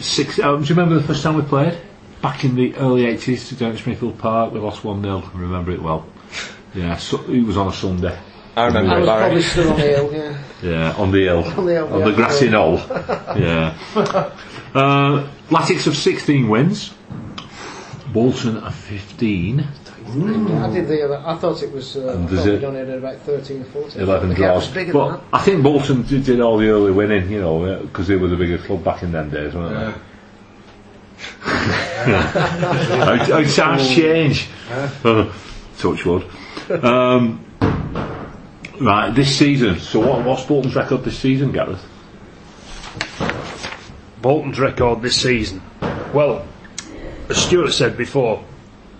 six. 0.00 0.38
Uh, 0.38 0.56
do 0.56 0.62
you 0.62 0.74
remember 0.74 0.94
the 0.94 1.06
first 1.06 1.22
time 1.22 1.36
we 1.36 1.42
played? 1.42 1.78
Back 2.22 2.44
in 2.44 2.54
the 2.54 2.74
early 2.76 3.02
80s 3.02 3.58
down 3.58 3.72
at 3.72 3.78
Springfield 3.78 4.18
Park, 4.18 4.52
we 4.52 4.58
lost 4.58 4.82
1 4.82 5.02
0. 5.02 5.22
I 5.34 5.38
remember 5.38 5.70
it 5.72 5.82
well. 5.82 6.06
Yeah, 6.74 6.96
so, 6.96 7.22
it 7.24 7.42
was 7.42 7.56
on 7.56 7.68
a 7.68 7.72
Sunday. 7.72 8.18
I 8.56 8.66
remember 8.66 8.92
I 8.92 8.96
it, 8.96 9.00
was 9.00 9.08
probably 9.08 9.42
still 9.42 9.70
on 9.70 9.76
the 9.76 9.82
hill, 9.82 10.12
yeah. 10.12 10.42
Yeah, 10.62 10.94
on 10.96 11.12
the 11.12 11.24
hill. 11.24 11.44
On 11.58 11.66
the 11.66 11.72
hill, 11.72 11.92
On 11.92 12.00
yeah. 12.00 12.06
the 12.06 12.12
grassy 12.12 12.48
knoll. 12.48 12.76
yeah. 13.38 13.78
Uh, 14.74 15.28
Latics 15.48 15.84
have 15.84 15.96
16 15.96 16.48
wins. 16.48 16.92
Bolton 18.12 18.58
are 18.58 18.72
15. 18.72 19.66
I 20.08 20.70
did 20.72 20.86
the 20.88 21.04
other, 21.04 21.22
I 21.26 21.34
thought 21.36 21.62
it 21.62 21.72
was, 21.72 21.96
uh, 21.96 22.00
I 22.08 22.12
thought 22.12 22.30
does 22.30 22.44
we'd 22.46 22.54
it- 22.54 22.60
done 22.60 22.76
it 22.76 22.88
at 22.88 22.98
about 22.98 23.18
13 23.22 23.62
or 23.62 23.64
14. 23.64 24.02
11 24.02 24.28
the 24.28 24.34
draws. 24.36 24.68
But 24.68 24.84
than 24.92 25.20
I 25.32 25.40
think 25.40 25.62
Bolton 25.62 26.02
did, 26.02 26.24
did 26.24 26.40
all 26.40 26.58
the 26.58 26.68
early 26.68 26.92
winning, 26.92 27.30
you 27.30 27.40
know, 27.40 27.80
because 27.82 28.06
they 28.06 28.16
were 28.16 28.28
the 28.28 28.36
bigger 28.36 28.58
club 28.58 28.84
back 28.84 29.02
in 29.02 29.12
them 29.12 29.30
days, 29.30 29.52
weren't 29.54 29.72
Yeah. 29.72 29.92
they? 29.92 29.98
How, 32.06 33.16
how 33.16 33.42
times 33.42 33.88
change. 33.88 34.48
Touch 35.78 36.04
wood. 36.06 36.24
Um, 36.82 37.44
right, 38.80 39.10
this 39.14 39.36
season. 39.36 39.78
So 39.80 40.00
what, 40.00 40.24
what's 40.24 40.44
Bolton's 40.44 40.76
record 40.76 41.04
this 41.04 41.18
season, 41.18 41.52
Gareth? 41.52 41.84
Bolton's 44.22 44.58
record 44.58 45.02
this 45.02 45.16
season. 45.20 45.62
Well, 46.12 46.46
as 47.28 47.36
Stuart 47.38 47.72
said 47.72 47.96
before, 47.96 48.44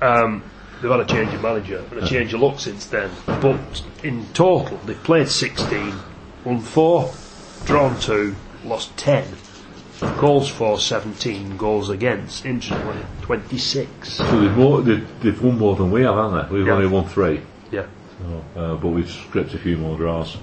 um, 0.02 0.42
they've 0.80 0.90
had 0.90 1.00
a 1.00 1.04
change 1.06 1.32
of 1.34 1.42
manager 1.42 1.84
and 1.90 2.00
a 2.02 2.06
change 2.06 2.34
of 2.34 2.40
look 2.40 2.58
since 2.60 2.86
then. 2.86 3.10
But 3.26 3.82
in 4.02 4.26
total, 4.32 4.78
they've 4.84 5.02
played 5.02 5.28
16, 5.28 5.94
won 6.44 6.60
4, 6.60 7.12
drawn 7.64 7.98
2, 8.00 8.34
lost 8.64 8.96
10. 8.96 9.24
Goals 10.18 10.48
for 10.50 10.78
17, 10.78 11.56
goals 11.56 11.88
against, 11.88 12.44
interestingly, 12.44 13.02
26. 13.22 14.12
So 14.12 14.40
they've, 14.40 14.54
more, 14.54 14.82
they've, 14.82 15.20
they've 15.22 15.42
won 15.42 15.58
more 15.58 15.74
than 15.74 15.90
we 15.90 16.02
have, 16.02 16.14
haven't 16.16 16.48
they? 16.50 16.54
We've 16.58 16.66
Yeah. 16.66 16.74
only 16.74 16.86
won 16.86 17.06
three. 17.06 17.40
Yeah. 17.72 17.86
So, 18.54 18.60
uh, 18.60 18.74
but 18.76 18.88
we've 18.88 19.06
scripted 19.06 19.54
a 19.54 19.58
few 19.58 19.78
more 19.78 19.96
draws. 19.96 20.36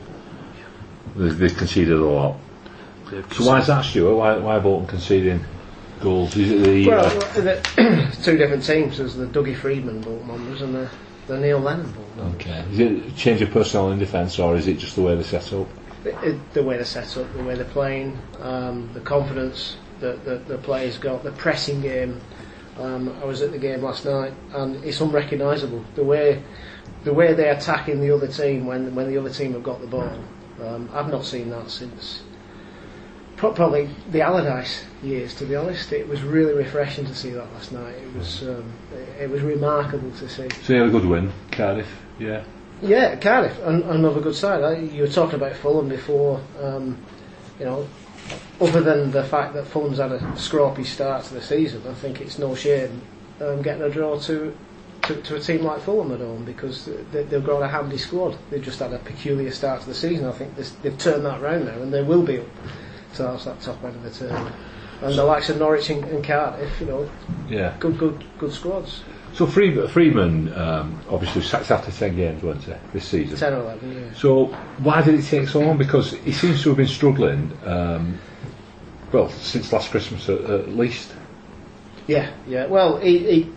They've, 1.15 1.37
they've 1.37 1.55
conceded 1.55 1.93
a 1.93 2.03
lot. 2.03 2.37
So 3.33 3.45
why 3.45 3.59
is 3.59 3.67
that, 3.67 3.85
Stuart? 3.85 4.15
Why, 4.15 4.37
why 4.37 4.57
Bolton 4.57 4.87
conceding 4.87 5.45
goals? 6.03 6.35
Is 6.35 6.51
it 6.51 6.63
the... 6.63 6.87
Well, 6.87 7.05
uh, 7.05 7.41
the, 7.41 8.17
two 8.23 8.37
different 8.37 8.63
teams. 8.63 8.97
There's 8.97 9.15
the 9.15 9.25
Dougie 9.25 9.55
Freedman 9.55 10.01
Bolton 10.01 10.27
members 10.27 10.61
and 10.61 10.75
the, 10.75 10.89
the 11.27 11.37
Neil 11.39 11.59
Lennon 11.59 11.91
Bolton 11.91 12.17
members. 12.17 12.35
Okay. 12.35 12.65
Is 12.71 12.79
it 12.79 13.05
a 13.07 13.15
change 13.15 13.41
of 13.41 13.51
personnel 13.51 13.91
in 13.91 13.99
defence, 13.99 14.37
or 14.39 14.55
is 14.55 14.67
it 14.67 14.77
just 14.77 14.95
the 14.95 15.01
way 15.01 15.15
they're 15.15 15.23
set 15.23 15.51
up? 15.53 15.67
It- 16.05 16.53
the 16.53 16.61
way 16.63 16.75
they're 16.75 16.85
set 16.85 17.17
up, 17.17 17.33
the 17.33 17.43
way 17.43 17.55
they're 17.55 17.65
playing, 17.65 18.19
um, 18.41 18.89
the 18.93 18.99
confidence 18.99 19.77
that, 20.01 20.23
that 20.25 20.47
the 20.47 20.57
players 20.57 20.97
got, 20.97 21.23
the 21.23 21.31
pressing 21.31 21.81
game. 21.81 22.19
Um, 22.77 23.15
I 23.21 23.25
was 23.25 23.41
at 23.41 23.51
the 23.51 23.59
game 23.59 23.81
last 23.83 24.03
night, 24.05 24.33
and 24.53 24.83
it's 24.83 24.99
unrecognisable 24.99 25.85
the 25.95 26.03
way 26.03 26.41
the 27.03 27.13
way 27.13 27.33
they're 27.33 27.53
attacking 27.53 27.99
the 27.99 28.11
other 28.11 28.27
team 28.27 28.65
when 28.65 28.95
when 28.95 29.07
the 29.07 29.17
other 29.17 29.29
team 29.29 29.53
have 29.53 29.63
got 29.63 29.79
the 29.79 29.87
ball. 29.87 30.11
Um, 30.61 30.89
I've 30.93 31.09
not 31.09 31.25
seen 31.25 31.49
that 31.51 31.69
since 31.69 32.23
probably 33.51 33.89
the 34.11 34.21
Allardyce 34.21 34.85
years. 35.01 35.35
To 35.35 35.45
be 35.45 35.55
honest, 35.55 35.91
it 35.91 36.07
was 36.07 36.21
really 36.21 36.53
refreshing 36.53 37.05
to 37.05 37.15
see 37.15 37.31
that 37.31 37.51
last 37.53 37.71
night. 37.71 37.95
It 37.95 38.15
was 38.15 38.43
um, 38.43 38.71
it, 39.19 39.29
was 39.29 39.41
remarkable 39.41 40.11
to 40.11 40.29
see. 40.29 40.49
So 40.63 40.73
you 40.73 40.79
had 40.79 40.89
a 40.89 40.91
good 40.91 41.05
win, 41.05 41.31
Cardiff. 41.51 41.87
Yeah. 42.19 42.43
Yeah, 42.81 43.15
Cardiff, 43.15 43.57
an- 43.63 43.83
another 43.83 44.19
good 44.19 44.35
side. 44.35 44.91
You 44.91 45.03
were 45.03 45.07
talking 45.07 45.35
about 45.35 45.55
Fulham 45.55 45.87
before. 45.87 46.41
Um, 46.61 46.97
you 47.59 47.65
know, 47.65 47.87
other 48.59 48.81
than 48.81 49.11
the 49.11 49.23
fact 49.23 49.53
that 49.53 49.67
Fulham's 49.67 49.99
had 49.99 50.11
a 50.11 50.37
scrappy 50.37 50.83
start 50.83 51.23
to 51.25 51.33
the 51.33 51.41
season, 51.41 51.81
I 51.87 51.93
think 51.93 52.19
it's 52.19 52.39
no 52.39 52.55
shame 52.55 53.01
um, 53.39 53.61
getting 53.61 53.83
a 53.83 53.89
draw 53.89 54.19
to, 54.19 54.55
to 55.03 55.21
to 55.21 55.35
a 55.35 55.39
team 55.39 55.63
like 55.63 55.81
Fulham 55.81 56.11
at 56.11 56.19
home 56.19 56.45
because 56.45 56.89
they, 57.11 57.23
they've 57.23 57.43
got 57.43 57.61
a 57.61 57.67
handy 57.67 57.97
squad. 57.97 58.37
They've 58.49 58.61
just 58.61 58.79
had 58.79 58.93
a 58.93 58.99
peculiar 58.99 59.51
start 59.51 59.81
to 59.81 59.87
the 59.87 59.95
season. 59.95 60.25
I 60.25 60.31
think 60.31 60.55
this, 60.55 60.71
they've 60.81 60.97
turned 60.97 61.25
that 61.25 61.41
round 61.41 61.65
now, 61.65 61.81
and 61.81 61.93
they 61.93 62.03
will 62.03 62.23
be 62.23 62.39
up 62.39 62.47
towards 63.13 63.45
that 63.45 63.59
top 63.61 63.83
end 63.83 63.95
of 63.95 64.03
the 64.03 64.09
table. 64.09 64.49
And 65.01 65.15
the 65.15 65.23
likes 65.23 65.49
of 65.49 65.57
Norwich 65.59 65.89
and, 65.89 66.03
and 66.05 66.23
Cardiff, 66.23 66.79
you 66.79 66.87
know, 66.87 67.09
Yeah. 67.49 67.73
good, 67.79 67.97
good, 67.97 68.23
good 68.39 68.53
squads. 68.53 69.03
So 69.33 69.47
Freedman, 69.47 70.53
um, 70.53 71.01
obviously 71.09 71.41
sacked 71.41 71.71
after 71.71 71.91
10 71.91 72.15
games, 72.15 72.43
weren't 72.43 72.63
he, 72.63 72.73
this 72.93 73.05
season? 73.05 73.35
Ten 73.35 73.53
or 73.53 73.61
eleven, 73.61 73.91
yeah. 73.91 74.13
So 74.15 74.45
why 74.77 75.01
did 75.01 75.15
it 75.15 75.23
take 75.23 75.47
so 75.47 75.59
long? 75.59 75.77
Because 75.77 76.13
he 76.13 76.31
seems 76.31 76.61
to 76.63 76.69
have 76.69 76.77
been 76.77 76.87
struggling, 76.87 77.51
um, 77.65 78.19
well, 79.11 79.29
since 79.29 79.73
last 79.73 79.89
Christmas 79.91 80.29
at, 80.29 80.39
at 80.41 80.69
least. 80.69 81.13
Yeah, 82.05 82.29
yeah. 82.47 82.67
Well, 82.67 82.97
he, 82.97 83.17
he 83.17 83.49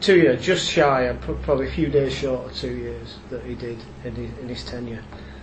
two 0.00 0.16
years, 0.16 0.44
just 0.44 0.68
shy, 0.68 1.02
of 1.02 1.20
probably 1.42 1.68
a 1.68 1.70
few 1.70 1.86
days 1.88 2.12
short 2.12 2.46
of 2.50 2.56
two 2.56 2.74
years 2.74 3.18
that 3.30 3.44
he 3.44 3.54
did 3.54 3.78
in 4.04 4.14
his, 4.16 4.38
in 4.40 4.48
his 4.48 4.64
tenure, 4.64 5.02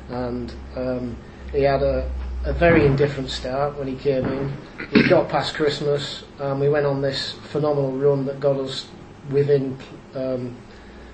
and 0.10 0.54
um, 0.76 1.16
he 1.54 1.62
had 1.64 1.82
a, 1.82 2.12
a 2.46 2.52
very 2.54 2.86
indifferent 2.86 3.30
start 3.30 3.78
when 3.78 3.88
he 3.88 3.96
came 3.96 4.26
in. 4.26 4.54
He 4.92 5.08
got 5.08 5.30
past 5.30 5.56
Christmas, 5.56 6.24
and 6.40 6.60
we 6.60 6.70
went 6.70 6.86
on 6.86 7.02
this 7.02 7.32
phenomenal 7.32 7.92
run 7.94 8.26
that 8.26 8.40
got 8.40 8.58
us 8.58 8.88
within 9.30 9.78
um, 10.14 10.56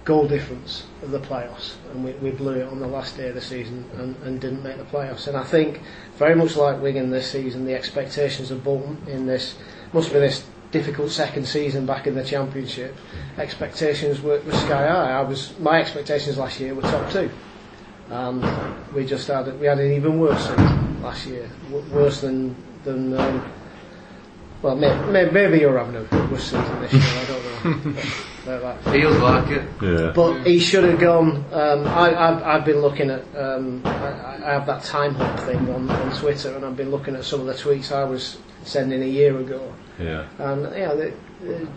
goal 0.05 0.27
difference 0.27 0.88
of 1.03 1.11
the 1.11 1.19
playoffs, 1.19 1.73
and 1.91 2.03
we, 2.03 2.13
we 2.13 2.32
blew 2.32 2.53
it 2.53 2.67
on 2.67 2.80
the 2.80 2.88
last 2.88 3.15
day 3.15 3.30
of 3.30 3.36
the 3.36 3.41
season 3.41 3.86
and, 3.97 4.15
and 4.23 4.41
didn't 4.41 4.63
make 4.63 4.77
the 4.77 4.84
playoffs. 4.86 5.27
And 5.27 5.38
I 5.38 5.43
think 5.43 5.82
very 6.17 6.36
much 6.36 6.55
like 6.55 6.82
Wigan 6.82 7.11
this 7.11 7.32
season, 7.32 7.65
the 7.65 7.75
expectations 7.75 8.49
of 8.49 8.63
Bolton 8.63 8.97
in 9.07 9.27
this 9.27 9.55
must 9.93 10.11
be 10.11 10.19
this 10.19 10.45
difficult 10.71 11.11
second 11.11 11.47
season 11.47 11.86
back 11.86 12.07
in 12.07 12.15
the 12.15 12.23
championship. 12.23 12.95
Expectations 13.38 14.21
were, 14.21 14.39
were 14.41 14.53
sky 14.53 14.88
high. 14.88 15.11
I 15.11 15.21
was 15.21 15.57
my 15.59 15.80
expectations 15.80 16.39
last 16.39 16.59
year 16.59 16.73
were 16.73 16.82
top 16.82 17.11
two, 17.11 17.30
and 18.09 18.43
we 18.95 19.05
just 19.05 19.27
had 19.27 19.59
we 19.59 19.67
had 19.67 19.77
an 19.77 19.91
even 19.91 20.19
worse 20.19 20.41
season 20.41 20.88
last 21.01 21.25
year, 21.27 21.49
w- 21.71 21.85
worse 21.93 22.21
than 22.21 22.55
than 22.83 23.17
um, 23.19 23.51
Well, 24.61 24.75
maybe, 24.75 25.11
maybe, 25.11 25.31
maybe 25.31 25.59
you're 25.59 25.77
having 25.77 25.95
a 25.95 26.27
worse 26.31 26.43
season 26.51 26.81
this 26.81 26.93
year. 26.93 27.03
I 27.03 27.25
don't 27.25 27.85
know. 27.95 28.01
But, 28.45 28.63
like 28.63 28.83
that. 28.83 28.91
Feels 28.93 29.17
like 29.19 29.49
it. 29.51 29.63
Yeah. 29.81 30.11
But 30.15 30.43
he 30.47 30.59
should 30.59 30.85
have 30.85 30.97
gone. 30.99 31.43
Um, 31.51 31.85
I, 31.87 32.15
I've, 32.15 32.41
I've 32.43 32.65
been 32.65 32.79
looking 32.81 33.09
at. 33.11 33.21
Um, 33.35 33.81
I, 33.85 34.37
I 34.47 34.53
have 34.53 34.65
that 34.65 34.81
time 34.83 35.13
hop 35.15 35.39
thing 35.41 35.69
on, 35.69 35.89
on 35.91 36.15
Twitter, 36.17 36.55
and 36.55 36.65
I've 36.65 36.77
been 36.77 36.89
looking 36.89 37.15
at 37.15 37.25
some 37.25 37.41
of 37.41 37.47
the 37.47 37.53
tweets 37.53 37.91
I 37.91 38.05
was 38.05 38.37
sending 38.63 39.03
a 39.03 39.05
year 39.05 39.37
ago. 39.37 39.73
yeah. 39.99 40.25
And 40.39 40.63
yeah, 40.75 40.93
the, 40.95 41.13
the, 41.41 41.67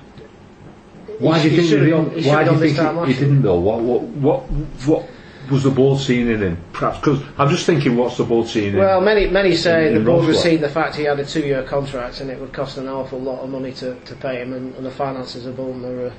Why 1.18 1.40
he 1.40 1.50
do 1.50 1.56
you 1.56 1.62
think? 1.62 1.72
have 1.72 1.84
he 1.84 1.90
gone- 1.90 2.10
he 2.10 2.14
didn't- 2.22 2.32
Why 2.32 2.44
do 2.44 2.50
you 2.52 2.58
think 2.60 2.76
time 2.76 3.06
he, 3.06 3.12
he 3.12 3.20
didn't 3.20 3.42
though? 3.42 3.58
What 3.58 3.80
what 3.80 4.02
what 4.02 4.40
what 4.86 5.08
was 5.51 5.62
the 5.62 5.70
board 5.70 6.01
seeing 6.01 6.28
in 6.28 6.43
him? 6.43 6.64
Perhaps 6.72 6.99
because 6.99 7.22
I'm 7.38 7.49
just 7.49 7.66
thinking, 7.66 7.97
what's 7.97 8.16
the 8.16 8.24
board 8.24 8.49
seeing 8.49 8.74
in 8.74 8.78
Well, 8.78 9.01
many 9.01 9.28
many 9.28 9.57
say 9.57 9.88
in 9.88 9.95
the 9.95 10.01
board 10.01 10.26
was 10.26 10.43
seeing 10.43 10.61
the 10.61 10.68
fact 10.68 10.97
he 10.97 11.05
had 11.05 11.18
a 11.18 11.24
two-year 11.24 11.64
contract 11.64 12.20
and 12.20 12.30
it 12.30 12.40
would 12.40 12.53
cost 12.53 12.78
an 12.78 12.88
awful 12.88 13.20
lot 13.20 13.40
of 13.40 13.51
money 13.51 13.72
to, 13.74 13.95
to 14.01 14.14
pay 14.16 14.40
him, 14.40 14.53
and, 14.53 14.74
and 14.76 14.86
the 14.86 14.90
finances 14.90 15.47
of 15.47 15.57
Bolton 15.57 15.84
are, 15.84 16.12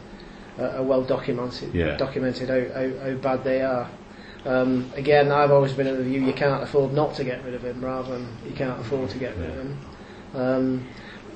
uh, 0.60 0.78
are 0.78 0.84
well 0.84 1.04
documented. 1.04 1.74
Yeah. 1.74 1.98
Documented 1.98 2.50
how, 2.50 2.80
how, 2.80 3.06
how 3.06 3.16
bad 3.16 3.44
they 3.44 3.62
are. 3.62 3.90
Um, 4.46 4.92
again, 4.96 5.32
I've 5.32 5.52
always 5.52 5.74
been 5.74 5.88
of 5.88 5.98
the 5.98 6.04
view 6.04 6.22
you 6.22 6.34
can't 6.34 6.64
afford 6.64 6.94
not 6.94 7.16
to 7.16 7.24
get 7.24 7.44
rid 7.46 7.54
of 7.54 7.64
him, 7.64 7.84
rather 7.84 8.12
than 8.12 8.28
you 8.46 8.54
can't 8.54 8.80
afford 8.80 9.10
to 9.12 9.18
get 9.18 9.38
rid 9.38 9.50
of 9.50 9.56
him. 9.56 9.80
Um, 10.36 10.88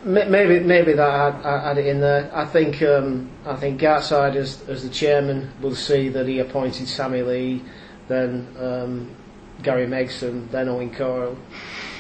maybe 0.05 0.59
maybe 0.59 0.93
that 0.93 1.33
had, 1.43 1.45
add 1.45 1.77
it 1.77 1.85
in 1.87 1.99
there. 2.01 2.29
I 2.33 2.45
think 2.45 2.81
um, 2.83 3.29
I 3.45 3.55
think 3.55 3.79
Gartside 3.81 4.35
as 4.35 4.61
as 4.69 4.83
the 4.83 4.89
chairman 4.89 5.51
will 5.61 5.75
see 5.75 6.09
that 6.09 6.27
he 6.27 6.39
appointed 6.39 6.87
Sammy 6.87 7.21
Lee, 7.21 7.63
then 8.07 8.47
um, 8.59 9.15
Gary 9.63 9.87
Megson, 9.87 10.49
then 10.51 10.69
Owen 10.69 10.93
Coyle. 10.93 11.37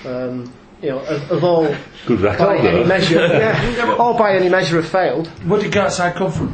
Um, 0.05 0.53
you 0.81 0.89
know, 0.89 0.99
of, 0.99 1.31
of 1.31 1.43
all 1.43 1.75
good 2.05 2.21
by 2.21 2.35
record 2.35 2.59
any 2.59 2.83
though. 2.83 2.85
measure, 2.85 3.15
yeah, 3.75 3.95
all 3.97 4.15
by 4.15 4.35
any 4.35 4.47
measure 4.47 4.75
have 4.75 4.87
failed. 4.89 5.27
Where 5.47 5.59
did 5.59 5.71
Gartside 5.71 6.13
come 6.15 6.31
from? 6.31 6.49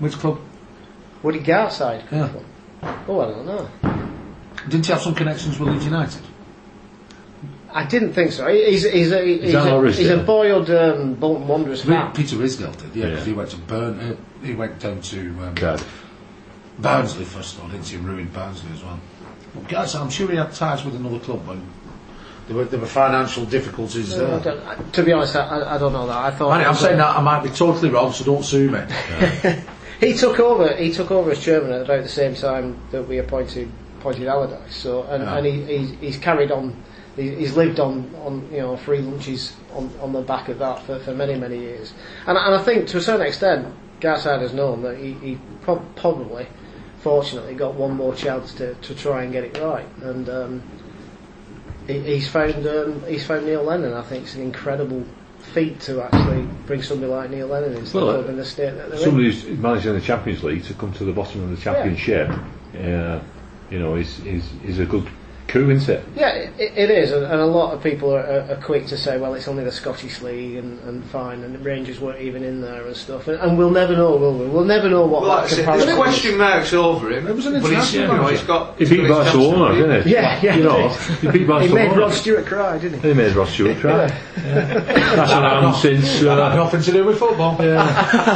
Which 0.00 0.14
club? 0.14 0.40
Would 1.22 1.36
he 1.36 1.40
Gartside 1.40 2.06
come 2.08 2.18
Yeah. 2.18 2.28
from? 2.28 2.44
Oh, 3.08 3.20
I 3.20 3.26
don't 3.26 3.46
know. 3.46 3.68
Didn't 4.68 4.84
he 4.86 4.92
have 4.92 5.00
some 5.00 5.14
connections 5.14 5.58
with 5.60 5.68
Leeds 5.68 5.84
United? 5.84 6.22
I 7.72 7.84
didn't 7.84 8.14
think 8.14 8.32
so. 8.32 8.46
He's, 8.48 8.90
he's, 8.90 9.12
a, 9.12 9.22
he's, 9.24 9.52
that 9.52 9.66
a, 9.66 9.86
he's 9.90 10.08
a 10.08 10.16
Ridsdale? 10.16 10.24
boyhood 10.26 10.70
um, 10.70 11.14
Bolton 11.14 11.46
Wanderers 11.46 11.84
Re- 11.84 11.94
fan. 11.96 12.12
Peter 12.12 12.36
Ridsdale 12.36 12.72
did, 12.76 12.96
yeah, 12.96 13.04
Yeah. 13.04 13.10
because 13.10 13.26
he 13.26 13.32
went 13.34 13.50
to 13.50 13.56
Burn. 13.58 14.00
Uh, 14.00 14.16
he 14.44 14.54
went 14.54 14.78
down 14.80 15.00
to 15.02 15.20
um, 15.42 15.54
Cardiff. 15.54 16.04
Barnsley 16.78 17.24
first 17.24 17.56
of 17.56 17.62
all, 17.64 17.68
didn't 17.68 17.86
he? 17.86 17.96
And 17.96 18.06
ruined 18.06 18.32
Barnsley 18.32 18.70
as 18.72 18.82
well. 18.82 18.98
But 19.54 19.68
Gartside, 19.68 20.00
I'm 20.00 20.10
sure 20.10 20.30
he 20.30 20.36
had 20.36 20.52
ties 20.52 20.84
with 20.84 20.94
another 20.94 21.18
club 21.18 21.46
when 21.46 21.60
there 22.46 22.56
were, 22.56 22.64
there 22.64 22.78
were 22.80 22.86
financial 22.86 23.44
difficulties 23.44 24.14
I 24.14 24.18
there. 24.18 24.40
don't- 24.40 24.66
I- 24.66 24.76
to 24.92 25.02
be 25.02 25.12
honest, 25.12 25.36
I, 25.36 25.40
I- 25.46 25.74
I 25.74 25.78
don't 25.78 25.92
know 25.92 26.06
that. 26.06 26.16
I 26.16 26.30
thought 26.30 26.50
Right, 26.50 26.66
I'm 26.66 26.74
saying 26.74 26.98
that 26.98 27.16
I 27.16 27.20
might 27.20 27.42
be 27.42 27.50
totally 27.50 27.90
wrong, 27.90 28.12
so 28.12 28.24
don't 28.24 28.44
sue 28.44 28.70
me. 28.70 28.80
He 30.00 30.14
took 30.14 30.38
over. 30.38 30.76
He 30.76 30.92
took 30.92 31.10
over 31.10 31.32
as 31.32 31.42
chairman 31.42 31.72
at 31.72 31.82
about 31.82 32.04
the 32.04 32.08
same 32.08 32.36
time 32.36 32.78
that 32.92 33.02
we 33.08 33.18
appointed 33.18 33.68
appointed 33.98 34.28
Allardyce. 34.28 34.76
So 34.76 35.02
and, 35.02 35.24
Yeah. 35.24 35.36
and 35.36 35.44
he, 35.46 35.76
he's, 35.78 35.90
he's 36.00 36.18
carried 36.18 36.52
on. 36.52 36.80
He- 37.18 37.34
He's 37.34 37.56
lived 37.56 37.80
on, 37.80 38.10
on 38.24 38.48
you 38.52 38.58
know 38.58 38.76
free 38.76 39.00
lunches 39.00 39.56
on, 39.74 39.90
on 40.00 40.12
the 40.12 40.22
back 40.22 40.48
of 40.48 40.58
that 40.60 40.82
for, 40.84 40.98
for 41.00 41.14
many 41.14 41.34
many 41.36 41.58
years. 41.58 41.92
And, 42.26 42.38
and 42.38 42.54
I 42.54 42.62
think 42.62 42.86
to 42.88 42.98
a 42.98 43.00
certain 43.00 43.26
extent, 43.26 43.74
Gartside 44.00 44.40
has 44.40 44.52
known 44.54 44.82
that 44.82 44.96
he, 44.98 45.12
he 45.14 45.38
prob- 45.62 45.84
probably, 45.96 46.46
fortunately, 47.00 47.54
got 47.54 47.74
one 47.74 47.94
more 47.96 48.14
chance 48.14 48.54
to, 48.54 48.74
to 48.74 48.94
try 48.94 49.24
and 49.24 49.32
get 49.32 49.44
it 49.44 49.58
right. 49.58 49.86
And 50.02 50.28
um, 50.28 50.62
he, 51.86 51.98
he's 52.00 52.28
found 52.28 52.66
um, 52.66 53.02
he's 53.06 53.26
found 53.26 53.46
Neil 53.46 53.62
Lennon. 53.64 53.92
I 53.94 54.02
think 54.02 54.24
it's 54.24 54.34
an 54.34 54.42
incredible 54.42 55.04
feat 55.54 55.80
to 55.80 56.02
actually 56.02 56.46
bring 56.66 56.82
somebody 56.82 57.10
like 57.10 57.30
Neil 57.30 57.46
Lennon 57.46 57.74
into 57.76 57.96
Well, 57.96 58.06
the 58.08 58.12
club 58.14 58.28
in 58.30 58.36
the 58.36 58.44
state 58.44 58.70
that 58.72 58.90
they're 58.90 58.98
in. 58.98 59.04
Somebody 59.04 59.24
who's 59.32 59.44
managing 59.58 59.94
the 59.94 60.00
Champions 60.00 60.44
League 60.44 60.64
to 60.64 60.74
come 60.74 60.92
to 60.94 61.04
the 61.04 61.12
bottom 61.12 61.42
of 61.42 61.50
the 61.50 61.56
Championship, 61.56 62.28
uh, 62.76 63.20
you 63.70 63.78
know, 63.78 63.94
is 63.96 64.20
is 64.26 64.44
is 64.64 64.78
a 64.78 64.84
good 64.86 65.08
coup, 65.48 65.70
isn't 65.70 65.92
it? 65.92 66.04
Yeah, 66.14 66.28
it, 66.34 66.52
it 66.76 66.90
is, 66.90 67.10
and, 67.10 67.24
and 67.24 67.40
a 67.40 67.46
lot 67.46 67.72
of 67.74 67.82
people 67.82 68.14
are, 68.14 68.20
are, 68.20 68.52
are 68.52 68.60
quick 68.62 68.86
to 68.88 68.96
say, 68.98 69.18
well, 69.18 69.34
it's 69.34 69.48
only 69.48 69.64
the 69.64 69.72
Scottish 69.72 70.20
League 70.20 70.56
and, 70.56 70.78
and 70.84 71.04
fine, 71.06 71.42
and 71.42 71.54
the 71.54 71.58
Rangers 71.58 71.98
weren't 72.00 72.20
even 72.20 72.44
in 72.44 72.60
there 72.60 72.86
and 72.86 72.94
stuff, 72.96 73.26
and, 73.28 73.40
and 73.40 73.56
we'll 73.58 73.70
never 73.70 73.96
know, 73.96 74.16
will 74.16 74.38
we? 74.38 74.46
We'll 74.46 74.64
never 74.64 74.88
know 74.88 75.06
what 75.06 75.22
Well, 75.22 75.30
like 75.30 75.52
I 75.52 75.56
that 75.56 75.86
there's 75.86 75.96
question 75.98 76.36
marks 76.38 76.72
over 76.72 77.10
him. 77.10 77.26
It 77.26 77.34
was 77.34 77.46
an 77.46 77.54
but 77.60 77.62
he's, 77.72 77.94
international 77.94 78.02
you 78.02 78.06
know, 78.08 78.12
manager. 78.22 78.36
he's 78.38 78.46
got. 78.46 78.78
He 78.78 78.84
beat 78.84 78.96
got 79.08 79.24
his 79.24 79.34
Barcelona, 79.34 79.74
didn't 79.74 80.02
he? 80.04 80.10
Yeah, 80.12 80.40
yeah, 80.42 80.54
You 80.54 80.62
he 80.62 80.68
know, 80.68 80.88
did. 80.88 80.98
he 81.18 81.26
beat 81.30 81.40
He 81.40 81.44
Barcelona. 81.46 81.88
made 81.88 81.96
Rod 81.98 82.12
Stewart 82.12 82.46
cry, 82.46 82.78
didn't 82.78 83.00
he? 83.00 83.08
He 83.08 83.14
made 83.14 83.32
Rod 83.34 83.48
Stewart 83.48 83.76
cry. 83.78 84.06
That's 84.36 85.32
around 85.32 85.74
since 85.74 86.20
That 86.20 86.38
had 86.38 86.52
uh, 86.52 86.54
nothing 86.56 86.82
to 86.82 86.92
do 86.92 87.04
with 87.04 87.18
football. 87.18 87.56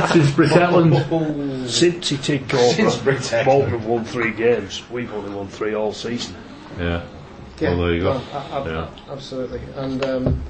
since 0.08 0.30
Britt 0.32 0.50
Hetland. 0.50 1.68
Since 1.70 2.08
he 2.08 2.16
took 2.16 2.50
Since 2.50 2.94
over, 2.96 3.04
Britain. 3.04 3.44
Bolton 3.44 3.84
won 3.86 4.04
three 4.04 4.32
games. 4.32 4.82
We've 4.90 5.12
only 5.12 5.34
won 5.34 5.48
three 5.48 5.74
all 5.74 5.92
season. 5.92 6.34
Yeah. 6.78 7.02
Yeah, 7.60 7.70
Well, 7.70 7.78
there 7.86 7.94
you 7.94 8.00
go. 8.02 8.12
no, 8.14 8.20
a- 8.32 8.62
a- 8.62 8.70
Yeah. 8.72 8.88
Absolutely, 9.12 9.60
and 9.76 10.04
um, 10.04 10.42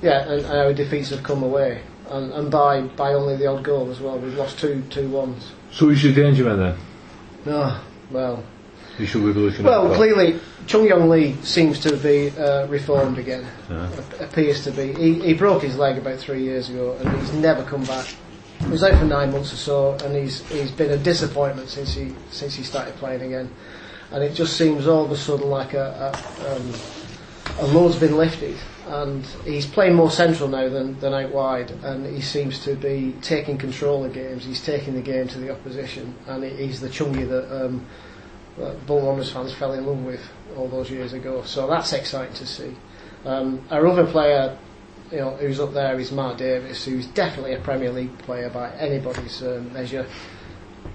yeah, 0.00 0.22
and, 0.30 0.44
and 0.46 0.58
our 0.58 0.72
defeats 0.72 1.10
have 1.10 1.22
come 1.22 1.42
away, 1.42 1.82
and, 2.10 2.32
and 2.32 2.50
by 2.50 2.82
by 2.82 3.12
only 3.14 3.36
the 3.36 3.46
odd 3.46 3.62
goal 3.64 3.90
as 3.90 4.00
well. 4.00 4.18
We've 4.18 4.34
lost 4.34 4.58
two 4.58 4.82
two 4.88 5.08
ones. 5.08 5.52
So 5.72 5.86
who's 5.86 6.02
your 6.02 6.14
danger 6.14 6.44
man 6.44 6.58
then? 6.58 6.76
No, 7.44 7.78
well, 8.10 8.42
You 8.98 9.06
should 9.06 9.22
be 9.22 9.32
looking 9.32 9.64
Well, 9.64 9.94
clearly, 9.94 10.40
Chung 10.66 10.86
Yong 10.86 11.08
Lee 11.10 11.36
seems 11.42 11.78
to 11.80 11.96
be 11.96 12.30
uh, 12.38 12.66
reformed 12.68 13.18
again. 13.18 13.46
Yeah. 13.70 13.88
Ap- 13.98 14.20
appears 14.20 14.64
to 14.64 14.70
be. 14.70 14.92
He, 14.94 15.14
he 15.20 15.34
broke 15.34 15.62
his 15.62 15.76
leg 15.76 15.98
about 15.98 16.18
three 16.18 16.42
years 16.42 16.70
ago, 16.70 16.96
and 17.00 17.18
he's 17.20 17.32
never 17.34 17.62
come 17.64 17.84
back. 17.84 18.06
He 18.60 18.68
was 18.68 18.82
out 18.82 18.98
for 18.98 19.04
nine 19.04 19.32
months 19.32 19.52
or 19.52 19.56
so, 19.56 19.92
and 20.04 20.16
he's 20.16 20.48
he's 20.48 20.70
been 20.70 20.90
a 20.92 20.96
disappointment 20.96 21.68
since 21.68 21.92
he 21.94 22.14
since 22.30 22.54
he 22.54 22.62
started 22.62 22.94
playing 22.96 23.22
again. 23.22 23.50
and 24.12 24.22
it 24.22 24.34
just 24.34 24.56
seems 24.56 24.86
all 24.86 25.04
of 25.04 25.10
a 25.10 25.16
sudden 25.16 25.48
like 25.48 25.74
a, 25.74 26.12
a, 26.14 26.56
um, 26.56 26.74
a 27.58 27.66
load's 27.66 27.96
been 27.96 28.16
lifted. 28.16 28.56
And 28.86 29.24
he's 29.44 29.66
playing 29.66 29.94
more 29.94 30.10
central 30.10 30.48
now 30.48 30.70
than, 30.70 30.98
than 31.00 31.12
out 31.12 31.30
wide, 31.30 31.70
and 31.70 32.06
he 32.06 32.22
seems 32.22 32.58
to 32.64 32.74
be 32.74 33.14
taking 33.20 33.58
control 33.58 34.04
of 34.04 34.14
games. 34.14 34.44
He's 34.44 34.64
taking 34.64 34.94
the 34.94 35.02
game 35.02 35.28
to 35.28 35.38
the 35.38 35.52
opposition, 35.52 36.14
and 36.26 36.42
he's 36.42 36.80
the 36.80 36.88
chungi 36.88 37.28
that, 37.28 37.64
um, 37.64 37.86
that 38.56 38.86
Bull 38.86 39.00
Wanderers 39.00 39.30
fans 39.30 39.52
fell 39.52 39.74
in 39.74 39.84
love 39.84 40.02
with 40.04 40.22
all 40.56 40.68
those 40.68 40.90
years 40.90 41.12
ago. 41.12 41.42
So 41.42 41.66
that's 41.66 41.92
exciting 41.92 42.34
to 42.36 42.46
see. 42.46 42.74
Um, 43.26 43.62
our 43.70 43.86
other 43.86 44.06
player 44.06 44.56
you 45.10 45.18
know, 45.18 45.36
who's 45.36 45.60
up 45.60 45.72
there 45.72 45.98
is 45.98 46.12
Mark 46.12 46.38
Davis, 46.38 46.84
who's 46.84 47.06
definitely 47.08 47.54
a 47.54 47.60
Premier 47.60 47.90
League 47.90 48.16
player 48.18 48.50
by 48.50 48.70
anybody's 48.72 49.42
um, 49.42 49.72
measure. 49.72 50.06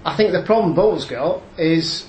I 0.05 0.15
think 0.15 0.31
the 0.31 0.43
problem 0.43 0.73
Bolton's 0.73 1.05
got 1.05 1.41
is 1.57 2.05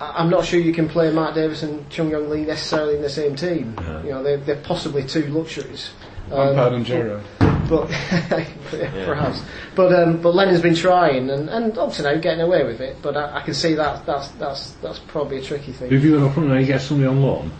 I'm 0.00 0.28
not 0.28 0.44
sure 0.44 0.60
you 0.60 0.72
can 0.74 0.88
play 0.88 1.10
Mark 1.10 1.34
Davies 1.34 1.62
and 1.62 1.88
Chung 1.90 2.10
Yong 2.10 2.28
Lee 2.28 2.44
necessarily 2.44 2.96
in 2.96 3.02
the 3.02 3.08
same 3.08 3.34
team. 3.34 3.74
Yeah. 3.80 4.02
You 4.02 4.10
know, 4.10 4.22
they're, 4.22 4.36
they're 4.38 4.62
possibly 4.62 5.04
two 5.04 5.26
luxuries. 5.28 5.90
Lampard 6.28 6.68
Um, 6.68 6.74
and 6.74 6.86
Gerrard. 6.86 7.22
but 7.68 7.86
perhaps. 9.04 9.42
But 9.74 9.92
um, 9.94 10.20
but 10.20 10.34
Lennon's 10.34 10.60
been 10.60 10.74
trying 10.74 11.30
and, 11.30 11.48
and 11.48 11.78
up 11.78 11.92
to 11.94 12.02
now 12.02 12.16
getting 12.16 12.40
away 12.40 12.64
with 12.64 12.80
it. 12.80 12.96
But 13.00 13.16
I, 13.16 13.38
I 13.38 13.42
can 13.42 13.54
see 13.54 13.74
that 13.74 14.04
that's 14.06 14.28
that's 14.32 14.72
that's 14.82 14.98
probably 14.98 15.38
a 15.38 15.42
tricky 15.42 15.72
thing. 15.72 15.88
Who've 15.90 16.04
you 16.04 16.18
got 16.18 16.26
up 16.28 16.34
front 16.34 16.48
now? 16.48 16.56
You 16.56 16.66
get 16.66 16.80
somebody 16.80 17.06
on 17.08 17.22
loan? 17.22 17.52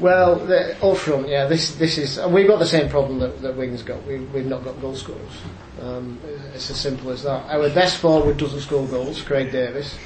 Well, 0.00 0.36
the, 0.36 0.80
up 0.84 0.96
front, 0.96 1.28
yeah, 1.28 1.46
this 1.46 1.74
this 1.74 1.98
is 1.98 2.18
and 2.18 2.32
we've 2.32 2.46
got 2.48 2.58
the 2.58 2.66
same 2.66 2.88
problem 2.88 3.18
that, 3.18 3.40
that 3.42 3.56
Wigan's 3.56 3.82
got. 3.82 4.04
We, 4.06 4.20
we've 4.20 4.46
not 4.46 4.64
got 4.64 4.80
goal 4.80 4.94
scorers. 4.96 5.42
Um, 5.80 6.18
it's 6.54 6.70
as 6.70 6.80
simple 6.80 7.10
as 7.10 7.22
that. 7.24 7.44
Our 7.50 7.68
best 7.70 7.98
forward 7.98 8.36
doesn't 8.36 8.60
score 8.60 8.86
goals, 8.86 9.22
Craig 9.22 9.52
Davies. 9.52 9.96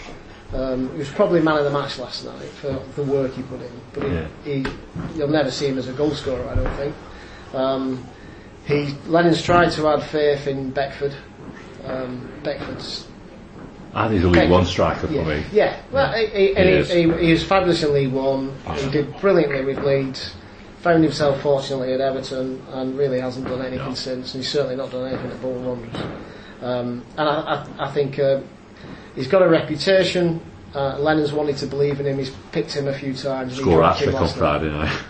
Um, 0.55 0.91
he 0.93 0.99
was 0.99 1.11
probably 1.11 1.41
man 1.41 1.59
of 1.59 1.65
the 1.65 1.71
match 1.71 1.99
last 1.99 2.25
night 2.25 2.43
for 2.61 2.81
the 2.95 3.03
work 3.03 3.33
he 3.33 3.43
put 3.43 3.61
in. 3.61 3.81
But 3.93 4.03
he, 4.05 4.09
Yeah. 4.15 4.27
he, 4.45 4.67
you'll 5.19 5.29
never 5.29 5.51
see 5.51 5.67
him 5.67 5.79
as 5.79 5.89
a 5.89 5.93
goal 5.93 6.13
scorer, 6.13 6.49
I 6.49 6.55
don't 6.55 6.77
think. 6.77 6.95
Um, 7.55 8.07
he 8.65 8.95
Lennon's 9.07 9.43
tried 9.43 9.71
to 9.73 9.89
add 9.89 10.03
faith 10.03 10.47
in 10.47 10.71
Beckford. 10.71 11.15
Um, 11.85 12.31
Beckford's 12.43 13.07
I 13.95 14.09
think 14.09 14.19
he's 14.19 14.25
only 14.27 14.41
League 14.41 14.51
One 14.51 14.67
striker 14.67 15.07
for 15.07 15.13
yeah, 15.13 15.25
me. 15.25 15.45
yeah. 15.53 15.81
Well, 15.91 16.13
he—he—he 16.13 16.55
he, 16.55 16.61
is. 16.69 16.89
he, 16.91 17.03
he 17.27 17.33
was 17.33 17.43
fabulous 17.45 17.83
in 17.83 17.95
League 17.95 18.13
One. 18.13 18.55
He 18.77 18.91
did 18.91 19.19
brilliantly 19.21 19.65
with 19.65 19.79
Leeds. 19.85 20.35
Found 20.83 21.03
himself 21.03 21.41
fortunately 21.41 21.93
at 21.95 22.01
Everton 22.01 22.63
and 22.73 22.97
really 22.99 23.19
hasn't 23.21 23.47
done 23.49 23.61
anything 23.63 23.89
No. 23.89 23.95
since. 23.95 24.35
And 24.35 24.43
he's 24.45 24.53
certainly 24.53 24.77
not 24.77 24.91
done 24.91 25.07
anything 25.07 25.31
at 25.31 25.41
Bolton 25.41 25.65
Wanderers. 25.65 25.97
Um, 26.61 27.05
and 27.17 27.29
I, 27.29 27.67
I, 27.79 27.87
I 27.87 27.91
think 27.93 28.19
uh, 28.19 28.41
he's 29.15 29.29
got 29.29 29.43
a 29.43 29.49
reputation. 29.49 30.41
Uh, 30.75 30.99
Lennon's 30.99 31.33
wanted 31.33 31.57
to 31.59 31.67
believe 31.67 32.01
in 32.01 32.07
him. 32.07 32.19
He's 32.19 32.31
picked 32.53 32.73
him 32.73 32.87
a 32.89 32.93
few 32.93 33.15
times. 33.15 33.57
Score 33.57 33.83
hat 33.83 33.99
trick 33.99 34.15
on. 34.15 34.29
Friday 34.29 34.71
night. 34.71 34.97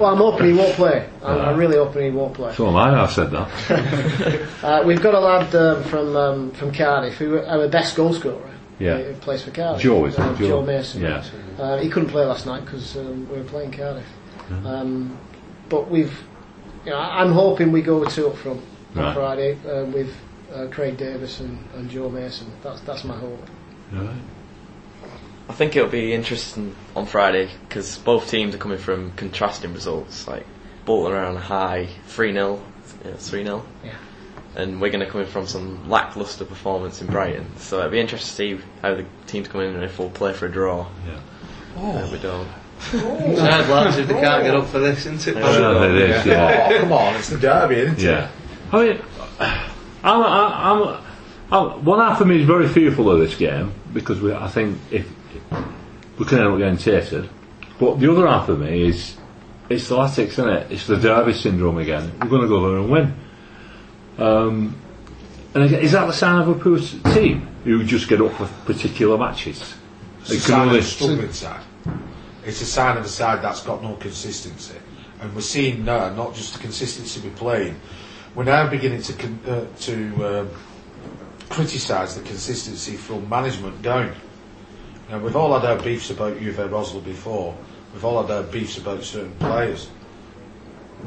Well, 0.00 0.06
I'm 0.06 0.16
hoping 0.16 0.46
he 0.46 0.52
won't 0.54 0.74
play. 0.74 1.06
I'm, 1.22 1.36
Yeah. 1.36 1.50
I'm 1.50 1.58
really 1.58 1.76
hoping 1.76 2.02
he 2.04 2.10
won't 2.10 2.32
play. 2.34 2.54
so 2.54 2.66
am 2.66 2.76
I, 2.76 3.00
I've 3.02 3.12
said 3.12 3.30
that. 3.30 4.48
Uh, 4.62 4.82
we've 4.86 5.00
got 5.02 5.14
a 5.14 5.20
lad 5.20 5.54
um, 5.54 5.84
from 5.84 6.16
um, 6.16 6.50
from 6.52 6.72
Cardiff 6.72 7.14
who 7.18 7.38
our 7.44 7.68
best 7.68 7.94
goal 7.94 8.12
scorer. 8.14 8.50
Yeah. 8.78 8.98
Who 8.98 9.14
plays 9.14 9.42
for 9.42 9.50
Cardiff. 9.50 9.82
Joe, 9.82 10.04
is? 10.06 10.18
Uh, 10.18 10.34
Joe? 10.34 10.48
Joe 10.48 10.62
Mason. 10.62 11.02
Yeah. 11.02 11.24
Uh, 11.58 11.76
he 11.78 11.88
couldn't 11.90 12.08
play 12.08 12.24
last 12.24 12.46
night 12.46 12.64
because 12.64 12.96
um, 12.96 13.28
we 13.30 13.36
were 13.38 13.44
playing 13.44 13.70
Cardiff. 13.72 14.06
Um, 14.64 15.18
but 15.68 15.90
we've 15.90 16.18
you 16.84 16.90
know, 16.92 16.98
I'm 16.98 17.32
hoping 17.32 17.70
we 17.70 17.82
go 17.82 17.98
with 18.00 18.10
two 18.14 18.28
up 18.28 18.36
front 18.36 18.60
on 18.96 19.02
Right. 19.02 19.14
Friday 19.14 19.52
uh, 19.68 19.84
with 19.84 20.12
uh, 20.52 20.66
Craig 20.70 20.96
Davies 20.96 21.40
and, 21.40 21.58
and 21.74 21.90
Joe 21.90 22.08
Mason. 22.08 22.50
That's 22.62 22.80
that's 22.80 23.04
my 23.04 23.16
hope. 23.16 23.48
Right. 23.92 24.16
I 25.48 25.52
think 25.54 25.76
it'll 25.76 25.88
be 25.88 26.12
interesting 26.12 26.76
on 26.94 27.06
Friday 27.06 27.48
because 27.68 27.96
both 27.98 28.28
teams 28.28 28.54
are 28.54 28.58
coming 28.58 28.78
from 28.78 29.12
contrasting 29.12 29.72
results. 29.72 30.28
Like 30.28 30.46
Bolton 30.84 31.12
are 31.12 31.24
on 31.24 31.36
a 31.36 31.40
high, 31.40 31.88
3 32.06 32.32
0. 32.32 32.62
Yeah, 33.04 33.14
3 33.14 33.44
0. 33.44 33.64
Yeah. 33.84 33.94
And 34.56 34.80
Wigan 34.80 35.02
are 35.02 35.06
coming 35.06 35.26
from 35.26 35.46
some 35.46 35.88
lacklustre 35.88 36.44
performance 36.44 37.00
in 37.00 37.06
Brighton. 37.06 37.56
So 37.58 37.78
it'll 37.78 37.90
be 37.90 38.00
interesting 38.00 38.58
to 38.58 38.62
see 38.62 38.68
how 38.82 38.94
the 38.94 39.06
teams 39.26 39.48
come 39.48 39.60
in 39.60 39.74
and 39.74 39.84
if 39.84 39.98
we'll 39.98 40.10
play 40.10 40.32
for 40.32 40.46
a 40.46 40.52
draw. 40.52 40.86
Yeah. 41.06 41.20
Uh, 41.82 42.08
we 42.10 42.18
don't. 42.18 42.48
Oh. 42.92 43.34
Sad 43.36 43.68
lads 43.68 43.98
if 43.98 44.06
they 44.08 44.14
can't 44.14 44.44
get 44.44 44.54
up 44.54 44.66
for 44.66 44.78
this, 44.78 45.06
isn't 45.06 45.26
it? 45.26 45.36
Yeah, 45.36 45.84
it 45.84 45.94
is, 45.96 46.26
yeah. 46.26 46.68
Oh, 46.70 46.78
come 46.80 46.92
on, 46.92 47.16
it's 47.16 47.28
the 47.28 47.38
derby, 47.38 47.76
isn't 47.76 47.98
it? 47.98 48.02
Yeah. 48.02 48.30
I 48.72 48.84
mean, 48.84 49.00
I'm, 50.02 50.22
I'm, 50.22 51.04
I'm, 51.50 51.84
one 51.84 51.98
half 51.98 52.20
of 52.20 52.26
me 52.26 52.40
is 52.40 52.46
very 52.46 52.68
fearful 52.68 53.10
of 53.10 53.18
this 53.18 53.34
game 53.34 53.72
because 53.92 54.20
we, 54.20 54.32
I 54.32 54.48
think 54.48 54.78
if 54.90 55.10
we 56.18 56.24
can 56.26 56.38
end 56.38 56.48
up 56.48 56.58
getting 56.58 56.76
tated. 56.76 57.28
But 57.78 58.00
the 58.00 58.10
other 58.10 58.26
half 58.26 58.48
of 58.48 58.60
me 58.60 58.88
is 58.88 59.16
it's 59.68 59.88
the 59.88 59.96
Latics, 59.96 60.30
isn't 60.30 60.48
it? 60.48 60.72
It's 60.72 60.86
the 60.86 60.96
Derby 60.96 61.32
syndrome 61.32 61.78
again. 61.78 62.12
We're 62.20 62.28
going 62.28 62.42
to 62.42 62.48
go 62.48 62.68
there 62.68 62.78
and 62.78 62.90
win. 62.90 63.14
Um, 64.18 64.80
and 65.54 65.64
again, 65.64 65.80
is 65.80 65.92
that 65.92 66.06
the 66.06 66.12
sign 66.12 66.40
of 66.40 66.48
a 66.48 66.54
poor 66.54 66.78
team 67.14 67.46
who 67.64 67.84
just 67.84 68.08
get 68.08 68.20
up 68.20 68.32
for 68.32 68.46
particular 68.64 69.16
matches? 69.16 69.74
It's 70.20 70.30
a 70.30 70.34
It 70.34 70.40
sign 70.40 70.68
of 70.68 70.74
a 70.74 70.82
struggling 70.82 71.32
side. 71.32 71.62
It's 72.44 72.60
a 72.62 72.66
sign 72.66 72.96
of 72.96 73.04
a 73.04 73.08
side 73.08 73.42
that's 73.42 73.62
got 73.62 73.82
no 73.82 73.94
consistency. 73.96 74.76
And 75.20 75.34
we're 75.34 75.40
seeing 75.40 75.84
now 75.84 76.14
not 76.14 76.34
just 76.34 76.54
the 76.54 76.60
consistency 76.60 77.20
we're 77.26 77.34
playing, 77.34 77.80
we're 78.34 78.44
now 78.44 78.68
beginning 78.68 79.02
to 79.02 79.12
con- 79.14 79.40
uh, 79.46 79.64
to 79.80 80.26
um, 80.40 80.50
criticise 81.48 82.14
the 82.16 82.22
consistency 82.22 82.96
from 82.96 83.28
management 83.28 83.82
down. 83.82 84.14
Now, 85.10 85.18
we've 85.18 85.36
all 85.36 85.58
had 85.58 85.68
our 85.68 85.82
beefs 85.82 86.10
about 86.10 86.36
Uwe 86.36 86.68
Rosler 86.68 87.02
before, 87.04 87.56
we've 87.94 88.04
all 88.04 88.22
had 88.22 88.30
our 88.30 88.42
beefs 88.42 88.78
about 88.78 89.02
certain 89.02 89.32
players. 89.36 89.88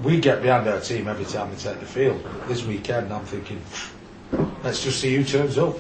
We 0.04 0.20
get 0.20 0.42
behind 0.42 0.68
our 0.68 0.80
team 0.80 1.08
every 1.08 1.26
time 1.26 1.52
they 1.52 1.58
take 1.58 1.80
the 1.80 1.86
field. 1.86 2.26
This 2.48 2.66
weekend, 2.66 3.12
I'm 3.14 3.26
thinking, 3.26 3.62
let's 4.64 4.84
just 4.84 5.02
see 5.02 5.16
who 5.16 5.24
turns 5.24 5.58
up. 5.58 5.78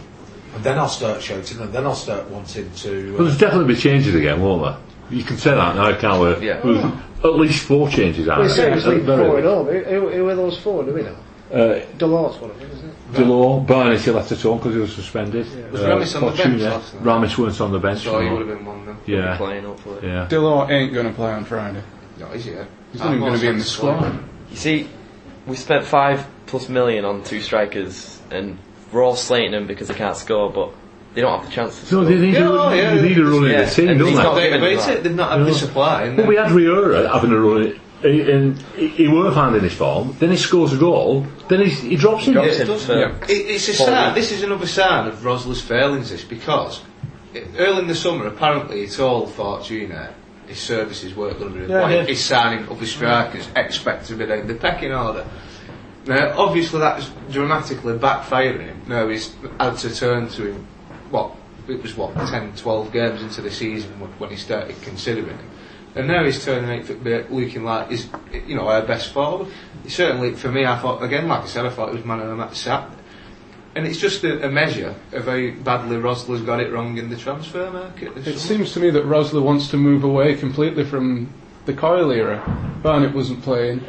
And 0.53 0.63
then 0.65 0.77
I'll 0.77 0.89
start 0.89 1.21
shouting, 1.21 1.61
and 1.61 1.71
then 1.71 1.85
I'll 1.85 1.95
start 1.95 2.29
wanting 2.29 2.69
to. 2.73 3.13
Well, 3.13 3.23
there's 3.23 3.37
definitely 3.37 3.73
be 3.73 3.79
changes 3.79 4.13
again, 4.13 4.41
won't 4.41 4.63
there? 4.63 4.77
You 5.17 5.23
can 5.23 5.37
say 5.37 5.51
that 5.51 5.75
now, 5.77 5.97
can't 5.97 6.21
we? 6.39 6.45
Yeah. 6.45 6.59
There's 6.59 6.83
at 7.23 7.35
least 7.39 7.63
four 7.65 7.89
changes 7.89 8.27
out 8.27 8.39
Well, 8.39 8.47
you 8.49 8.53
say 8.53 8.73
it's 8.73 8.83
there. 8.83 8.95
league 8.97 9.05
four 9.05 9.39
in 9.39 9.47
all. 9.47 9.63
Who, 9.63 9.79
who, 9.79 10.09
who 10.09 10.27
are 10.29 10.35
those 10.35 10.57
four? 10.59 10.83
Do 10.83 10.93
we 10.93 11.03
know? 11.03 11.15
Uh, 11.51 11.81
Delort, 11.97 12.39
one 12.39 12.49
of 12.51 12.59
them, 12.59 12.71
isn't 12.71 12.89
it? 12.89 12.95
Delort, 13.13 13.67
Barnes, 13.67 14.05
he 14.05 14.11
left 14.11 14.31
at 14.31 14.39
home 14.41 14.57
because 14.57 14.73
he 14.73 14.79
was 14.79 14.93
suspended. 14.95 15.45
Was 15.71 15.81
Ramis 15.81 16.15
on 16.15 16.21
the 16.31 16.37
bench 16.37 16.39
Fortuné, 16.61 16.71
last 16.71 16.93
night? 16.95 17.03
Ramis 17.03 17.37
weren't 17.37 17.61
on 17.61 17.71
the 17.73 17.79
bench. 17.79 17.99
So 18.01 18.19
he 18.21 18.29
would 18.29 18.47
have 18.47 18.57
been 18.57 18.65
one 18.65 18.79
of 18.79 18.85
them. 18.85 18.97
Yeah, 19.05 19.35
Playing, 19.37 19.63
hopefully. 19.65 19.99
yeah. 20.07 20.27
Dillon 20.29 20.71
ain't 20.71 20.93
going 20.93 21.07
to 21.07 21.13
play 21.13 21.31
on 21.31 21.43
Friday. 21.43 21.81
No, 22.19 22.27
is 22.31 22.45
he? 22.45 22.53
He's 22.93 23.01
not 23.01 23.09
even 23.09 23.19
going 23.19 23.33
to 23.33 23.39
be 23.41 23.47
in 23.47 23.57
the 23.57 23.63
squad. 23.63 24.17
You 24.49 24.55
see, 24.57 24.89
we 25.45 25.55
spent 25.57 25.85
five 25.85 26.25
plus 26.45 26.69
million 26.69 27.03
on 27.03 27.23
two 27.23 27.41
strikers, 27.41 28.21
and 28.31 28.57
we're 28.93 29.03
all 29.03 29.15
slating 29.17 29.51
them 29.51 29.67
because 29.67 29.87
they 29.89 29.93
can't 29.93 30.15
score, 30.15 30.49
but 30.49 30.71
they 31.15 31.21
don't 31.21 31.37
have 31.39 31.49
the 31.49 31.53
chance 31.53 31.75
to 31.89 31.95
No, 31.95 32.03
score. 32.03 32.15
they 32.15 32.21
need, 32.21 32.33
Yeah, 32.35 32.47
a, 32.47 32.51
oh, 32.51 32.73
yeah. 32.73 32.95
they 32.95 33.01
need 33.09 33.17
a 33.17 33.23
run 33.25 33.43
in 33.45 33.51
Yeah, 33.51 33.63
the 33.65 33.71
team, 33.71 33.89
and 33.89 33.99
don't 33.99 34.07
he's 34.09 34.17
they? 34.17 34.23
not- 34.23 34.35
They, 34.35 34.49
given 34.49 34.59
but 34.77 34.85
that. 34.85 35.03
they've 35.03 35.15
not 35.15 35.37
had 35.37 35.47
the 35.47 35.53
supply. 35.53 36.03
and 36.03 36.15
But 36.17 36.27
we 36.27 36.35
had 36.37 36.51
Riera 36.51 37.09
having 37.11 37.31
a 37.33 37.39
run, 37.39 37.63
in- 37.63 37.79
and 38.03 38.57
he, 38.75 38.87
he 38.87 39.07
weren't 39.07 39.33
finding 39.35 39.61
his 39.63 39.73
form. 39.73 40.15
Then 40.19 40.31
he 40.31 40.37
scores 40.37 40.73
a 40.73 40.77
goal. 40.77 41.25
Then 41.49 41.61
he's, 41.61 41.81
he 41.81 41.95
drops 41.95 42.27
in. 42.27 42.33
Drops 42.33 42.47
Yeah, 42.49 42.55
in 42.55 42.61
it 42.61 42.65
does. 42.65 42.89
Yeah. 42.89 43.15
It, 43.23 43.31
it's 43.31 43.67
a 43.69 43.73
Four 43.73 43.87
sign. 43.87 44.13
weeks. 44.15 44.29
This 44.29 44.37
is 44.39 44.43
another 44.43 44.67
sign 44.67 45.07
of 45.07 45.15
Rosler's 45.19 45.61
failings. 45.61 46.09
This 46.09 46.23
because 46.23 46.81
it, 47.33 47.47
early 47.57 47.79
in 47.79 47.87
the 47.87 47.95
summer, 47.95 48.27
apparently, 48.27 48.81
he 48.85 48.87
told 48.87 49.29
Fortuné 49.29 50.11
his 50.47 50.59
services 50.59 51.15
weren't 51.15 51.39
going 51.39 51.53
to 51.53 51.59
be 51.59 51.65
Yeah, 51.67 51.75
required. 51.77 51.95
yeah. 51.95 52.05
He's 52.07 52.23
signing 52.25 52.67
other 52.69 52.85
strikers, 52.85 53.47
expect 53.55 54.07
to 54.07 54.15
be 54.15 54.25
down 54.25 54.47
the 54.47 54.55
pecking 54.55 54.91
order. 54.91 55.25
Now, 56.05 56.37
obviously, 56.37 56.79
that's 56.79 57.09
dramatically 57.29 57.93
backfiring 57.97 58.65
him. 58.65 58.81
Now 58.87 59.07
he's 59.07 59.33
had 59.59 59.77
to 59.77 59.95
turn 59.95 60.27
to 60.29 60.51
him. 60.53 60.67
What 61.11 61.35
it 61.67 61.81
was 61.83 61.95
what 61.95 62.15
10, 62.15 62.55
12 62.55 62.91
games 62.91 63.21
into 63.21 63.41
the 63.41 63.51
season 63.51 63.97
when, 63.99 64.09
when 64.13 64.29
he 64.31 64.35
started 64.35 64.81
considering 64.81 65.37
him. 65.37 65.49
And 65.95 66.07
now 66.07 66.23
he's 66.23 66.43
turning 66.43 66.69
out 66.79 67.31
looking 67.31 67.63
like 67.63 67.89
he's, 67.89 68.07
you 68.47 68.55
know, 68.55 68.67
our 68.67 68.81
best 68.81 69.11
forward. 69.11 69.49
Certainly, 69.87 70.35
for 70.35 70.49
me, 70.49 70.65
I 70.65 70.77
thought 70.77 71.03
again, 71.03 71.27
like 71.27 71.41
I 71.41 71.47
said, 71.47 71.65
I 71.65 71.69
thought 71.69 71.89
he 71.89 71.97
was 71.97 72.05
man 72.05 72.19
of 72.21 72.29
the 72.29 72.35
match 72.35 72.55
sacked. 72.55 72.97
And 73.75 73.87
it's 73.87 73.97
just 73.97 74.23
a, 74.23 74.45
a 74.47 74.51
measure 74.51 74.95
of 75.13 75.25
how 75.25 75.51
badly 75.63 75.95
Rosler's 75.95 76.41
got 76.41 76.59
it 76.59 76.71
wrong 76.71 76.97
in 76.97 77.09
the 77.09 77.15
transfer 77.15 77.71
market. 77.71 78.17
It 78.17 78.23
summer. 78.23 78.37
seems 78.37 78.73
to 78.73 78.79
me 78.81 78.89
that 78.91 79.05
Rosler 79.05 79.41
wants 79.41 79.69
to 79.69 79.77
move 79.77 80.03
away 80.03 80.35
completely 80.35 80.83
from 80.83 81.33
the 81.65 81.73
Coyle 81.73 82.11
era. 82.11 82.41
Barnett 82.83 83.13
wasn't 83.13 83.41
playing. 83.43 83.81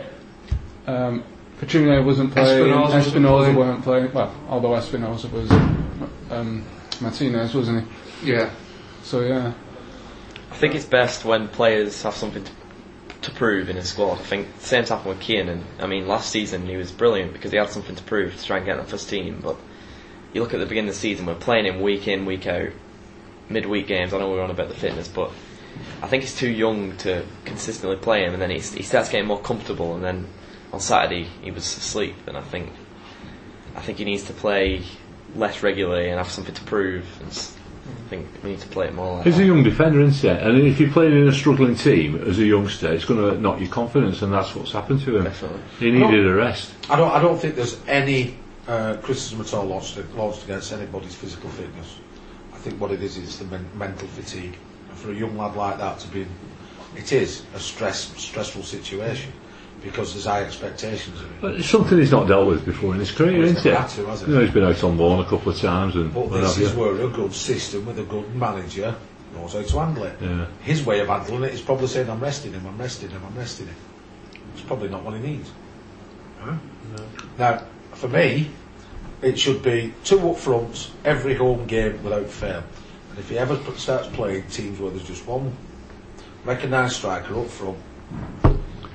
Um, 0.86 1.24
Petrino 1.60 2.04
wasn't 2.04 2.32
playing. 2.32 2.66
Espinoza 2.66 2.82
wasn't 2.82 3.04
Espinoza 3.24 3.38
playing. 3.40 3.56
weren't 3.56 3.84
playing. 3.84 4.12
Well, 4.12 4.34
although 4.48 4.70
Espinoza 4.70 5.30
was 5.30 5.50
um, 6.30 6.64
Martinez, 7.00 7.54
wasn't 7.54 7.88
he? 8.22 8.32
yeah. 8.32 8.50
So 9.02 9.20
yeah. 9.20 9.52
I 10.52 10.54
think 10.54 10.74
it's 10.74 10.84
best 10.84 11.24
when 11.24 11.48
players 11.48 12.02
have 12.02 12.14
something 12.14 12.44
to, 12.44 12.52
to 13.22 13.30
prove 13.30 13.70
in 13.70 13.78
a 13.78 13.84
squad. 13.84 14.18
I 14.20 14.22
think 14.22 14.54
the 14.58 14.66
same's 14.66 14.90
happened 14.90 15.08
with 15.08 15.20
Kiernan. 15.20 15.64
I 15.80 15.86
mean, 15.86 16.06
last 16.06 16.28
season 16.28 16.66
he 16.66 16.76
was 16.76 16.92
brilliant 16.92 17.32
because 17.32 17.52
he 17.52 17.56
had 17.56 17.70
something 17.70 17.96
to 17.96 18.02
prove 18.02 18.36
to 18.36 18.44
try 18.44 18.58
and 18.58 18.66
get 18.66 18.76
in 18.76 18.84
the 18.84 18.90
first 18.90 19.08
team. 19.08 19.40
But 19.42 19.56
you 20.34 20.42
look 20.42 20.52
at 20.52 20.60
the 20.60 20.66
beginning 20.66 20.90
of 20.90 20.94
the 20.94 21.00
season, 21.00 21.24
we're 21.24 21.36
playing 21.36 21.64
him 21.64 21.80
week 21.80 22.06
in, 22.06 22.26
week 22.26 22.46
out, 22.46 22.68
midweek 23.48 23.86
games. 23.86 24.12
I 24.12 24.18
know 24.18 24.30
we're 24.30 24.42
on 24.42 24.50
about 24.50 24.68
the 24.68 24.74
fitness, 24.74 25.08
but 25.08 25.32
I 26.02 26.06
think 26.06 26.22
he's 26.22 26.36
too 26.36 26.50
young 26.50 26.98
to 26.98 27.24
consistently 27.46 27.96
play 27.96 28.22
him. 28.22 28.34
And 28.34 28.42
then 28.42 28.50
he, 28.50 28.58
he 28.58 28.82
starts 28.82 29.08
getting 29.08 29.26
more 29.26 29.40
comfortable. 29.40 29.94
And 29.94 30.04
then 30.04 30.26
on 30.70 30.80
Saturday 30.80 31.28
he 31.40 31.50
was 31.50 31.64
asleep. 31.64 32.16
And 32.26 32.36
I 32.36 32.42
think 32.42 32.70
I 33.74 33.80
think 33.80 33.96
he 33.96 34.04
needs 34.04 34.24
to 34.24 34.34
play 34.34 34.84
less 35.34 35.62
regularly 35.62 36.10
and 36.10 36.18
have 36.18 36.30
something 36.30 36.54
to 36.54 36.64
prove. 36.64 37.06
And 37.22 37.32
I 37.84 38.08
think 38.08 38.26
we 38.42 38.50
need 38.50 38.60
to 38.60 38.68
play 38.68 38.86
it 38.86 38.94
more 38.94 39.16
like 39.16 39.24
He's 39.24 39.36
that. 39.38 39.42
a 39.42 39.46
young 39.46 39.62
defender, 39.62 40.00
isn't 40.00 40.20
he? 40.20 40.28
And 40.28 40.58
if 40.58 40.78
you're 40.78 40.90
playing 40.90 41.12
in 41.20 41.28
a 41.28 41.32
struggling 41.32 41.74
team 41.74 42.16
as 42.28 42.38
a 42.38 42.44
youngster, 42.44 42.92
it's 42.92 43.04
going 43.04 43.20
to 43.20 43.40
knock 43.40 43.58
your 43.58 43.70
confidence, 43.70 44.22
and 44.22 44.32
that's 44.32 44.54
what's 44.54 44.72
happened 44.72 45.00
to 45.02 45.16
him. 45.16 45.24
Definitely. 45.24 45.60
He 45.80 45.90
needed 45.90 46.26
a 46.26 46.32
rest. 46.34 46.72
I 46.88 46.96
don't. 46.96 47.10
I 47.10 47.20
don't 47.20 47.38
think 47.38 47.56
there's 47.56 47.80
any 47.88 48.36
uh, 48.68 48.96
criticism 49.02 49.40
at 49.40 49.52
all 49.54 49.64
launched, 49.64 49.98
launched 50.14 50.44
against 50.44 50.72
anybody's 50.72 51.14
physical 51.14 51.50
fitness. 51.50 51.98
I 52.52 52.58
think 52.58 52.80
what 52.80 52.92
it 52.92 53.02
is 53.02 53.16
is 53.16 53.38
the 53.38 53.46
men- 53.46 53.68
mental 53.74 54.06
fatigue. 54.08 54.56
And 54.88 54.98
for 54.98 55.10
a 55.10 55.14
young 55.14 55.36
lad 55.36 55.56
like 55.56 55.78
that 55.78 55.98
to 56.00 56.08
be, 56.08 56.22
in, 56.22 56.28
it 56.96 57.12
is 57.12 57.42
a 57.54 57.58
stress 57.58 58.12
stressful 58.16 58.62
situation 58.62 59.32
because 59.82 60.12
there's 60.12 60.26
high 60.26 60.42
expectations 60.44 61.20
of 61.20 61.30
it. 61.30 61.40
But 61.40 61.54
it's 61.56 61.68
something 61.68 61.98
he's 61.98 62.12
not 62.12 62.28
dealt 62.28 62.46
with 62.46 62.64
before 62.64 62.94
in 62.94 63.00
his 63.00 63.10
career, 63.10 63.38
Well, 63.38 63.48
isn't 63.48 63.66
it? 63.66 63.76
had 63.76 63.88
to, 63.88 64.06
has 64.06 64.20
he? 64.20 64.26
You 64.28 64.34
know, 64.34 64.40
he's 64.42 64.54
been 64.54 64.64
out 64.64 64.84
on 64.84 64.96
loan 64.98 65.20
a 65.20 65.28
couple 65.28 65.52
of 65.52 65.58
times 65.58 65.96
and 65.96 66.12
But 66.14 66.28
this 66.28 66.58
is 66.58 66.72
where 66.74 66.94
a 67.00 67.08
good 67.08 67.34
system 67.34 67.86
with 67.86 67.98
a 67.98 68.04
good 68.04 68.34
manager 68.34 68.94
knows 69.34 69.54
how 69.54 69.62
to 69.62 69.78
handle 69.78 70.04
it. 70.04 70.16
Yeah. 70.20 70.46
His 70.62 70.84
way 70.84 71.00
of 71.00 71.08
handling 71.08 71.44
it 71.44 71.54
is 71.54 71.60
probably 71.60 71.86
saying, 71.88 72.08
"I'm 72.10 72.20
resting 72.20 72.52
him, 72.52 72.66
I'm 72.66 72.78
resting 72.78 73.10
him, 73.10 73.22
I'm 73.26 73.36
resting 73.36 73.66
him." 73.66 73.76
It's 74.54 74.62
probably 74.62 74.88
not 74.88 75.02
what 75.02 75.14
he 75.14 75.20
needs. 75.20 75.50
Now, 77.38 77.62
for 77.92 78.08
me, 78.08 78.50
it 79.22 79.38
should 79.38 79.62
be 79.62 79.94
two 80.04 80.30
up 80.30 80.36
fronts 80.36 80.90
every 81.04 81.34
home 81.34 81.66
game 81.66 82.02
without 82.02 82.26
fail. 82.26 82.62
And 83.10 83.18
if 83.18 83.28
he 83.30 83.38
ever 83.38 83.58
starts 83.76 84.08
playing 84.08 84.44
teams 84.48 84.78
where 84.80 84.90
there's 84.90 85.06
just 85.06 85.26
one 85.26 85.54
recognised 86.44 86.96
striker 86.96 87.38
up 87.38 87.46
front, 87.46 87.78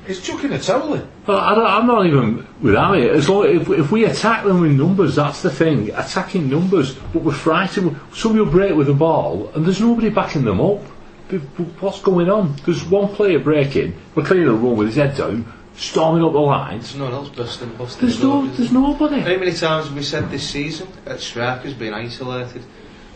he's 0.07 0.21
chucking 0.21 0.51
a 0.53 0.59
towel 0.59 0.93
in. 0.95 1.07
Well, 1.27 1.37
I 1.37 1.53
don't, 1.55 1.65
I'm 1.67 1.85
not 1.87 2.05
even 2.05 2.47
without 2.61 2.97
it. 2.97 3.11
As 3.11 3.29
long 3.29 3.45
if, 3.45 3.69
if 3.69 3.91
we 3.91 4.05
attack 4.05 4.43
them 4.45 4.61
with 4.61 4.71
numbers, 4.71 5.15
that's 5.15 5.41
the 5.41 5.51
thing. 5.51 5.89
Attacking 5.91 6.49
numbers, 6.49 6.95
but 6.95 7.21
we're 7.23 7.33
frightened. 7.33 7.99
Somebody 8.13 8.43
will 8.45 8.51
break 8.51 8.75
with 8.75 8.87
the 8.87 8.93
ball, 8.93 9.51
and 9.53 9.65
there's 9.65 9.81
nobody 9.81 10.09
backing 10.09 10.43
them 10.45 10.59
up. 10.61 10.81
B- 11.29 11.37
b- 11.39 11.63
What's 11.81 12.01
going 12.01 12.29
on? 12.29 12.55
There's 12.65 12.83
one 12.85 13.09
player 13.13 13.39
breaking. 13.39 13.95
We're 14.15 14.23
clearing 14.25 14.47
a 14.47 14.53
run 14.53 14.77
with 14.77 14.87
his 14.87 14.95
head 14.95 15.17
down, 15.17 15.51
storming 15.75 16.23
up 16.23 16.31
the 16.31 16.39
lines. 16.39 16.83
There's 16.93 16.95
no 16.99 17.03
one 17.05 17.13
else 17.13 17.29
busting, 17.29 17.75
busting. 17.75 18.01
There's 18.07 18.23
no, 18.23 18.45
doors. 18.45 18.57
there's 18.57 18.71
nobody. 18.71 19.19
How 19.19 19.37
many 19.37 19.53
times 19.53 19.87
have 19.87 19.95
we 19.95 20.03
said 20.03 20.31
this 20.31 20.49
season 20.49 20.87
that 21.05 21.19
Striker's 21.19 21.73
been 21.73 21.93
isolated? 21.93 22.63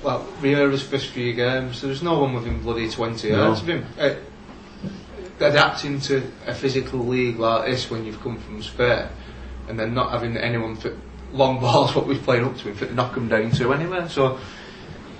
Well, 0.03 0.25
Riera's 0.41 0.81
first 0.81 1.07
few 1.11 1.31
games, 1.33 1.79
there 1.81 1.89
was 1.89 2.01
no 2.01 2.19
one 2.19 2.33
within 2.33 2.59
bloody 2.61 2.89
20 2.89 3.29
No. 3.31 3.35
yards 3.45 3.61
of 3.61 3.69
him. 3.69 3.85
Uh, 3.99 4.15
adapting 5.41 5.99
to 6.01 6.23
a 6.47 6.53
physical 6.53 6.99
league 6.99 7.37
like 7.39 7.69
this 7.69 7.89
when 7.89 8.05
you've 8.05 8.21
come 8.21 8.37
from 8.39 8.61
Spain 8.61 9.07
and 9.67 9.79
then 9.79 9.93
not 9.93 10.11
having 10.11 10.37
anyone 10.37 10.75
for 10.75 10.95
long 11.31 11.59
balls, 11.59 11.95
what 11.95 12.07
we're 12.07 12.17
playing 12.19 12.45
up 12.45 12.57
to 12.57 12.69
him, 12.69 12.77
to 12.77 12.93
knock 12.93 13.15
them 13.15 13.27
down 13.27 13.51
to 13.51 13.73
anywhere. 13.73 14.07
So, 14.09 14.39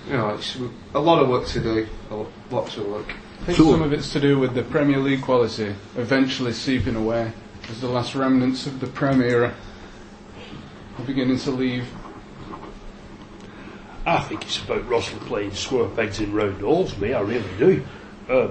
you 0.08 0.14
know, 0.14 0.30
it's 0.30 0.58
a 0.94 1.00
lot 1.00 1.22
of 1.22 1.30
work 1.30 1.48
to 1.48 1.60
do, 1.60 1.88
a 2.10 2.16
lo- 2.16 2.32
lots 2.50 2.78
of 2.78 2.88
work. 2.88 3.14
I 3.42 3.44
think 3.46 3.58
So- 3.58 3.72
some 3.72 3.82
of 3.82 3.94
it's 3.94 4.12
to 4.14 4.20
do 4.20 4.38
with 4.40 4.54
the 4.54 4.64
Premier 4.64 5.00
League 5.00 5.22
quality 5.22 5.74
eventually 5.98 6.54
seeping 6.54 6.96
away 6.96 7.32
as 7.70 7.80
the 7.82 7.88
last 7.88 8.16
remnants 8.16 8.68
of 8.68 8.80
the 8.80 8.88
Prem 8.88 9.22
era 9.22 9.54
are 11.00 11.06
beginning 11.06 11.40
to 11.40 11.52
leave. 11.52 11.88
I 14.06 14.20
think 14.22 14.42
it's 14.44 14.58
about 14.62 14.88
Rosler 14.90 15.20
playing 15.28 15.54
square 15.54 15.88
pegs 15.90 16.20
in 16.20 16.34
round 16.34 16.62
holes, 16.62 16.98
me, 16.98 17.14
I 17.14 17.22
really 17.22 17.46
do. 17.60 17.84
Uh, 18.28 18.48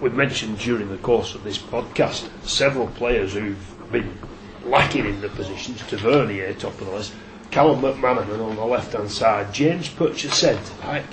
we've 0.00 0.14
mentioned 0.14 0.58
during 0.58 0.88
the 0.88 0.96
course 0.98 1.34
of 1.34 1.44
this 1.44 1.58
podcast 1.58 2.28
several 2.44 2.88
players 2.88 3.34
who've 3.34 3.92
been 3.92 4.16
lacking 4.64 5.06
in 5.06 5.20
the 5.20 5.28
positions. 5.28 5.80
Tavernier, 5.86 6.52
top 6.54 6.72
of 6.80 6.86
the 6.86 6.92
list. 6.92 7.12
Callum 7.50 7.80
McManaman 7.80 8.44
on 8.44 8.56
the 8.56 8.64
left 8.64 8.92
hand 8.92 9.10
side. 9.10 9.52
James 9.52 9.88
Putcher 9.88 10.30
centre 10.30 10.74
back. 10.80 11.04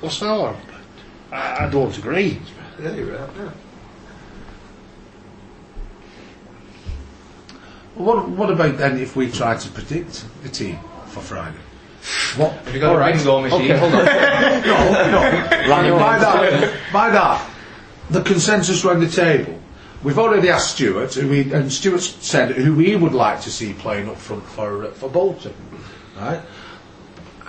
What's 0.00 0.20
that 0.20 0.28
all 0.28 0.48
about? 0.48 0.62
I, 1.32 1.66
I 1.66 1.70
don't 1.70 1.96
agree. 1.96 2.38
Yeah, 2.80 2.94
you're 2.94 3.18
right. 3.18 3.30
Yeah. 3.38 3.50
What, 7.94 8.28
what 8.28 8.50
about 8.50 8.76
then 8.76 8.98
if 8.98 9.16
we 9.16 9.30
try 9.30 9.56
to 9.56 9.68
predict 9.70 10.26
the 10.42 10.50
team 10.50 10.78
for 11.06 11.20
Friday? 11.22 11.56
What? 12.36 12.52
Have 12.52 12.74
you 12.74 12.80
got 12.80 12.90
all 12.90 12.96
a 12.96 13.00
right. 13.00 13.14
bingo 13.14 13.40
machine? 13.40 13.62
Okay, 13.62 13.78
hold 13.78 13.94
on. 13.94 14.04
no, 15.66 15.82
no. 15.82 15.98
by 15.98 16.18
that, 16.18 16.92
by 16.92 17.10
that, 17.10 17.50
the 18.10 18.22
consensus 18.22 18.84
around 18.84 19.00
the 19.00 19.08
table. 19.08 19.58
We've 20.02 20.18
already 20.18 20.50
asked 20.50 20.74
Stuart, 20.76 21.14
who 21.14 21.28
we, 21.28 21.52
and 21.52 21.72
Stuart 21.72 22.02
said 22.02 22.52
who 22.52 22.78
he 22.78 22.94
would 22.96 23.14
like 23.14 23.40
to 23.42 23.50
see 23.50 23.72
playing 23.72 24.08
up 24.08 24.16
front 24.16 24.44
for 24.44 24.84
uh, 24.86 24.90
for 24.92 25.08
Bolton, 25.08 25.54
right? 26.18 26.40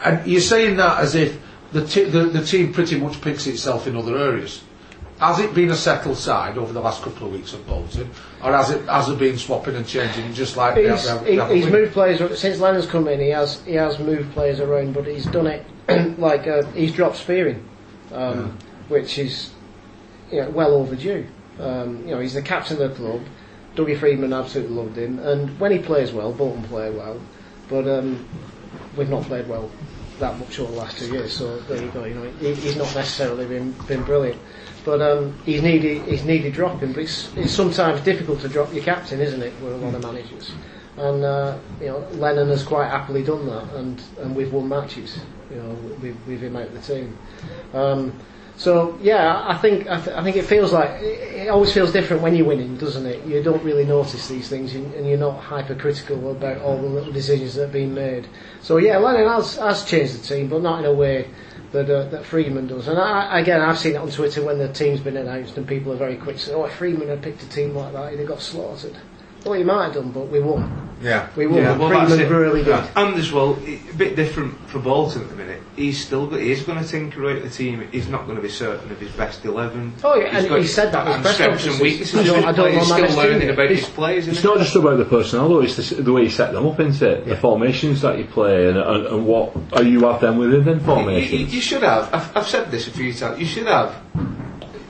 And 0.03 0.25
you're 0.27 0.41
saying 0.41 0.77
that 0.77 0.99
as 0.99 1.15
if 1.15 1.39
the, 1.73 1.85
t- 1.85 2.05
the 2.05 2.25
the 2.25 2.43
team 2.43 2.73
pretty 2.73 2.99
much 2.99 3.19
picks 3.21 3.45
itself 3.47 3.87
in 3.87 3.95
other 3.95 4.17
areas. 4.17 4.63
Has 5.19 5.39
it 5.39 5.55
been 5.55 5.71
a 5.71 5.75
settled 5.75 6.17
side 6.17 6.59
over 6.59 6.71
the 6.71 6.79
last 6.79 7.01
couple 7.01 7.25
of 7.27 7.33
weeks 7.33 7.51
at 7.55 7.65
Bolton, 7.67 8.09
or 8.43 8.51
has 8.53 8.69
it 8.69 8.85
has 8.87 9.09
it 9.09 9.17
been 9.19 9.37
swapping 9.37 9.75
and 9.75 9.85
changing 9.87 10.31
just 10.33 10.55
like 10.55 10.75
the- 10.75 10.91
He's, 10.91 11.03
the- 11.05 11.19
the- 11.19 11.25
he, 11.31 11.35
the- 11.37 11.47
he's 11.55 11.65
moved 11.67 11.93
players 11.93 12.39
since 12.39 12.59
Lennon's 12.59 12.85
come 12.85 13.07
in. 13.07 13.19
He 13.19 13.29
has 13.29 13.61
he 13.65 13.73
has 13.73 13.99
moved 13.99 14.31
players 14.33 14.59
around, 14.59 14.93
but 14.93 15.05
he's 15.05 15.25
done 15.27 15.47
it 15.47 15.65
like 16.19 16.47
uh, 16.47 16.63
he's 16.67 16.93
dropped 16.93 17.17
Spearing, 17.17 17.67
um, 18.13 18.55
which 18.89 19.17
is 19.17 19.51
you 20.31 20.41
know, 20.41 20.49
well 20.49 20.73
overdue. 20.73 21.27
Um, 21.59 22.01
you 22.07 22.13
know, 22.13 22.19
he's 22.19 22.33
the 22.33 22.41
captain 22.41 22.81
of 22.81 22.89
the 22.89 22.95
club. 22.95 23.21
Dougie 23.75 23.97
Friedman 23.97 24.33
absolutely 24.33 24.75
loved 24.75 24.97
him, 24.97 25.19
and 25.19 25.59
when 25.59 25.71
he 25.71 25.79
plays 25.79 26.11
well, 26.11 26.33
Bolton 26.33 26.63
play 26.63 26.89
well, 26.89 27.19
but 27.69 27.87
um, 27.87 28.27
we've 28.95 29.09
not 29.09 29.23
played 29.23 29.47
well 29.47 29.69
that 30.19 30.37
much 30.39 30.59
over 30.59 30.71
the 30.71 30.77
last 30.77 30.97
two 30.97 31.11
years. 31.11 31.35
So 31.35 31.59
there 31.61 31.81
you 31.81 31.89
go. 31.91 32.05
You 32.05 32.15
know, 32.15 32.31
he, 32.39 32.53
he's 32.55 32.75
not 32.75 32.93
necessarily 32.95 33.45
been 33.45 33.71
been 33.87 34.03
brilliant, 34.03 34.41
but 34.83 35.01
um, 35.01 35.37
he's 35.45 35.61
needed 35.61 36.03
he's 36.03 36.23
needed 36.23 36.53
dropping. 36.53 36.93
But 36.93 37.03
it's, 37.03 37.35
it's 37.35 37.51
sometimes 37.51 38.01
difficult 38.01 38.41
to 38.41 38.49
drop 38.49 38.73
your 38.73 38.83
captain, 38.83 39.19
isn't 39.19 39.41
it, 39.41 39.53
with 39.61 39.73
a 39.73 39.77
lot 39.77 39.93
of 39.93 40.01
managers. 40.01 40.51
And 40.97 41.23
uh, 41.23 41.57
you 41.79 41.87
know, 41.87 41.99
Lennon 42.13 42.47
has 42.49 42.63
quite 42.63 42.89
happily 42.89 43.23
done 43.23 43.45
that, 43.45 43.71
and, 43.75 44.01
and 44.19 44.35
we've 44.35 44.51
won 44.51 44.67
matches. 44.67 45.19
You 45.51 45.57
know, 45.57 45.69
with, 46.01 46.17
with 46.27 46.41
him 46.41 46.55
out 46.55 46.67
of 46.67 46.73
the 46.73 46.93
team. 46.93 47.17
Um, 47.73 48.19
So 48.57 48.97
yeah, 48.99 49.43
I 49.47 49.55
think 49.55 49.87
I, 49.87 50.01
th- 50.01 50.17
I 50.17 50.23
think 50.23 50.35
it 50.35 50.45
feels 50.45 50.73
like 50.73 50.89
it 50.99 51.47
always 51.47 51.71
feels 51.71 51.91
different 51.93 52.23
when 52.23 52.35
you're 52.35 52.47
winning, 52.47 52.75
doesn't 52.75 53.05
it? 53.05 53.23
You 53.23 53.43
don't 53.43 53.63
really 53.63 53.85
notice 53.85 54.27
these 54.27 54.49
things, 54.49 54.73
and, 54.73 54.91
and 54.95 55.07
you're 55.07 55.19
not 55.19 55.39
hypercritical 55.39 56.31
about 56.31 56.57
all 56.61 56.75
the 56.75 56.87
little 56.87 57.13
decisions 57.13 57.53
that 57.53 57.61
have 57.61 57.71
been 57.71 57.93
made. 57.93 58.27
So 58.61 58.77
yeah, 58.77 58.97
Lennon 58.97 59.27
has, 59.27 59.57
has 59.57 59.85
changed 59.85 60.19
the 60.19 60.35
team, 60.35 60.47
but 60.49 60.63
not 60.63 60.79
in 60.79 60.85
a 60.85 60.93
way 60.93 61.29
that 61.71 61.87
uh, 61.87 62.05
that 62.09 62.25
Freeman 62.25 62.65
does. 62.65 62.87
And 62.87 62.97
I, 62.97 63.39
again, 63.39 63.61
I've 63.61 63.77
seen 63.77 63.93
it 63.93 63.99
on 63.99 64.09
Twitter 64.09 64.43
when 64.43 64.57
the 64.57 64.73
team's 64.73 65.01
been 65.01 65.17
announced, 65.17 65.55
and 65.55 65.67
people 65.67 65.93
are 65.93 65.97
very 65.97 66.15
quick 66.15 66.37
to 66.37 66.41
say, 66.41 66.53
"Oh, 66.55 66.67
Freeman 66.67 67.09
had 67.09 67.21
picked 67.21 67.43
a 67.43 67.49
team 67.49 67.75
like 67.75 67.93
that, 67.93 68.09
he'd 68.09 68.19
have 68.19 68.27
got 68.27 68.41
slaughtered." 68.41 68.97
Well, 69.47 69.57
he 69.57 69.63
might 69.63 69.85
have 69.85 69.93
done, 69.95 70.11
but 70.11 70.27
we 70.27 70.39
won. 70.39 70.89
yeah. 71.01 71.29
We 71.35 71.47
won. 71.47 71.57
Yeah, 71.61 71.77
well, 71.77 71.89
that's 71.89 72.11
Freedman 72.13 72.27
it. 72.33 72.35
really 72.37 72.63
did. 72.63 72.83
And 72.95 73.15
as 73.15 73.31
well, 73.31 73.57
a 73.65 73.79
bit 73.97 74.15
different 74.15 74.57
for 74.69 74.79
Bolton 74.79 75.21
at 75.23 75.29
the 75.29 75.35
minute. 75.35 75.61
He's 75.75 76.03
still 76.03 76.27
got, 76.27 76.39
he 76.41 76.51
is 76.51 76.63
going 76.63 76.83
to 76.83 76.89
tinker 76.89 77.29
out 77.29 77.41
the 77.43 77.49
team. 77.49 77.87
He's 77.91 78.07
not 78.09 78.25
going 78.25 78.35
to 78.35 78.41
be 78.41 78.49
certain 78.49 78.91
of 78.91 78.99
his 78.99 79.11
best 79.11 79.45
eleven. 79.45 79.93
Oh, 80.03 80.15
yeah, 80.15 80.29
He's 80.31 80.39
and 80.39 80.49
got- 80.49 80.59
he 80.59 80.67
said 80.67 80.91
that 80.91 81.01
in 81.01 81.07
his 81.07 81.15
and 81.15 81.23
press 81.23 81.35
strengths 81.35 81.65
and 81.67 81.79
weaknesses. 81.79 82.19
I 82.19 82.23
don't- 82.23 82.45
I 82.45 82.51
don't 82.51 82.71
know 82.73 82.79
He's 82.79 82.87
still 82.87 83.01
best 83.01 83.13
team 83.15 83.23
learning 83.23 83.41
yet. 83.43 83.51
about 83.51 83.69
his 83.69 83.79
It's- 83.79 83.95
players. 83.95 84.27
It's 84.27 84.39
isn't 84.39 84.49
not 84.49 84.57
just 84.59 84.75
about 84.75 84.97
the 84.97 85.05
personnel, 85.05 85.49
though. 85.49 85.61
It's 85.61 85.75
the, 85.89 86.01
the 86.01 86.11
way 86.11 86.23
you 86.23 86.29
set 86.29 86.51
them 86.51 86.65
up, 86.67 86.79
isn't 86.79 87.07
it? 87.07 87.25
The 87.27 87.37
formations 87.37 88.01
that 88.01 88.17
you 88.17 88.25
play, 88.25 88.67
and, 88.67 88.77
and, 88.77 89.05
and 89.07 89.25
what 89.25 89.55
are 89.73 89.83
you 89.83 90.01
have 90.07 90.19
them 90.21 90.37
within 90.37 90.65
them 90.65 90.75
You, 90.75 90.79
you, 90.79 90.85
formations? 90.85 91.53
you 91.55 91.61
should 91.61 91.83
have. 91.83 92.13
I've, 92.13 92.37
I've 92.37 92.47
said 92.47 92.71
this 92.71 92.87
a 92.87 92.91
few 92.91 93.13
times. 93.13 93.39
You 93.39 93.45
should 93.45 93.67
have. 93.67 93.95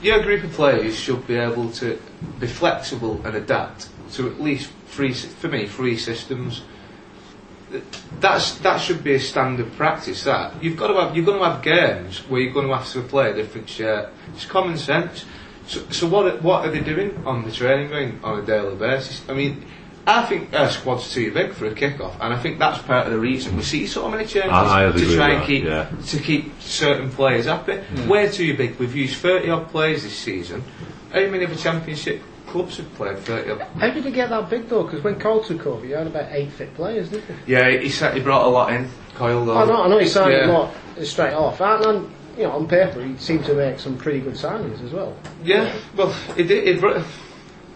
Your 0.00 0.22
group 0.22 0.44
of 0.44 0.52
players 0.52 0.96
should 0.98 1.26
be 1.26 1.34
able 1.36 1.70
to 1.72 2.00
be 2.40 2.46
flexible 2.46 3.20
and 3.24 3.34
adapt 3.36 3.88
to 4.12 4.28
at 4.30 4.40
least 4.40 4.70
three. 4.88 5.12
For 5.12 5.48
me, 5.48 5.66
three 5.66 5.96
systems. 5.96 6.62
That's 8.20 8.54
that 8.60 8.80
should 8.80 9.04
be 9.04 9.14
a 9.14 9.20
standard 9.20 9.72
practice. 9.74 10.24
That 10.24 10.62
you've 10.62 10.76
got 10.76 10.88
to 10.88 10.94
have. 10.94 11.14
You're 11.16 11.26
going 11.26 11.38
to 11.38 11.44
have 11.44 11.62
games 11.62 12.18
where 12.28 12.40
you're 12.40 12.52
going 12.52 12.66
to 12.68 12.74
have 12.74 12.90
to 12.92 13.02
play 13.02 13.30
a 13.30 13.34
different 13.34 13.68
shirt. 13.68 14.08
It's 14.34 14.46
common 14.46 14.78
sense. 14.78 15.24
So, 15.66 15.80
so 15.90 16.06
what 16.08 16.26
are- 16.26 16.38
what 16.38 16.66
are 16.66 16.70
they 16.70 16.80
doing 16.80 17.22
on 17.26 17.44
the 17.44 17.52
training 17.52 17.88
ground 17.88 18.20
on 18.24 18.38
a 18.40 18.42
daily 18.42 18.74
basis? 18.76 19.22
I 19.28 19.34
mean. 19.34 19.64
I 20.10 20.22
think 20.24 20.54
our 20.54 20.70
squad's 20.70 21.12
too 21.12 21.30
big 21.34 21.52
for 21.52 21.66
a 21.66 21.74
kick-off, 21.74 22.16
and 22.22 22.32
I 22.32 22.38
think 22.40 22.58
that's 22.58 22.80
part 22.80 23.06
of 23.06 23.12
the 23.12 23.18
reason 23.18 23.58
we 23.58 23.62
see 23.62 23.86
so 23.86 24.08
many 24.08 24.24
changes 24.24 24.50
I- 24.52 24.88
I 24.88 24.90
to 24.90 25.14
try 25.16 25.28
and 25.32 25.42
that, 25.42 25.46
keep 25.46 25.64
yeah. 25.64 25.90
to 26.06 26.18
keep 26.18 26.62
certain 26.62 27.10
players 27.10 27.44
happy. 27.44 27.76
Hmm. 27.76 28.08
We're 28.08 28.30
too 28.32 28.56
big. 28.56 28.78
We've 28.78 28.96
used 28.96 29.16
30 29.18 29.50
odd 29.50 29.68
players 29.68 30.04
this 30.04 30.16
season. 30.16 30.64
How 31.12 31.20
many 31.26 31.44
of 31.44 31.50
the 31.50 31.56
championship 31.56 32.22
clubs 32.48 32.76
have 32.78 32.92
played 32.94 33.18
30 33.18 33.50
uh, 33.50 33.54
odd? 33.54 33.62
How 33.80 33.90
did 33.90 34.04
he 34.04 34.10
get 34.10 34.30
that 34.30 34.50
big 34.50 34.68
though? 34.68 34.84
Because 34.84 35.02
when 35.02 35.18
Cole 35.20 35.42
took 35.44 35.66
over, 35.66 35.86
you 35.86 35.94
had 35.94 36.06
about 36.06 36.28
eight 36.32 36.50
fit 36.52 36.74
players, 36.74 37.10
didn't 37.10 37.28
you? 37.28 37.56
Yeah, 37.56 37.70
he 37.70 37.88
said 37.88 38.14
he 38.14 38.20
brought 38.20 38.46
a 38.46 38.48
lot 38.48 38.72
in. 38.72 38.88
Coyle 39.14 39.44
though. 39.44 39.56
I 39.56 39.64
know, 39.64 39.82
I 39.84 39.88
know 39.88 39.98
he 39.98 40.06
signed 40.06 40.32
Yeah. 40.32 40.46
a 40.46 40.52
lot 40.52 40.74
straight 41.02 41.34
off. 41.34 41.60
And, 41.60 41.84
and 41.84 42.10
you 42.36 42.44
know, 42.44 42.52
on 42.52 42.68
paper, 42.68 43.02
he 43.02 43.16
seemed 43.18 43.44
to 43.46 43.54
make 43.54 43.78
some 43.80 43.96
pretty 43.98 44.20
good 44.20 44.34
signings 44.34 44.82
as 44.84 44.92
well. 44.92 45.16
Yeah, 45.42 45.74
well, 45.96 46.12
he 46.36 46.44
did. 46.44 46.66
He, 46.74 46.80
br- 46.80 47.00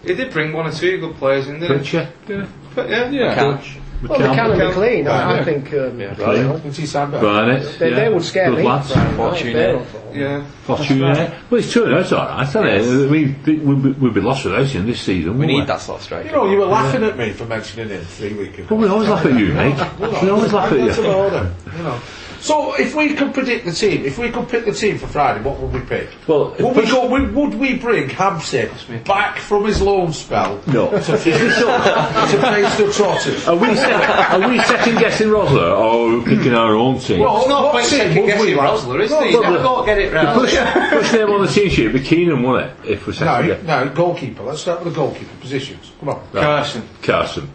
he 0.03 0.13
did 0.15 0.31
bring 0.31 0.53
one 0.53 0.67
or 0.67 0.71
two 0.71 0.99
good 0.99 1.15
players 1.15 1.47
in, 1.47 1.59
didn't 1.59 1.83
he? 1.85 1.97
Pritchard, 1.97 2.13
yeah. 2.27 2.47
But 2.75 2.89
yeah, 2.89 3.09
Yeah. 3.09 3.61
Couch. 4.07 4.19
Well, 4.19 4.35
McCann 4.35 4.51
and 4.51 4.61
McClean, 4.61 5.07
I, 5.09 5.39
I 5.39 5.43
think 5.43 5.73
um, 5.73 5.99
Yeah. 5.99 6.17
you 6.33 6.43
know, 6.43 6.57
When's 6.57 6.77
he 6.77 6.85
signed 6.85 7.11
back? 7.11 7.21
Barnett, 7.21 7.79
they, 7.79 7.89
yeah. 7.89 7.95
they 7.95 8.09
would 8.13 8.23
scare 8.23 8.49
Good 8.49 8.59
me. 8.59 8.63
lads. 8.63 8.91
Friday 8.91 9.07
night, 9.09 9.15
Fortune, 9.17 9.47
if 9.47 9.53
they're 9.53 9.77
on 9.77 9.85
form. 9.85 10.15
Yeah. 10.15 10.45
Fortune, 10.63 10.97
yeah. 10.99 11.39
Well, 11.49 11.59
it's 11.59 11.71
true, 11.71 11.89
that's 11.89 12.11
alright, 12.13 12.47
isn't 12.47 12.65
it? 12.65 13.07
I 13.07 13.11
mean, 13.11 13.43
th- 13.43 13.59
we'd 13.61 13.83
be, 13.83 13.91
we'd 13.91 14.13
be 14.13 14.21
lost 14.21 14.45
without 14.45 14.67
him 14.67 14.85
this 14.85 15.01
season. 15.01 15.33
We 15.33 15.39
wouldn't 15.45 15.59
need 15.59 15.67
that 15.67 15.81
sort 15.81 15.99
of 15.99 16.03
striker. 16.05 16.27
You 16.27 16.33
know, 16.35 16.49
you 16.51 16.57
were 16.57 16.65
laughing 16.65 17.03
at 17.03 17.17
me 17.17 17.31
for 17.31 17.45
mentioning 17.45 17.89
him 17.89 18.01
three 18.05 18.33
weeks 18.33 18.57
ago. 18.59 18.67
Well, 18.69 18.79
we 18.79 18.87
always 18.87 19.09
laugh 19.09 19.25
at 19.25 19.39
you, 19.39 19.53
mate. 19.53 19.75
We 20.23 20.29
always 20.29 20.53
laugh 20.53 20.71
at 20.71 20.77
That's 20.79 20.97
you. 20.97 21.05
order, 21.07 21.53
you 21.77 21.83
know. 21.83 21.99
So, 22.43 22.73
if 22.75 22.93
we 22.93 23.13
could 23.13 23.33
predict 23.33 23.65
the 23.65 23.71
team, 23.71 24.03
if 24.03 24.17
we 24.17 24.29
could 24.29 24.49
pick 24.49 24.65
the 24.65 24.73
team 24.73 24.97
for 24.97 25.07
Friday, 25.07 25.41
what 25.41 25.57
would 25.61 25.71
we 25.71 25.79
pick? 25.79 26.09
Well, 26.27 26.53
Would 26.59 26.75
we 26.75 26.85
go? 26.85 27.07
Would, 27.07 27.33
would 27.33 27.53
we 27.55 27.77
bring 27.77 28.09
Hampson 28.09 28.69
back 29.05 29.39
from 29.39 29.63
his 29.63 29.81
loan 29.81 30.11
spell 30.11 30.59
No. 30.67 30.91
to 30.91 30.99
face, 31.17 31.23
to 31.23 32.41
face 32.41 32.77
the 32.77 32.91
Trotters? 32.93 33.47
Are 33.47 33.55
we, 33.55 33.73
sec- 33.77 34.09
are 34.31 34.49
we 34.49 34.59
second 34.63 34.99
guessing 34.99 35.29
Rosler 35.29 35.71
or 35.71 36.19
are 36.19 36.23
picking 36.25 36.53
our 36.53 36.75
own 36.75 36.99
team? 36.99 37.19
Well, 37.21 37.37
It's 37.39 37.47
not 37.47 37.63
what 37.63 37.71
quite 37.71 37.85
team 37.85 37.99
second 37.99 38.15
would 38.17 38.23
we 38.25 38.27
guessing 38.31 38.57
like? 38.57 38.69
Rosler, 38.71 39.03
is 39.05 39.11
No, 39.11 39.21
it? 39.23 39.31
You 39.31 39.37
but- 39.41 39.49
never 39.49 39.63
got 39.63 39.79
to 39.79 39.85
get 39.85 39.97
it 39.99 40.13
right. 40.13 40.33
Push, 40.35 40.99
push 41.01 41.13
name 41.13 41.29
on 41.29 41.41
the 41.45 41.47
team 41.47 41.69
sheet, 41.69 41.85
it'd 41.85 41.93
be 41.93 42.05
Keenan, 42.05 42.43
wouldn't 42.43 42.71
it? 42.83 42.91
If 42.91 43.07
we're 43.07 43.13
second 43.13 43.47
No, 43.47 43.53
guessing. 43.55 43.67
no, 43.67 43.89
goalkeeper. 43.95 44.43
Let's 44.43 44.59
start 44.59 44.83
with 44.83 44.93
the 44.93 44.99
goalkeeper 44.99 45.33
positions. 45.39 45.93
Come 46.01 46.09
on. 46.09 46.27
Carson. 46.33 46.83
Carson. 47.01 47.49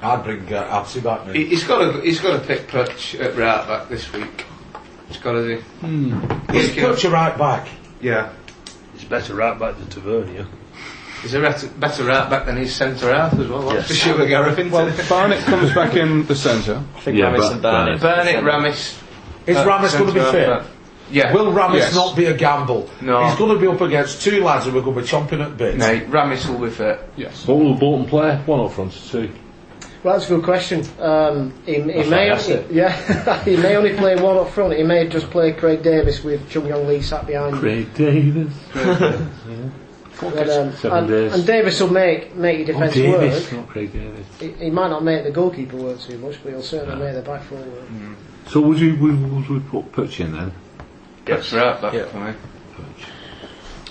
I'd 0.00 0.22
bring 0.24 0.52
uh, 0.52 0.64
Absy 0.64 1.00
back, 1.02 1.26
He, 1.34 1.46
he's 1.46 1.64
got 1.64 1.78
to. 1.92 2.00
He's 2.00 2.20
got 2.20 2.40
to 2.40 2.46
pick 2.46 2.68
Perch 2.68 3.14
at 3.16 3.36
right 3.36 3.66
back 3.66 3.88
this 3.88 4.12
week. 4.12 4.44
He's 5.08 5.16
got 5.18 5.32
to 5.32 5.56
do. 5.56 5.62
He's 6.52 6.70
put 6.74 7.02
you 7.02 7.10
right 7.10 7.36
back. 7.36 7.68
Yeah. 8.00 8.32
It's 8.94 9.04
better 9.04 9.34
right 9.34 9.58
back 9.58 9.76
than 9.76 9.88
Tavernier. 9.88 10.46
He's 11.22 11.34
a 11.34 11.40
better, 11.40 11.66
better 11.66 12.04
right 12.04 12.30
back 12.30 12.46
than 12.46 12.56
his 12.56 12.74
centre 12.74 13.12
half 13.12 13.32
as 13.34 13.48
well. 13.48 13.62
That's 13.70 13.88
for 13.88 13.94
sure, 13.94 14.26
Gareth. 14.26 14.56
isn't 14.58 14.70
Well, 14.70 14.86
it? 14.86 15.08
Barnett 15.08 15.42
comes 15.44 15.74
back 15.74 15.96
in 15.96 16.24
the 16.26 16.36
centre. 16.36 16.80
I 16.96 17.00
think 17.00 17.18
Yeah, 17.18 17.32
Ramis 17.34 17.52
and 17.52 17.62
Barnett. 17.62 18.00
Burnett, 18.00 18.44
Ramis. 18.44 19.02
Is 19.46 19.56
uh, 19.56 19.66
Ramis 19.66 19.98
going 19.98 20.06
to 20.06 20.12
be 20.12 20.20
centre 20.20 20.30
fit? 20.30 20.48
half 20.48 20.62
back. 20.62 20.70
Yeah. 21.10 21.32
Will 21.32 21.52
Ramis 21.52 21.78
Yes. 21.78 21.94
not 21.94 22.14
be 22.16 22.26
a 22.26 22.34
gamble? 22.36 22.88
No. 23.00 23.26
He's 23.26 23.36
going 23.36 23.52
to 23.52 23.60
be 23.60 23.66
up 23.66 23.80
against 23.80 24.22
two 24.22 24.44
lads 24.44 24.66
who 24.66 24.78
are 24.78 24.82
going 24.82 24.94
to 24.94 25.00
be 25.02 25.08
chomping 25.08 25.44
at 25.44 25.56
bits. 25.56 25.78
No, 25.78 25.98
Ramis 26.02 26.48
will 26.48 26.64
be 26.64 26.70
fit. 26.72 27.00
Yes. 27.16 27.46
What 27.48 27.58
will 27.58 27.74
Bolton 27.74 28.06
play? 28.06 28.36
One 28.46 28.60
up 28.60 28.72
front, 28.72 28.92
two. 28.92 29.32
Well, 30.04 30.16
that's 30.18 30.30
a 30.30 30.34
good 30.36 30.44
question. 30.44 30.84
Um, 31.00 31.52
he, 31.66 31.74
he 31.74 31.80
may, 31.82 32.30
right, 32.30 32.70
yeah, 32.70 33.42
he 33.44 33.56
may 33.56 33.74
only 33.76 33.94
play 33.96 34.14
one 34.20 34.36
up 34.36 34.48
front. 34.50 34.74
He 34.76 34.84
may 34.84 35.08
just 35.08 35.28
play 35.30 35.52
Craig 35.52 35.82
Davies 35.82 36.22
with 36.22 36.48
Chung 36.48 36.66
Yong 36.66 36.86
Lee 36.86 37.02
sat 37.02 37.26
behind 37.26 37.54
him. 37.54 37.60
Craig 37.60 37.94
Davies. 37.94 38.52
But, 40.20 40.50
um, 40.50 40.72
Seven 40.74 40.98
and, 40.98 41.08
days. 41.08 41.32
and 41.32 41.46
Davis 41.46 41.80
will 41.80 41.90
make 41.92 42.34
make 42.34 42.66
your 42.66 42.76
Oh, 42.76 42.80
defence 42.80 42.94
Davis, 42.94 43.52
work. 43.52 43.60
not 43.60 43.68
Craig 43.68 43.92
Davies. 43.92 44.26
He, 44.40 44.50
he 44.64 44.68
might 44.70 44.88
not 44.88 45.04
make 45.04 45.22
the 45.22 45.30
goalkeeper 45.30 45.76
work 45.76 46.00
too 46.00 46.18
much, 46.18 46.42
but 46.42 46.50
he'll 46.54 46.60
certainly 46.62 46.96
make 47.04 47.14
the 47.14 47.22
back 47.22 47.44
four 47.44 47.58
work. 47.58 47.84
So 48.48 48.60
would 48.62 48.80
you 48.80 48.96
would, 48.96 49.32
would 49.32 49.48
we 49.48 49.60
put 49.60 49.92
Putch 49.92 50.18
in 50.18 50.32
then? 50.32 50.50
That's 51.24 51.52
right 51.52 51.80
back 51.80 51.92
Yeah. 51.94 52.06
for 52.06 52.18
me. 52.18 52.32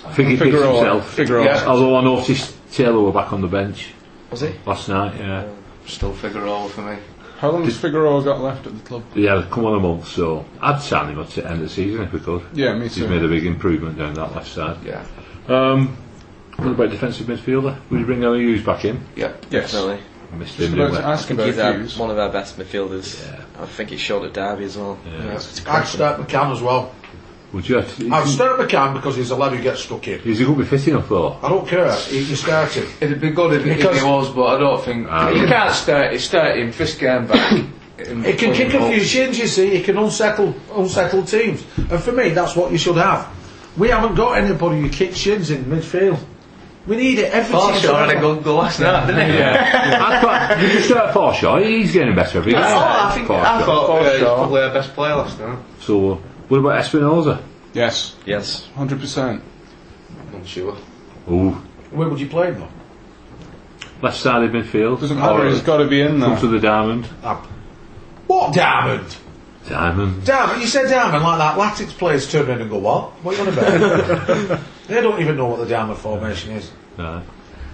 I 0.04 0.12
think 0.12 0.28
he 0.28 0.36
picks 0.36 0.50
Figueroa- 0.50 0.74
himself. 0.76 1.14
Figueroa. 1.14 1.44
Yeah. 1.46 1.64
Although 1.66 1.96
I 1.96 2.04
noticed 2.04 2.54
Taylor 2.72 3.00
were 3.00 3.12
back 3.12 3.32
on 3.32 3.40
the 3.40 3.48
bench. 3.48 3.94
Was 4.30 4.42
he? 4.42 4.52
last 4.66 4.86
night. 4.90 5.18
Yeah, 5.18 5.46
Still 5.88 6.12
Figueroa 6.12 6.68
for 6.68 6.82
me. 6.82 6.98
How 7.38 7.50
long 7.50 7.64
has 7.64 7.76
Figueroa 7.78 8.22
got 8.24 8.40
left 8.40 8.66
at 8.66 8.74
the 8.76 8.84
club? 8.84 9.04
yeah, 9.14 9.44
come 9.50 9.64
on 9.64 9.74
a 9.76 9.80
month. 9.80 10.08
So 10.08 10.44
I'd 10.60 10.80
sign 10.82 11.10
him 11.12 11.20
at 11.20 11.30
the 11.30 11.44
end 11.44 11.54
of 11.54 11.60
the 11.60 11.68
season 11.68 12.02
if 12.02 12.12
we 12.12 12.20
could. 12.20 12.42
Yeah, 12.52 12.74
me 12.74 12.82
He's 12.84 12.96
too. 12.96 13.08
made 13.08 13.22
a 13.24 13.28
big 13.28 13.46
improvement 13.46 13.96
down 13.98 14.14
that 14.14 14.34
left 14.34 14.48
side. 14.48 14.76
Yeah. 14.84 15.04
Um, 15.48 15.96
what 16.56 16.68
about 16.70 16.90
defensive 16.90 17.26
midfielder? 17.26 17.78
Will 17.90 18.00
you 18.00 18.04
bring 18.06 18.20
Emyr 18.20 18.40
Huws 18.40 18.64
back 18.64 18.84
in? 18.84 19.00
Yeah. 19.16 19.32
Yes. 19.50 19.72
Definitely. 19.72 20.00
Missed 20.36 20.56
Just 20.58 20.68
him, 20.68 20.74
about 20.74 20.86
didn't 20.88 21.00
to 21.02 21.06
we? 21.06 21.12
ask 21.12 21.24
I 21.24 21.26
think 21.28 21.40
about 21.56 21.80
he's 21.80 21.94
our, 21.96 22.00
one 22.00 22.10
of 22.10 22.18
our 22.18 22.28
best 22.30 22.58
midfielders. 22.58 23.24
Yeah. 23.24 23.62
I 23.62 23.66
think 23.66 23.90
he 23.90 23.96
showed 23.96 24.24
at 24.24 24.34
Derby 24.34 24.64
as 24.64 24.76
well. 24.76 24.98
Yeah. 25.06 25.34
it's 25.36 25.66
I'd 25.66 25.86
start 25.86 26.20
McCann 26.20 26.52
as 26.52 26.60
well. 26.60 26.94
Would 27.52 27.66
you? 27.68 27.78
I'd 27.78 28.28
start 28.28 28.60
McCann 28.60 28.92
because 28.92 29.16
he's 29.16 29.30
a 29.30 29.36
lad 29.36 29.52
who 29.52 29.62
gets 29.62 29.80
stuck 29.80 30.06
in. 30.06 30.20
Is 30.20 30.38
he 30.38 30.44
going 30.44 30.58
to 30.58 30.64
be 30.64 30.68
fit 30.68 30.86
enough 30.88 31.08
though? 31.08 31.38
I 31.42 31.48
don't 31.48 31.66
care. 31.66 31.94
He, 31.94 32.18
you 32.18 32.36
start 32.36 32.72
him. 32.72 32.86
It'd 33.00 33.20
be 33.22 33.30
good 33.30 33.54
if, 33.54 33.66
if 33.66 33.76
Because- 33.78 33.98
he 34.00 34.04
was, 34.06 34.28
but 34.30 34.44
I 34.44 34.58
don't 34.58 34.84
think 34.84 35.06
Ah, 35.10 35.30
you 35.30 35.42
yeah. 35.42 35.48
can't 35.48 35.74
start. 35.74 36.12
You 36.12 36.18
start 36.18 36.58
him 36.58 36.72
first 36.72 36.98
game 37.00 37.26
back. 37.26 37.52
and 38.06 38.26
He 38.26 38.34
can 38.34 38.52
kick 38.52 38.70
him 38.72 38.82
a 38.82 38.86
up. 38.86 38.92
few 38.92 39.02
shins, 39.02 39.38
you 39.38 39.46
see. 39.46 39.70
He 39.70 39.82
can 39.82 39.96
unsettle 39.96 40.54
unsettle 40.74 41.22
teams. 41.24 41.64
And 41.78 42.00
for 42.02 42.12
me, 42.12 42.30
that's 42.30 42.54
what 42.54 42.70
you 42.70 42.76
should 42.78 42.96
have. 42.96 43.26
We 43.78 43.88
haven't 43.88 44.14
got 44.16 44.36
anybody 44.36 44.80
who 44.82 44.90
kicks 44.90 45.16
shins 45.16 45.50
in 45.50 45.64
midfield. 45.64 46.18
We 46.86 46.96
need 46.96 47.18
it. 47.18 47.32
Every 47.32 47.54
team 47.58 47.74
should 47.80 47.90
Forshaw 47.90 48.06
had 48.08 48.16
a 48.22 48.26
one. 48.26 48.34
good 48.36 48.44
goal 48.44 48.56
last 48.58 48.80
night, 48.80 49.06
didn't 49.06 49.30
he? 49.30 49.42
I 49.42 50.20
thought, 50.20 50.56
did 50.60 50.72
you 50.74 50.80
start 50.80 51.14
Forshaw? 51.14 51.64
He's 51.66 51.92
getting 51.92 52.14
better 52.14 52.38
every 52.38 52.52
game. 52.52 52.62
Oh, 52.62 53.08
I 53.08 53.12
think 53.14 53.28
I 53.30 53.62
Forshaw. 53.62 53.64
thought 53.64 53.90
uh, 54.06 54.10
he's 54.12 54.20
probably 54.20 54.60
our 54.62 54.72
best 54.74 54.92
player 54.94 55.16
last 55.16 55.38
night. 55.38 55.58
So, 55.80 56.12
uh, 56.12 56.18
what 56.48 56.58
about 56.58 56.82
Espinoza? 56.84 57.42
Yes, 57.74 58.16
Yes. 58.26 58.66
100%. 58.76 59.40
I'm 60.34 60.44
sure. 60.46 60.76
Ooh, 61.30 61.50
Where 61.90 62.08
would 62.08 62.20
you 62.20 62.28
play 62.28 62.48
him 62.48 62.60
though? 62.60 62.68
left 64.02 64.16
sided 64.16 64.52
midfield. 64.52 65.00
Doesn't 65.00 65.18
matter. 65.18 65.48
He's 65.48 65.60
got 65.60 65.78
to 65.78 65.86
be 65.88 66.00
in 66.00 66.20
Come 66.20 66.36
to 66.40 66.46
there. 66.46 66.60
the 66.60 66.66
diamond. 66.66 67.06
What 68.26 68.54
diamond? 68.54 69.16
Diamond. 69.68 70.24
Diamond? 70.24 70.60
You 70.62 70.66
said 70.68 70.88
diamond 70.88 71.22
like 71.24 71.38
that. 71.38 71.58
Latics 71.58 71.90
players 71.96 72.30
turn 72.30 72.48
in 72.50 72.60
and 72.60 72.70
go, 72.70 72.78
what? 72.78 73.10
What 73.24 73.38
are 73.38 73.44
you 73.44 73.50
on 73.50 73.58
about? 73.58 74.60
they 74.88 75.00
don't 75.00 75.20
even 75.20 75.36
know 75.36 75.46
what 75.46 75.58
the 75.60 75.66
diamond 75.66 75.98
formation 75.98 76.52
is. 76.52 76.70
No. 76.96 77.22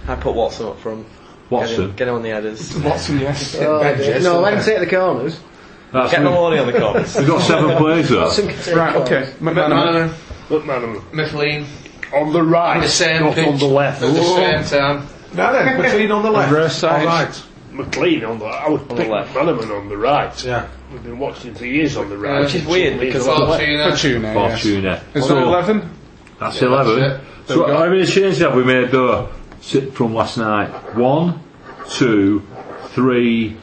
I 0.07 0.15
put 0.15 0.33
Watson 0.35 0.67
up 0.67 0.79
from. 0.79 1.03
Get 1.03 1.11
Watson. 1.51 1.83
him, 1.85 1.95
get 1.95 2.07
him 2.07 2.15
on 2.15 2.23
the 2.23 2.29
headers. 2.29 2.75
Watson, 2.77 3.19
yes. 3.19 3.55
Oh, 3.59 3.79
Ben 3.79 3.97
dear. 3.97 4.13
Jess, 4.15 4.23
no, 4.23 4.31
isn't 4.31 4.41
let 4.41 4.53
him 4.53 4.59
it? 4.59 4.63
take 4.65 4.79
the 4.89 4.95
corners. 4.95 5.39
That's 5.95 6.11
Get 6.11 6.23
me. 6.23 6.29
Maloney 6.29 6.59
on 6.59 6.67
the 6.67 6.77
corners. 6.79 7.15
We've 7.15 7.27
got 7.27 7.41
seven 7.41 7.77
players 7.77 8.09
though. 8.09 8.21
Watson 8.23 8.47
can 8.49 8.57
take 8.61 8.75
Right, 8.75 8.95
okay. 8.97 9.33
McManaman. 9.39 10.13
McManaman, 10.49 11.13
Mifflin, 11.13 11.65
On 12.13 12.33
the 12.33 12.43
right, 12.43 12.81
the 12.81 12.87
same 12.89 13.23
not 13.23 13.35
pitch. 13.35 13.47
on 13.47 13.57
the 13.57 13.65
left. 13.65 14.01
at 14.03 14.13
the 14.13 14.23
same 14.23 14.63
time. 14.79 15.07
Now 15.33 15.51
then, 15.53 15.65
McClean 15.79 16.15
on 16.15 16.21
the 16.23 16.31
left. 16.31 16.51
Reverse 16.51 16.75
side. 16.75 17.01
All 17.01 17.07
right. 17.07 17.43
McClean 17.71 18.27
on 18.29 18.39
the 18.39 18.45
I 18.45 18.69
would 18.69 18.87
the 18.89 18.95
pick. 18.95 19.07
McManaman 19.09 19.77
on 19.77 19.89
the 19.89 19.97
right. 19.97 20.43
Yeah. 20.45 20.67
We've 20.91 21.03
been 21.03 21.17
watching 21.19 21.55
for 21.55 21.65
years 21.65 21.97
on 21.97 22.09
the 22.09 22.17
right. 22.17 22.41
Which 22.41 22.55
is 22.55 22.65
weird, 22.65 22.99
because 22.99 23.27
on. 23.27 23.39
Fortuné. 23.41 23.91
Fortuné, 23.91 24.21
yes. 24.33 24.63
Fortuné. 24.65 25.15
Is 25.15 25.27
So, 25.27 25.35
there 25.35 25.43
11? 25.43 25.89
That's 26.39 26.61
Yeah, 26.61 26.67
11. 26.67 26.99
that's 26.99 27.21
so, 27.47 27.59
we 27.61 27.65
go. 27.67 27.77
how 27.77 27.85
many 27.89 28.05
changes 28.05 28.39
have 28.39 28.53
we 28.55 28.63
made 28.63 28.91
though 28.91 29.29
from 29.93 30.13
last 30.13 30.37
night? 30.37 30.67
One, 30.95 31.39
two, 31.89 32.43
three, 32.89 33.57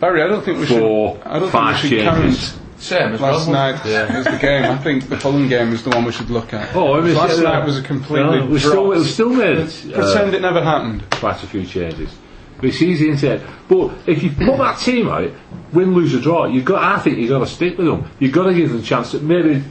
Barry, 0.00 0.22
I 0.22 0.28
don't 0.28 0.44
think 0.44 0.58
we 0.60 0.66
four, 0.66 1.16
should. 1.16 1.26
I 1.26 1.38
don't 1.38 1.50
five 1.50 1.80
think 1.80 1.92
we 1.92 1.98
should 1.98 2.08
changes. 2.14 2.50
count 2.52 2.80
Same 2.80 3.12
as 3.14 3.20
last 3.20 3.48
well. 3.48 3.72
night 3.72 3.84
as 3.86 4.24
the 4.26 4.38
game. 4.38 4.64
I 4.64 4.78
think 4.78 5.08
the 5.08 5.18
Fulham 5.18 5.48
game 5.48 5.72
is 5.72 5.82
the 5.82 5.90
one 5.90 6.04
we 6.04 6.12
should 6.12 6.30
look 6.30 6.52
at. 6.54 6.74
Oh, 6.76 6.94
I 6.94 7.00
mean, 7.00 7.14
last 7.16 7.40
night 7.40 7.64
was 7.64 7.78
a 7.78 7.82
completely. 7.82 8.38
No, 8.40 8.46
we 8.46 8.58
still, 8.60 8.72
dropped. 8.86 8.98
we 8.98 9.04
still 9.04 9.30
made 9.30 9.58
uh, 9.58 9.64
Pretend 9.94 10.34
it 10.34 10.42
never 10.42 10.62
happened. 10.62 11.04
quite 11.12 11.42
a 11.42 11.46
few 11.46 11.64
changes. 11.66 12.14
But 12.56 12.66
it's 12.66 12.82
easy, 12.82 13.08
isn't 13.10 13.28
it? 13.40 13.46
But 13.68 13.92
if 14.06 14.22
you 14.22 14.30
put 14.30 14.56
that 14.58 14.78
team 14.78 15.08
out, 15.08 15.30
win, 15.72 15.94
lose, 15.94 16.14
or 16.14 16.20
draw, 16.20 16.46
you've 16.46 16.64
got. 16.64 16.82
I 16.82 17.00
think 17.00 17.18
you've 17.18 17.30
got 17.30 17.40
to 17.40 17.46
stick 17.46 17.76
with 17.78 17.86
them. 17.88 18.08
You've 18.20 18.32
got 18.32 18.44
to 18.44 18.54
give 18.54 18.70
them 18.70 18.78
a 18.80 18.82
chance. 18.82 19.12
That 19.12 19.22
maybe 19.24 19.62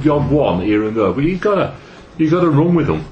the 0.00 0.12
odd 0.12 0.30
one 0.30 0.60
here 0.62 0.84
and 0.84 0.96
there, 0.96 1.12
but 1.12 1.24
you've 1.24 1.40
got 1.40 1.54
to, 1.56 1.76
you've 2.18 2.30
got 2.30 2.42
to 2.42 2.50
run 2.50 2.74
with 2.76 2.86
them. 2.86 3.04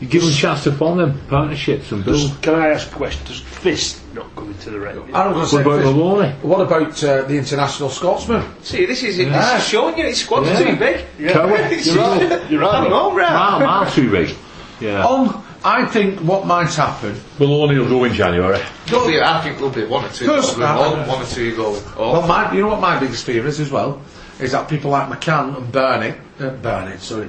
You 0.00 0.08
give 0.08 0.22
them 0.22 0.30
a 0.30 0.34
chance 0.34 0.64
to 0.64 0.72
form 0.72 0.98
them 0.98 1.20
partnerships 1.28 1.92
and 1.92 2.04
build. 2.04 2.20
Does, 2.20 2.36
can 2.38 2.54
I 2.54 2.68
ask 2.68 2.90
a 2.90 2.94
question? 2.94 3.26
Does 3.26 3.40
Fist 3.40 4.02
not 4.14 4.34
come 4.34 4.48
into 4.48 4.70
the 4.70 4.80
red? 4.80 4.96
I 5.14 5.28
was 5.28 5.52
What 5.52 5.64
going 5.64 5.80
to 5.82 5.88
about 5.88 5.92
say, 5.92 5.98
Maloney? 5.98 6.32
what 6.42 6.60
about 6.60 7.04
uh, 7.04 7.22
the 7.22 7.36
international 7.38 7.88
Scotsman? 7.88 8.44
See, 8.62 8.84
this 8.86 9.02
is 9.02 9.18
it. 9.18 9.28
Yeah. 9.28 9.54
This 9.54 9.64
is 9.64 9.68
showing 9.68 9.96
you 9.98 10.04
his 10.04 10.20
squad's 10.20 10.48
Yeah. 10.48 10.58
too 10.70 10.76
big. 10.76 11.04
Yeah. 11.18 11.46
You're 11.84 11.96
right. 11.96 12.50
You're 12.50 12.60
right. 12.60 12.74
I'm 12.86 12.92
all 12.92 13.16
right. 13.16 13.32
Mile, 13.32 13.60
mile 13.60 13.90
too 13.90 14.10
big. 14.10 14.34
Yeah. 14.80 15.04
On, 15.06 15.44
I 15.64 15.86
think 15.86 16.20
what 16.20 16.46
might 16.46 16.72
happen. 16.74 17.18
Maloney 17.38 17.78
will 17.78 17.88
go 17.88 18.04
in 18.04 18.12
January. 18.12 18.60
There'll 18.86 19.06
be- 19.06 19.20
I 19.20 19.40
think 19.42 19.56
there'll 19.56 19.70
be 19.70 19.84
one 19.86 20.04
or 20.04 20.08
two. 20.10 20.26
Course, 20.26 20.52
Probably 20.54 20.98
one, 20.98 21.08
one 21.08 21.22
or 21.22 21.26
two 21.26 21.56
going. 21.56 21.82
Well, 21.96 22.26
my, 22.26 22.52
you 22.52 22.60
know 22.62 22.68
what 22.68 22.80
my 22.80 22.98
biggest 23.00 23.24
fear 23.24 23.46
is 23.46 23.60
as 23.60 23.70
well? 23.70 24.02
Is 24.40 24.52
that 24.52 24.68
people 24.68 24.90
like 24.90 25.08
McCann 25.08 25.56
and 25.56 25.70
Barnett, 25.72 26.18
uh, 26.40 26.50
Barnett, 26.50 27.00
sorry, 27.00 27.28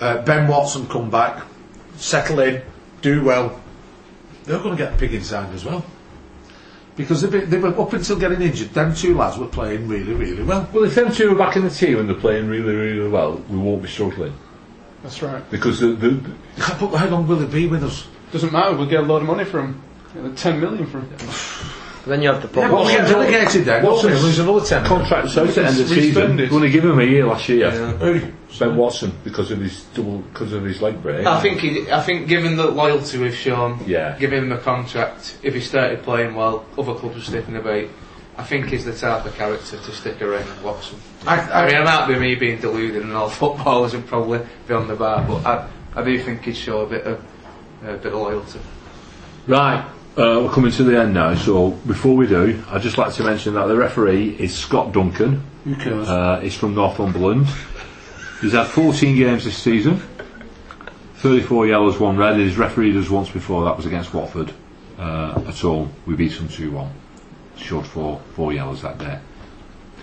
uh, 0.00 0.22
Ben 0.22 0.48
Watson 0.48 0.86
come 0.88 1.10
back, 1.10 1.42
settle 1.96 2.40
in, 2.40 2.62
do 3.02 3.24
well. 3.24 3.60
They're 4.44 4.58
going 4.58 4.76
to 4.76 4.82
get 4.84 4.96
pig 4.98 5.12
inside 5.14 5.52
as 5.54 5.64
well. 5.64 5.84
Because 6.96 7.20
they, 7.22 7.40
they 7.40 7.58
were 7.58 7.78
up 7.78 7.92
until 7.92 8.16
getting 8.18 8.40
injured. 8.40 8.70
Them 8.70 8.94
two 8.94 9.14
lads 9.16 9.36
were 9.36 9.46
playing 9.46 9.86
really, 9.86 10.14
really 10.14 10.42
well. 10.42 10.66
Well, 10.72 10.84
if 10.84 10.94
them 10.94 11.12
two 11.12 11.32
are 11.32 11.34
back 11.34 11.56
in 11.56 11.62
the 11.64 11.70
team 11.70 11.98
and 11.98 12.08
they're 12.08 12.16
playing 12.16 12.48
really, 12.48 12.74
really 12.74 13.08
well, 13.08 13.34
we 13.50 13.58
won't 13.58 13.82
be 13.82 13.88
struggling 13.88 14.32
That's 15.02 15.20
right. 15.20 15.48
because 15.50 15.80
the, 15.80 15.88
the, 15.88 16.12
But 16.56 16.96
how 16.96 17.08
long 17.08 17.26
will 17.26 17.42
it 17.42 17.50
be 17.50 17.66
with 17.66 17.84
us? 17.84 18.06
Doesn't 18.32 18.52
matter. 18.52 18.74
We'll 18.76 18.86
get 18.88 19.00
a 19.00 19.06
lot 19.06 19.20
of 19.20 19.26
money 19.28 19.44
from 19.44 19.82
him. 20.14 20.34
Ten 20.36 20.58
million 20.60 20.86
from. 20.86 21.08
him. 21.10 21.18
Then 22.06 22.22
you 22.22 22.28
have 22.32 22.40
the 22.40 22.46
Yeah, 22.60 22.68
problem. 22.68 22.84
but 22.84 22.86
we 22.86 22.92
get 22.92 23.08
delegated 23.08 23.64
then. 23.64 23.84
What's 23.84 24.02
don't 24.02 24.12
we? 24.12 24.16
his 24.16 24.24
Lose 24.24 24.38
another 24.38 24.64
ten. 24.64 24.82
million. 24.84 25.00
contract 25.00 25.28
so 25.30 25.44
at 25.44 25.52
the 25.56 25.60
end 25.66 25.80
of 25.80 25.88
the 25.88 25.94
Respend 25.96 26.04
season. 26.14 26.38
it. 26.38 26.50
Going 26.50 26.62
to 26.62 26.70
give 26.70 26.84
him 26.84 27.00
a 27.00 27.02
year 27.02 27.26
last 27.26 27.48
year. 27.48 27.68
Who? 27.72 28.20
Ben 28.58 28.76
Watson 28.76 29.12
because 29.24 29.50
of 29.50 29.60
his 29.60 29.82
double 29.94 30.18
because 30.18 30.52
of 30.52 30.64
his 30.64 30.80
leg 30.82 31.02
break. 31.02 31.26
I 31.26 31.40
think 31.40 31.60
he, 31.60 31.90
I 31.90 32.00
think 32.02 32.28
given 32.28 32.56
the 32.56 32.66
loyalty 32.70 33.18
we've 33.18 33.34
shown, 33.34 33.80
Yeah. 33.86 34.16
giving 34.18 34.42
him 34.44 34.52
a 34.52 34.58
contract, 34.58 35.38
if 35.42 35.54
he 35.54 35.60
started 35.60 36.02
playing 36.02 36.34
well, 36.34 36.64
other 36.78 36.94
clubs 36.94 37.16
are 37.16 37.20
sticking 37.20 37.56
about. 37.56 37.84
I 38.38 38.42
think 38.42 38.66
he's 38.66 38.84
the 38.84 38.92
type 38.94 39.24
of 39.24 39.34
character 39.34 39.78
to 39.78 39.92
stick 39.92 40.20
around 40.20 40.44
Watson. 40.62 40.98
I, 41.26 41.40
I 41.40 41.66
mean, 41.68 41.74
I, 41.76 41.80
it 41.80 41.84
might 41.84 42.06
be 42.06 42.18
me 42.18 42.34
being 42.34 42.60
deluded 42.60 43.02
and 43.02 43.14
all 43.14 43.30
footballers 43.42 43.94
would 43.94 44.06
probably 44.06 44.40
be 44.68 44.74
on 44.74 44.88
the 44.88 44.94
bar, 44.94 45.24
but 45.26 45.46
I, 45.46 45.68
I 45.94 46.04
do 46.04 46.18
think 46.22 46.42
he'd 46.44 46.54
show 46.56 46.80
a 46.82 46.86
bit 46.86 47.04
of 47.04 47.24
a 47.82 47.94
bit 47.96 48.12
of 48.12 48.18
loyalty. 48.20 48.60
Right, 49.46 49.80
uh, 50.18 50.40
we're 50.42 50.50
coming 50.50 50.72
to 50.72 50.82
the 50.84 51.00
end 51.00 51.14
now. 51.14 51.34
So 51.34 51.70
before 51.70 52.14
we 52.16 52.26
do, 52.26 52.62
I'd 52.68 52.82
just 52.82 52.98
like 52.98 53.12
to 53.14 53.22
mention 53.24 53.54
that 53.54 53.66
the 53.68 53.76
referee 53.76 54.36
is 54.38 54.54
Scott 54.54 54.92
Duncan. 54.92 55.42
who 55.64 55.74
cares? 55.76 56.06
Uh, 56.08 56.40
he's 56.40 56.54
from 56.56 56.74
Northumberland. 56.74 57.46
He's 58.40 58.52
had 58.52 58.66
14 58.66 59.16
games 59.16 59.44
this 59.44 59.56
season. 59.56 60.02
34 61.16 61.66
yellows, 61.66 61.98
one 61.98 62.16
red. 62.16 62.36
He's 62.36 62.56
refereed 62.58 62.96
us 62.96 63.08
once 63.08 63.30
before. 63.30 63.64
That 63.64 63.76
was 63.76 63.86
against 63.86 64.12
Watford. 64.12 64.52
Uh, 64.98 65.42
at 65.48 65.64
all, 65.64 65.88
we 66.06 66.14
beat 66.14 66.32
them 66.36 66.48
2-1. 66.48 66.88
Short 67.56 67.86
four, 67.86 68.20
four 68.34 68.52
yellows 68.52 68.82
that 68.82 68.98
day. 68.98 69.18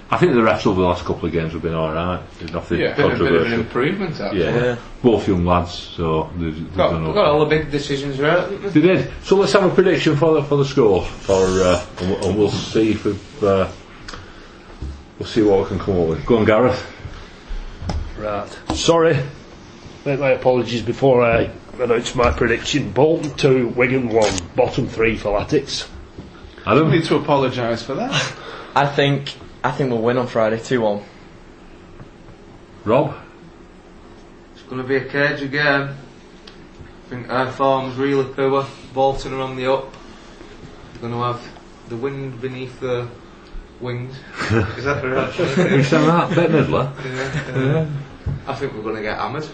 I 0.10 0.18
think 0.18 0.34
the 0.34 0.42
refs 0.42 0.66
over 0.68 0.82
the 0.82 0.88
last 0.88 1.06
couple 1.06 1.26
of 1.28 1.32
games 1.32 1.54
have 1.54 1.62
been 1.62 1.74
all 1.74 1.92
right. 1.94 2.22
There's 2.40 2.52
nothing 2.52 2.80
Yeah. 2.80 2.96
Bit, 2.96 3.06
a 3.06 3.10
bit 3.10 3.14
of 3.16 3.22
an 3.22 3.28
controversial. 3.28 3.60
improvement, 3.62 4.20
actually. 4.20 4.42
Yeah. 4.42 4.56
Yeah. 4.64 4.76
both 5.02 5.28
young 5.28 5.46
lads, 5.46 5.72
so 5.74 6.30
they've, 6.38 6.56
they've 6.56 6.76
Got, 6.76 6.92
done 6.92 7.14
got 7.14 7.26
all 7.26 7.40
the 7.40 7.46
big 7.46 7.72
decisions 7.72 8.20
right. 8.20 8.48
they? 8.62 8.70
They 8.70 8.82
did. 8.82 9.12
So 9.24 9.38
let's 9.38 9.54
have 9.54 9.64
a 9.64 9.74
prediction 9.74 10.16
for 10.16 10.34
the 10.36 10.44
for 10.44 10.58
the 10.58 10.66
score, 10.66 11.04
for 11.06 11.34
uh, 11.46 11.86
and, 12.00 12.10
we'll, 12.12 12.28
and 12.30 12.38
we'll 12.38 12.52
see 12.52 12.92
if 12.92 13.06
we've, 13.06 13.44
uh, 13.44 13.72
we'll 15.18 15.28
see 15.30 15.42
what 15.42 15.62
we 15.62 15.68
can 15.68 15.80
come 15.80 16.00
up 16.02 16.08
with. 16.10 16.26
Go 16.26 16.38
on, 16.40 16.46
Gareth. 16.46 16.93
Right. 18.24 18.76
Sorry. 18.76 19.20
Make 20.06 20.20
my 20.20 20.32
apologies 20.32 20.82
before 20.82 21.24
I 21.24 21.50
announce 21.80 22.16
my 22.16 22.32
prediction. 22.32 22.92
Bolton 22.92 23.36
2, 23.36 23.70
Wigan 23.70 24.10
1, 24.10 24.40
bottom 24.56 24.88
3 24.88 25.18
for 25.18 25.40
Latics. 25.40 25.90
I 26.66 26.74
don't 26.74 26.92
need 26.92 27.04
to 27.06 27.16
apologise 27.18 27.84
for 27.84 27.96
that. 27.96 28.34
I 28.76 28.88
think 28.88 29.34
I 29.64 29.72
think 29.72 29.92
we'll 29.92 30.02
win 30.02 30.18
on 30.18 30.28
Friday, 30.28 30.60
two 30.60 30.82
one. 30.82 31.04
Rob. 32.84 33.16
It's 34.54 34.64
going 34.64 34.82
to 34.82 34.88
be 34.88 34.96
a 34.98 35.06
cage 35.06 35.42
again. 35.42 35.96
I 37.06 37.10
think 37.10 37.30
our 37.30 37.52
form's 37.52 37.96
really 37.96 38.26
poor. 38.34 38.66
Bolton 38.94 39.34
are 39.34 39.42
on 39.42 39.56
the 39.56 39.72
up. 39.72 39.94
We're 40.96 41.10
going 41.10 41.14
to 41.14 41.20
have 41.20 41.48
the 41.90 41.96
wind 41.96 42.42
beneath 42.42 42.80
the 42.80 43.08
wings. 43.80 44.16
Is 44.52 44.84
that 44.84 45.04
right? 45.04 45.72
We 45.72 45.84
sound 45.84 46.08
that 46.08 46.36
bit 46.36 46.52
Midler. 46.52 46.94
Yeah. 47.56 47.88
I 48.48 48.56
think 48.56 48.74
we're 48.74 48.82
going 48.84 48.96
to 48.96 49.02
get 49.02 49.18
hammered. 49.18 49.46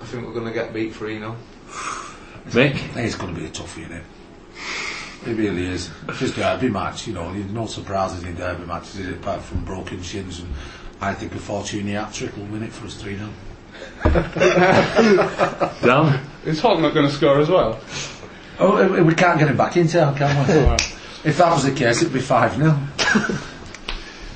I 0.00 0.04
think 0.06 0.26
we're 0.26 0.32
going 0.32 0.46
to 0.46 0.52
get 0.52 0.72
beat 0.72 0.94
3 0.94 1.18
0. 1.18 1.36
Mick. 2.48 2.74
I 2.74 2.76
think 2.76 2.96
it's 3.06 3.14
going 3.14 3.34
to 3.34 3.40
be 3.40 3.46
a 3.46 3.50
toughie, 3.50 3.86
innit? 3.86 4.02
It 5.26 5.36
really 5.36 5.66
is. 5.66 5.90
It's 6.08 6.18
just 6.18 6.36
derby 6.36 6.68
match, 6.68 7.06
you 7.06 7.14
know. 7.14 7.32
There's 7.32 7.50
no 7.50 7.66
surprises 7.66 8.22
in 8.24 8.34
derby 8.34 8.64
matches, 8.66 8.98
is 8.98 9.08
it, 9.08 9.14
apart 9.14 9.40
from 9.42 9.64
broken 9.64 10.02
shins. 10.02 10.40
And 10.40 10.52
I 11.00 11.14
think 11.14 11.34
a 11.34 11.38
Fortuné 11.38 11.92
hat 11.92 12.12
trick 12.12 12.36
will 12.36 12.44
win 12.46 12.62
it 12.62 12.72
for 12.72 12.86
us 12.86 12.94
3 13.00 13.16
0. 13.16 13.30
Dan. 15.82 16.20
Is 16.44 16.60
Holt 16.60 16.80
not 16.80 16.92
going 16.94 17.06
to 17.06 17.12
score 17.12 17.38
as 17.40 17.48
well? 17.48 17.80
Oh, 18.58 18.86
we- 18.92 19.02
we 19.02 19.14
can't 19.14 19.38
get 19.38 19.48
him 19.48 19.56
back 19.56 19.76
in 19.76 19.88
town, 19.88 20.14
can 20.16 20.46
we? 20.46 20.54
Oh, 20.54 20.76
if 21.24 21.38
that 21.38 21.50
was 21.52 21.64
the 21.64 21.72
case, 21.72 22.02
it'd 22.02 22.12
be 22.12 22.20
5 22.20 22.56
0. 22.56 22.78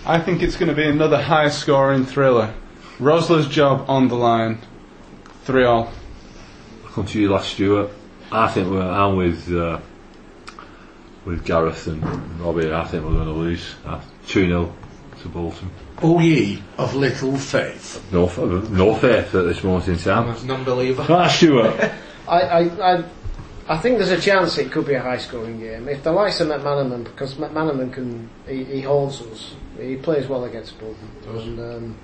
I 0.06 0.18
think 0.20 0.42
it's 0.42 0.56
going 0.56 0.70
to 0.70 0.74
be 0.74 0.88
another 0.88 1.20
high 1.20 1.50
scoring 1.50 2.06
thriller. 2.06 2.54
Rosler's 2.98 3.48
job 3.48 3.88
on 3.88 4.08
the 4.08 4.16
line. 4.16 4.58
3 5.44 5.64
all. 5.64 5.92
Come 6.86 7.06
to 7.06 7.20
you 7.20 7.30
last, 7.30 7.50
Stuart. 7.50 7.90
I 8.32 8.48
think 8.48 8.70
we're, 8.70 8.82
I'm 8.82 9.16
with 9.16 9.50
uh, 9.54 9.78
with 11.24 11.44
Gareth 11.44 11.86
and 11.86 12.02
Robbie. 12.40 12.72
I 12.72 12.84
think 12.86 13.04
we're 13.04 13.12
going 13.12 13.26
to 13.26 13.32
lose. 13.32 13.74
Uh, 13.84 14.00
2 14.26 14.46
0 14.46 14.74
to 15.22 15.28
Bolton. 15.28 15.70
O 16.02 16.18
ye 16.18 16.62
of 16.76 16.94
little 16.94 17.36
faith. 17.36 18.04
No, 18.12 18.26
f- 18.26 18.38
no 18.38 18.94
faith 18.94 19.34
at 19.34 19.44
this 19.44 19.62
moment 19.62 19.88
in 19.88 19.98
time. 19.98 20.28
I'm 20.28 20.36
a 20.36 20.44
non-believer. 20.44 21.06
Ah, 21.08 21.28
Stuart. 21.28 21.92
I, 22.28 22.40
I, 22.40 22.60
I, 22.94 23.04
I 23.68 23.78
think 23.78 23.98
there's 23.98 24.10
a 24.10 24.20
chance 24.20 24.58
it 24.58 24.70
could 24.70 24.86
be 24.86 24.94
a 24.94 25.00
high 25.00 25.18
scoring 25.18 25.60
game. 25.60 25.88
If 25.88 26.02
the 26.02 26.12
likes 26.12 26.40
of 26.40 26.48
McManaman, 26.48 27.04
because 27.04 27.34
McManaman 27.34 27.92
can, 27.92 28.28
he, 28.46 28.64
he 28.64 28.80
haunts 28.82 29.20
us. 29.22 29.54
He 29.78 29.96
plays 29.96 30.26
well 30.28 30.44
against 30.44 30.78
Bolton. 30.78 31.10
And, 31.26 31.60
um, 31.60 31.98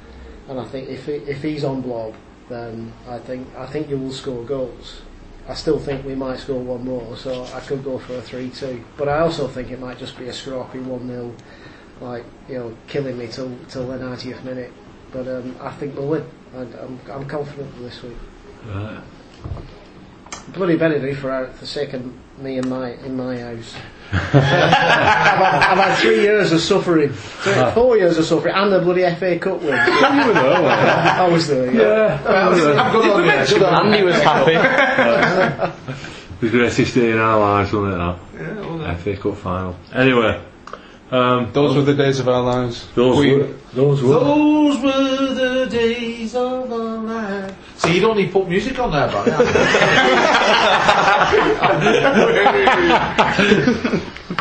and 0.49 0.61
I 0.61 0.65
think 0.65 0.89
if, 0.89 1.07
he, 1.07 1.13
if 1.13 1.43
he's 1.43 1.65
on 1.65 1.81
blob, 1.81 2.15
then 2.49 2.93
I 3.09 3.19
think, 3.19 3.49
I 3.57 3.67
think 3.67 3.89
you 3.89 3.99
will 3.99 4.13
score 4.13 4.45
goals. 4.45 5.03
I 5.49 5.55
still 5.55 5.79
think 5.79 6.05
we 6.07 6.15
might 6.15 6.39
score 6.39 6.61
one 6.61 6.85
more, 6.85 7.17
so 7.17 7.45
I 7.55 7.61
could 7.61 7.85
go 7.85 7.99
for 7.99 8.15
a 8.15 8.23
3 8.23 8.51
2. 8.51 8.83
But 8.97 9.09
I 9.09 9.21
also 9.21 9.47
think 9.47 9.71
it 9.71 9.79
might 9.79 9.99
just 9.99 10.19
be 10.19 10.29
a 10.29 10.33
scrappy 10.33 10.79
1 10.79 11.07
0, 11.07 11.35
like, 12.01 12.25
you 12.49 12.59
know, 12.59 12.77
killing 12.87 13.19
me 13.19 13.29
till, 13.29 13.55
till 13.69 13.87
the 13.87 13.99
90th 13.99 14.43
minute. 14.45 14.73
But 15.13 15.29
um, 15.29 15.57
I 15.61 15.71
think 15.73 15.97
we'll 15.97 16.09
win. 16.09 16.27
And 16.55 16.75
I'm, 16.75 17.01
I'm 17.11 17.27
confident 17.27 17.77
this 17.79 18.03
week. 18.03 18.17
Right. 18.67 19.03
Bloody 20.49 20.77
Benedict 20.77 21.19
for 21.19 21.47
for 21.55 21.67
sake 21.67 21.95
of 21.95 22.13
me 22.39 22.59
and 22.59 22.69
my 22.69 22.93
in 22.93 23.17
my 23.17 23.39
house. 23.39 23.75
I've, 24.15 24.43
had, 24.43 25.73
I've 25.73 25.79
had 25.79 25.95
three 25.97 26.23
years 26.23 26.53
of 26.53 26.61
suffering, 26.61 27.11
three, 27.13 27.71
four 27.73 27.97
years 27.97 28.17
of 28.19 28.25
suffering, 28.25 28.55
and 28.55 28.73
the 28.73 28.81
bloody 28.81 29.03
FA 29.17 29.39
Cup 29.39 29.61
win. 29.61 29.69
You 29.75 30.27
were 30.29 30.35
there, 30.35 30.67
I 30.67 31.29
was 31.29 31.47
there. 31.49 31.71
you? 31.73 31.81
Yeah. 31.81 32.23
Yeah. 32.23 32.93
Good 32.93 33.11
on 33.11 33.25
you, 33.25 33.47
good 33.49 33.63
on 33.63 33.87
Andy 33.87 34.03
was 34.05 34.17
happy. 34.21 35.73
The 36.41 36.51
greatest 36.51 36.95
day 36.95 37.11
in 37.13 37.19
our 37.19 37.39
lives, 37.39 37.73
wasn't 37.73 37.95
it? 37.95 37.97
Yeah, 38.43 38.61
well, 38.61 38.79
That? 38.79 38.99
FA 39.01 39.17
Cup 39.17 39.37
final. 39.37 39.77
Anyway, 39.95 40.43
um, 41.11 41.51
Those 41.53 41.75
were 41.77 41.83
the 41.83 41.95
days 41.95 42.19
of 42.21 42.29
our 42.29 42.43
lives. 42.43 42.87
those 42.95 43.19
We- 43.19 43.35
were 43.37 43.49
those 43.73 44.03
were. 44.03 44.15
Those 44.15 44.83
were 44.83 45.35
the 45.35 45.67
days 45.71 46.35
of 46.35 46.71
our 46.71 46.99
life. 46.99 47.55
So 47.85 47.91
you 47.91 48.01
don't 48.01 48.17
need 48.17 48.29
to 48.29 48.33
put 48.33 48.49
music 48.49 48.79
on 48.79 48.93
there, 48.93 49.09
buddy. 49.09 49.31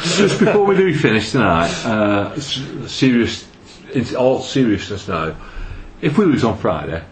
Just 0.02 0.40
before 0.40 0.66
we 0.66 0.78
do 0.78 0.98
finish 0.98 1.32
tonight, 1.32 1.72
uh, 1.86 2.40
serious, 2.40 3.46
in 3.94 4.16
all 4.16 4.42
seriousness 4.42 5.10
now, 5.10 5.36
if 6.02 6.18
we 6.18 6.24
lose 6.24 6.46
on 6.46 6.58
Friday, 6.58 7.04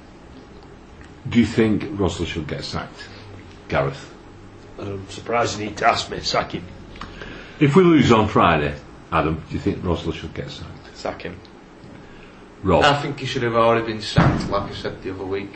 do 1.27 1.39
you 1.39 1.45
think 1.45 1.83
Rosler 1.83 2.25
should 2.25 2.47
get 2.47 2.63
sacked? 2.63 3.09
Gareth? 3.67 4.09
I'm 4.79 5.09
surprised 5.09 5.59
you 5.59 5.65
need 5.65 5.77
to 5.77 5.87
ask 5.87 6.09
me, 6.09 6.21
sack 6.21 6.53
him. 6.53 6.65
If 7.59 7.75
we 7.75 7.83
lose 7.83 8.11
on 8.11 8.29
Friday, 8.29 8.73
Adam, 9.11 9.43
do 9.49 9.53
you 9.53 9.59
think 9.59 9.79
Rosler 9.79 10.13
should 10.13 10.33
get 10.33 10.49
sacked? 10.49 10.95
Sack 10.95 11.23
him. 11.23 11.37
Rob? 12.63 12.83
I 12.85 13.01
think 13.01 13.19
he 13.19 13.25
should 13.25 13.43
have 13.43 13.55
already 13.55 13.85
been 13.85 14.01
sacked, 14.01 14.49
like 14.49 14.71
I 14.71 14.73
said 14.73 15.03
the 15.03 15.11
other 15.13 15.25
week. 15.25 15.51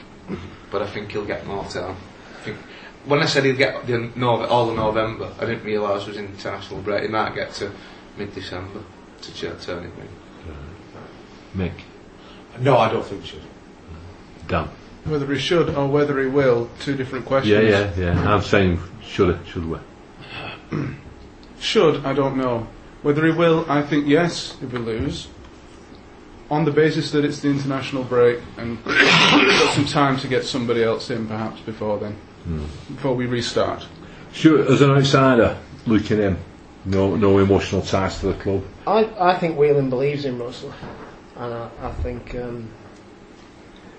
But 0.72 0.82
I 0.82 0.88
think 0.88 1.12
he'll 1.12 1.26
get 1.26 1.46
more 1.46 1.64
time. 1.66 1.96
I 2.40 2.44
think 2.44 2.58
when 3.06 3.22
I 3.22 3.26
said 3.26 3.46
he'd 3.46 3.58
get 3.58 3.86
the 3.88 4.12
Nov- 4.16 4.50
all 4.50 4.70
of 4.70 4.76
November, 4.76 5.32
I 5.40 5.46
didn't 5.46 5.64
realise 5.64 6.04
it 6.04 6.10
was 6.10 6.18
international 6.18 6.82
break. 6.82 7.04
He 7.04 7.08
might 7.08 7.36
get 7.36 7.54
to 7.56 7.72
mid-December 8.18 8.82
to 9.22 9.32
ch- 9.34 9.64
turn 9.66 9.84
it 9.84 9.92
in. 9.98 10.52
Uh, 10.52 11.64
Mick? 11.70 11.72
no, 12.60 12.78
I 12.78 12.92
don't 12.92 13.06
think 13.06 13.22
we 13.22 13.28
should. 13.28 13.42
Dan? 14.48 14.70
Whether 15.06 15.32
he 15.34 15.40
should 15.40 15.70
or 15.76 15.88
whether 15.88 16.20
he 16.20 16.28
will, 16.28 16.70
two 16.80 16.96
different 16.96 17.26
questions. 17.26 17.64
Yeah, 17.64 17.92
yeah, 17.96 18.14
yeah. 18.16 18.34
I'm 18.34 18.42
saying 18.42 18.80
should 19.04 19.30
it 19.30 19.48
should 19.48 19.66
we? 19.70 19.78
Should, 21.60 22.06
I 22.06 22.14
don't 22.14 22.38
know. 22.38 22.68
Whether 23.02 23.26
he 23.26 23.32
will, 23.32 23.66
I 23.70 23.82
think 23.82 24.08
yes, 24.08 24.58
if 24.62 24.72
we 24.74 24.80
lose. 24.80 25.28
On 26.50 26.64
the 26.64 26.72
basis 26.72 27.12
that 27.12 27.26
it's 27.26 27.40
the 27.40 27.50
international 27.50 28.04
break 28.04 28.40
and 28.58 28.84
got 28.86 29.74
some 29.74 29.86
time 29.86 30.18
to 30.18 30.28
get 30.28 30.44
somebody 30.44 30.84
else 30.84 31.10
in 31.10 31.28
perhaps 31.28 31.60
before 31.62 31.98
then. 31.98 32.16
Before 32.88 33.16
we 33.16 33.26
restart. 33.26 33.88
Stuart, 34.34 34.70
as 34.70 34.82
an 34.82 34.92
outsider 34.92 35.58
looking 35.88 36.20
in, 36.20 36.38
no 36.86 37.16
no 37.16 37.40
emotional 37.40 37.82
ties 37.82 38.20
to 38.20 38.28
the 38.28 38.34
club. 38.36 38.64
I, 38.86 39.10
I 39.18 39.38
think 39.38 39.58
Whelan 39.58 39.90
believes 39.90 40.26
in 40.26 40.38
Rosler, 40.38 40.74
and 41.38 41.54
I, 41.54 41.70
I 41.82 41.92
think 41.94 42.36
um, 42.36 42.70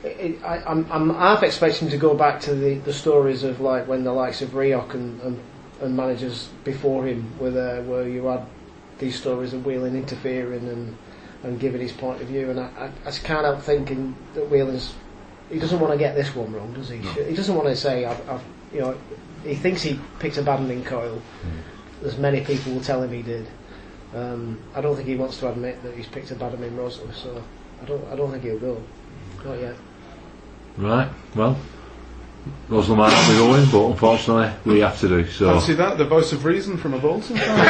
it, 0.04 0.20
it, 0.20 0.44
I, 0.44 0.58
I'm, 0.64 0.86
I'm 0.92 1.10
half 1.10 1.42
expecting 1.42 1.88
to 1.88 1.96
go 1.96 2.14
back 2.14 2.40
to 2.42 2.54
the, 2.54 2.74
the 2.74 2.92
stories 2.92 3.42
of 3.42 3.60
like 3.60 3.88
when 3.88 4.04
the 4.04 4.12
likes 4.12 4.42
of 4.42 4.50
Rioch 4.50 4.94
and, 4.94 5.20
and, 5.22 5.40
and 5.80 5.96
managers 5.96 6.48
before 6.64 7.06
him 7.06 7.36
were 7.38 7.50
there, 7.50 7.82
where 7.82 8.08
you 8.08 8.26
had 8.26 8.46
these 8.98 9.18
stories 9.18 9.52
of 9.52 9.66
Whelan 9.66 9.96
interfering 9.96 10.68
and, 10.68 10.96
and 11.46 11.60
giving 11.60 11.80
his 11.80 11.92
point 11.92 12.20
of 12.20 12.26
view, 12.26 12.50
and 12.50 12.58
I, 12.58 12.64
I, 12.76 12.90
I 13.02 13.04
just 13.06 13.22
can't 13.24 13.44
help 13.44 13.62
thinking 13.62 14.16
that 14.34 14.50
Whelan's 14.50 14.94
he 15.50 15.60
doesn't 15.60 15.78
want 15.78 15.92
to 15.92 15.98
get 15.98 16.14
this 16.16 16.34
one 16.34 16.52
wrong, 16.52 16.72
does 16.74 16.88
he? 16.88 16.96
He 16.96 17.34
doesn't 17.34 17.54
want 17.54 17.68
to 17.68 17.76
say 17.76 18.04
I've, 18.04 18.28
I've 18.28 18.42
you 18.72 18.80
know 18.80 18.98
he 19.44 19.54
thinks 19.54 19.82
he 19.82 20.00
picked 20.18 20.36
a 20.38 20.42
badminton 20.42 20.84
Coyle. 20.84 21.22
As 22.04 22.18
many 22.18 22.40
people 22.42 22.72
will 22.72 22.80
tell 22.80 23.00
him 23.02 23.12
he 23.12 23.22
did. 23.22 23.46
Um, 24.14 24.58
I 24.74 24.80
don't 24.80 24.96
think 24.96 25.08
he 25.08 25.14
wants 25.14 25.38
to 25.38 25.48
admit 25.50 25.82
that 25.82 25.94
he's 25.94 26.06
picked 26.06 26.30
a 26.30 26.34
bad 26.34 26.54
in 26.54 26.76
Rosler, 26.76 27.14
so 27.14 27.42
I 27.80 27.84
don't. 27.84 28.04
I 28.08 28.16
don't 28.16 28.30
think 28.30 28.42
he'll 28.44 28.58
go. 28.58 28.82
Not 29.44 29.60
yet. 29.60 29.76
Right, 30.76 31.08
well, 31.34 31.56
Rosalind 32.68 32.98
might 32.98 33.12
not 33.12 33.28
be 33.28 33.36
going, 33.36 33.64
but 33.70 33.86
unfortunately 33.92 34.52
we 34.70 34.80
have 34.80 34.98
to 35.00 35.08
do 35.08 35.26
so. 35.26 35.58
See 35.60 35.74
that, 35.74 35.96
the 35.96 36.04
voice 36.04 36.32
of 36.32 36.44
reason 36.44 36.76
from 36.76 36.94
a 36.94 36.98
Bolton 36.98 37.36
fan. 37.36 37.62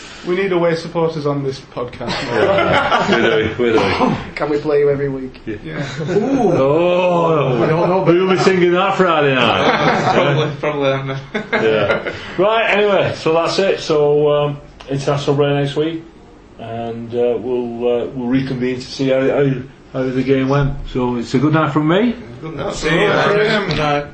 we 0.26 0.36
need 0.36 0.52
away 0.52 0.74
supporters 0.76 1.26
on 1.26 1.42
this 1.42 1.60
podcast. 1.60 3.08
we 3.08 3.22
do, 3.22 3.62
we 3.62 3.72
do. 3.72 4.34
Can 4.34 4.50
we 4.50 4.60
play 4.60 4.80
you 4.80 4.90
every 4.90 5.08
week? 5.08 5.40
Yeah. 5.46 5.86
Oh, 6.00 8.04
who'll 8.04 8.30
be 8.30 8.38
singing 8.38 8.72
that 8.72 8.96
Friday 8.96 9.34
night? 9.34 10.14
probably, 10.14 10.56
probably. 10.56 10.90
I'm 10.90 11.06
not. 11.06 11.22
yeah. 11.62 12.14
Right, 12.38 12.70
anyway, 12.70 13.14
so 13.16 13.32
that's 13.34 13.58
it. 13.58 13.80
So, 13.80 14.30
um, 14.30 14.60
international 14.88 15.36
break 15.36 15.54
next 15.54 15.76
week, 15.76 16.02
and 16.58 17.12
uh, 17.14 17.36
we'll 17.38 17.88
uh, 17.88 18.06
we'll 18.06 18.28
reconvene 18.28 18.76
to 18.76 18.86
see 18.86 19.08
how, 19.08 19.20
how 19.20 19.62
how 19.92 20.02
the 20.02 20.22
game 20.22 20.48
went. 20.48 20.88
So 20.88 21.16
it's 21.16 21.34
a 21.34 21.38
good 21.38 21.54
night 21.54 21.72
from 21.72 21.88
me. 21.88 22.12
Good 22.40 22.54
enough. 22.54 22.76
See 22.76 22.88
you. 22.88 23.06
Good 23.08 23.76
night. 23.76 24.06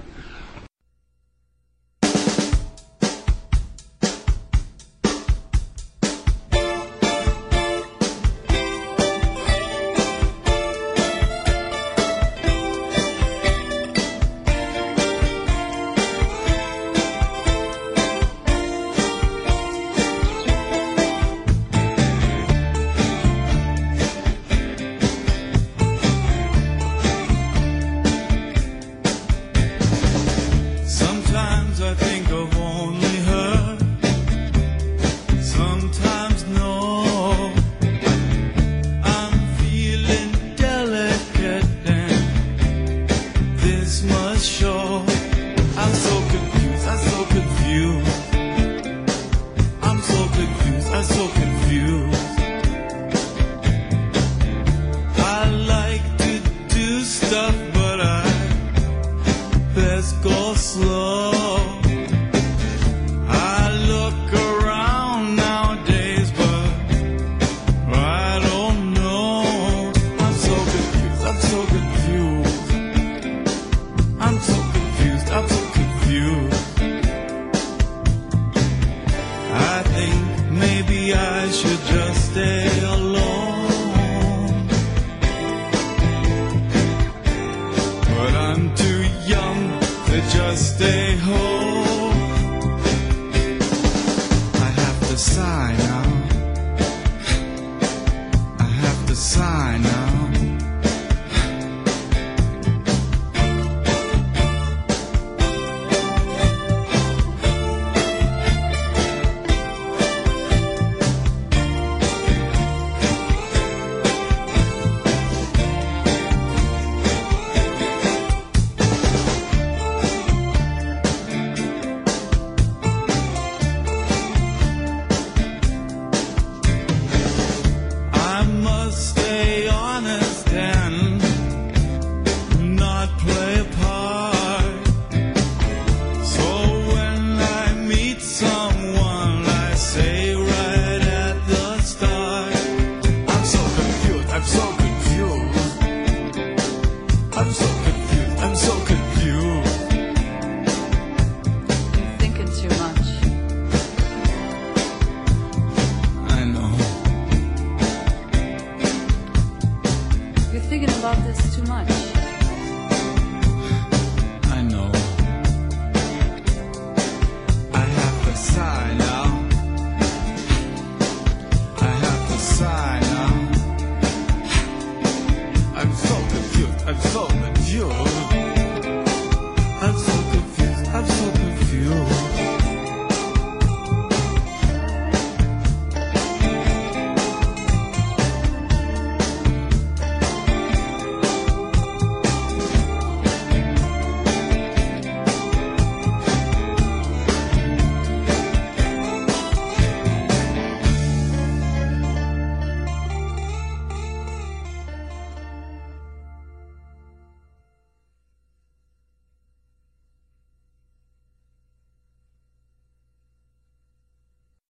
sign 99.17 99.95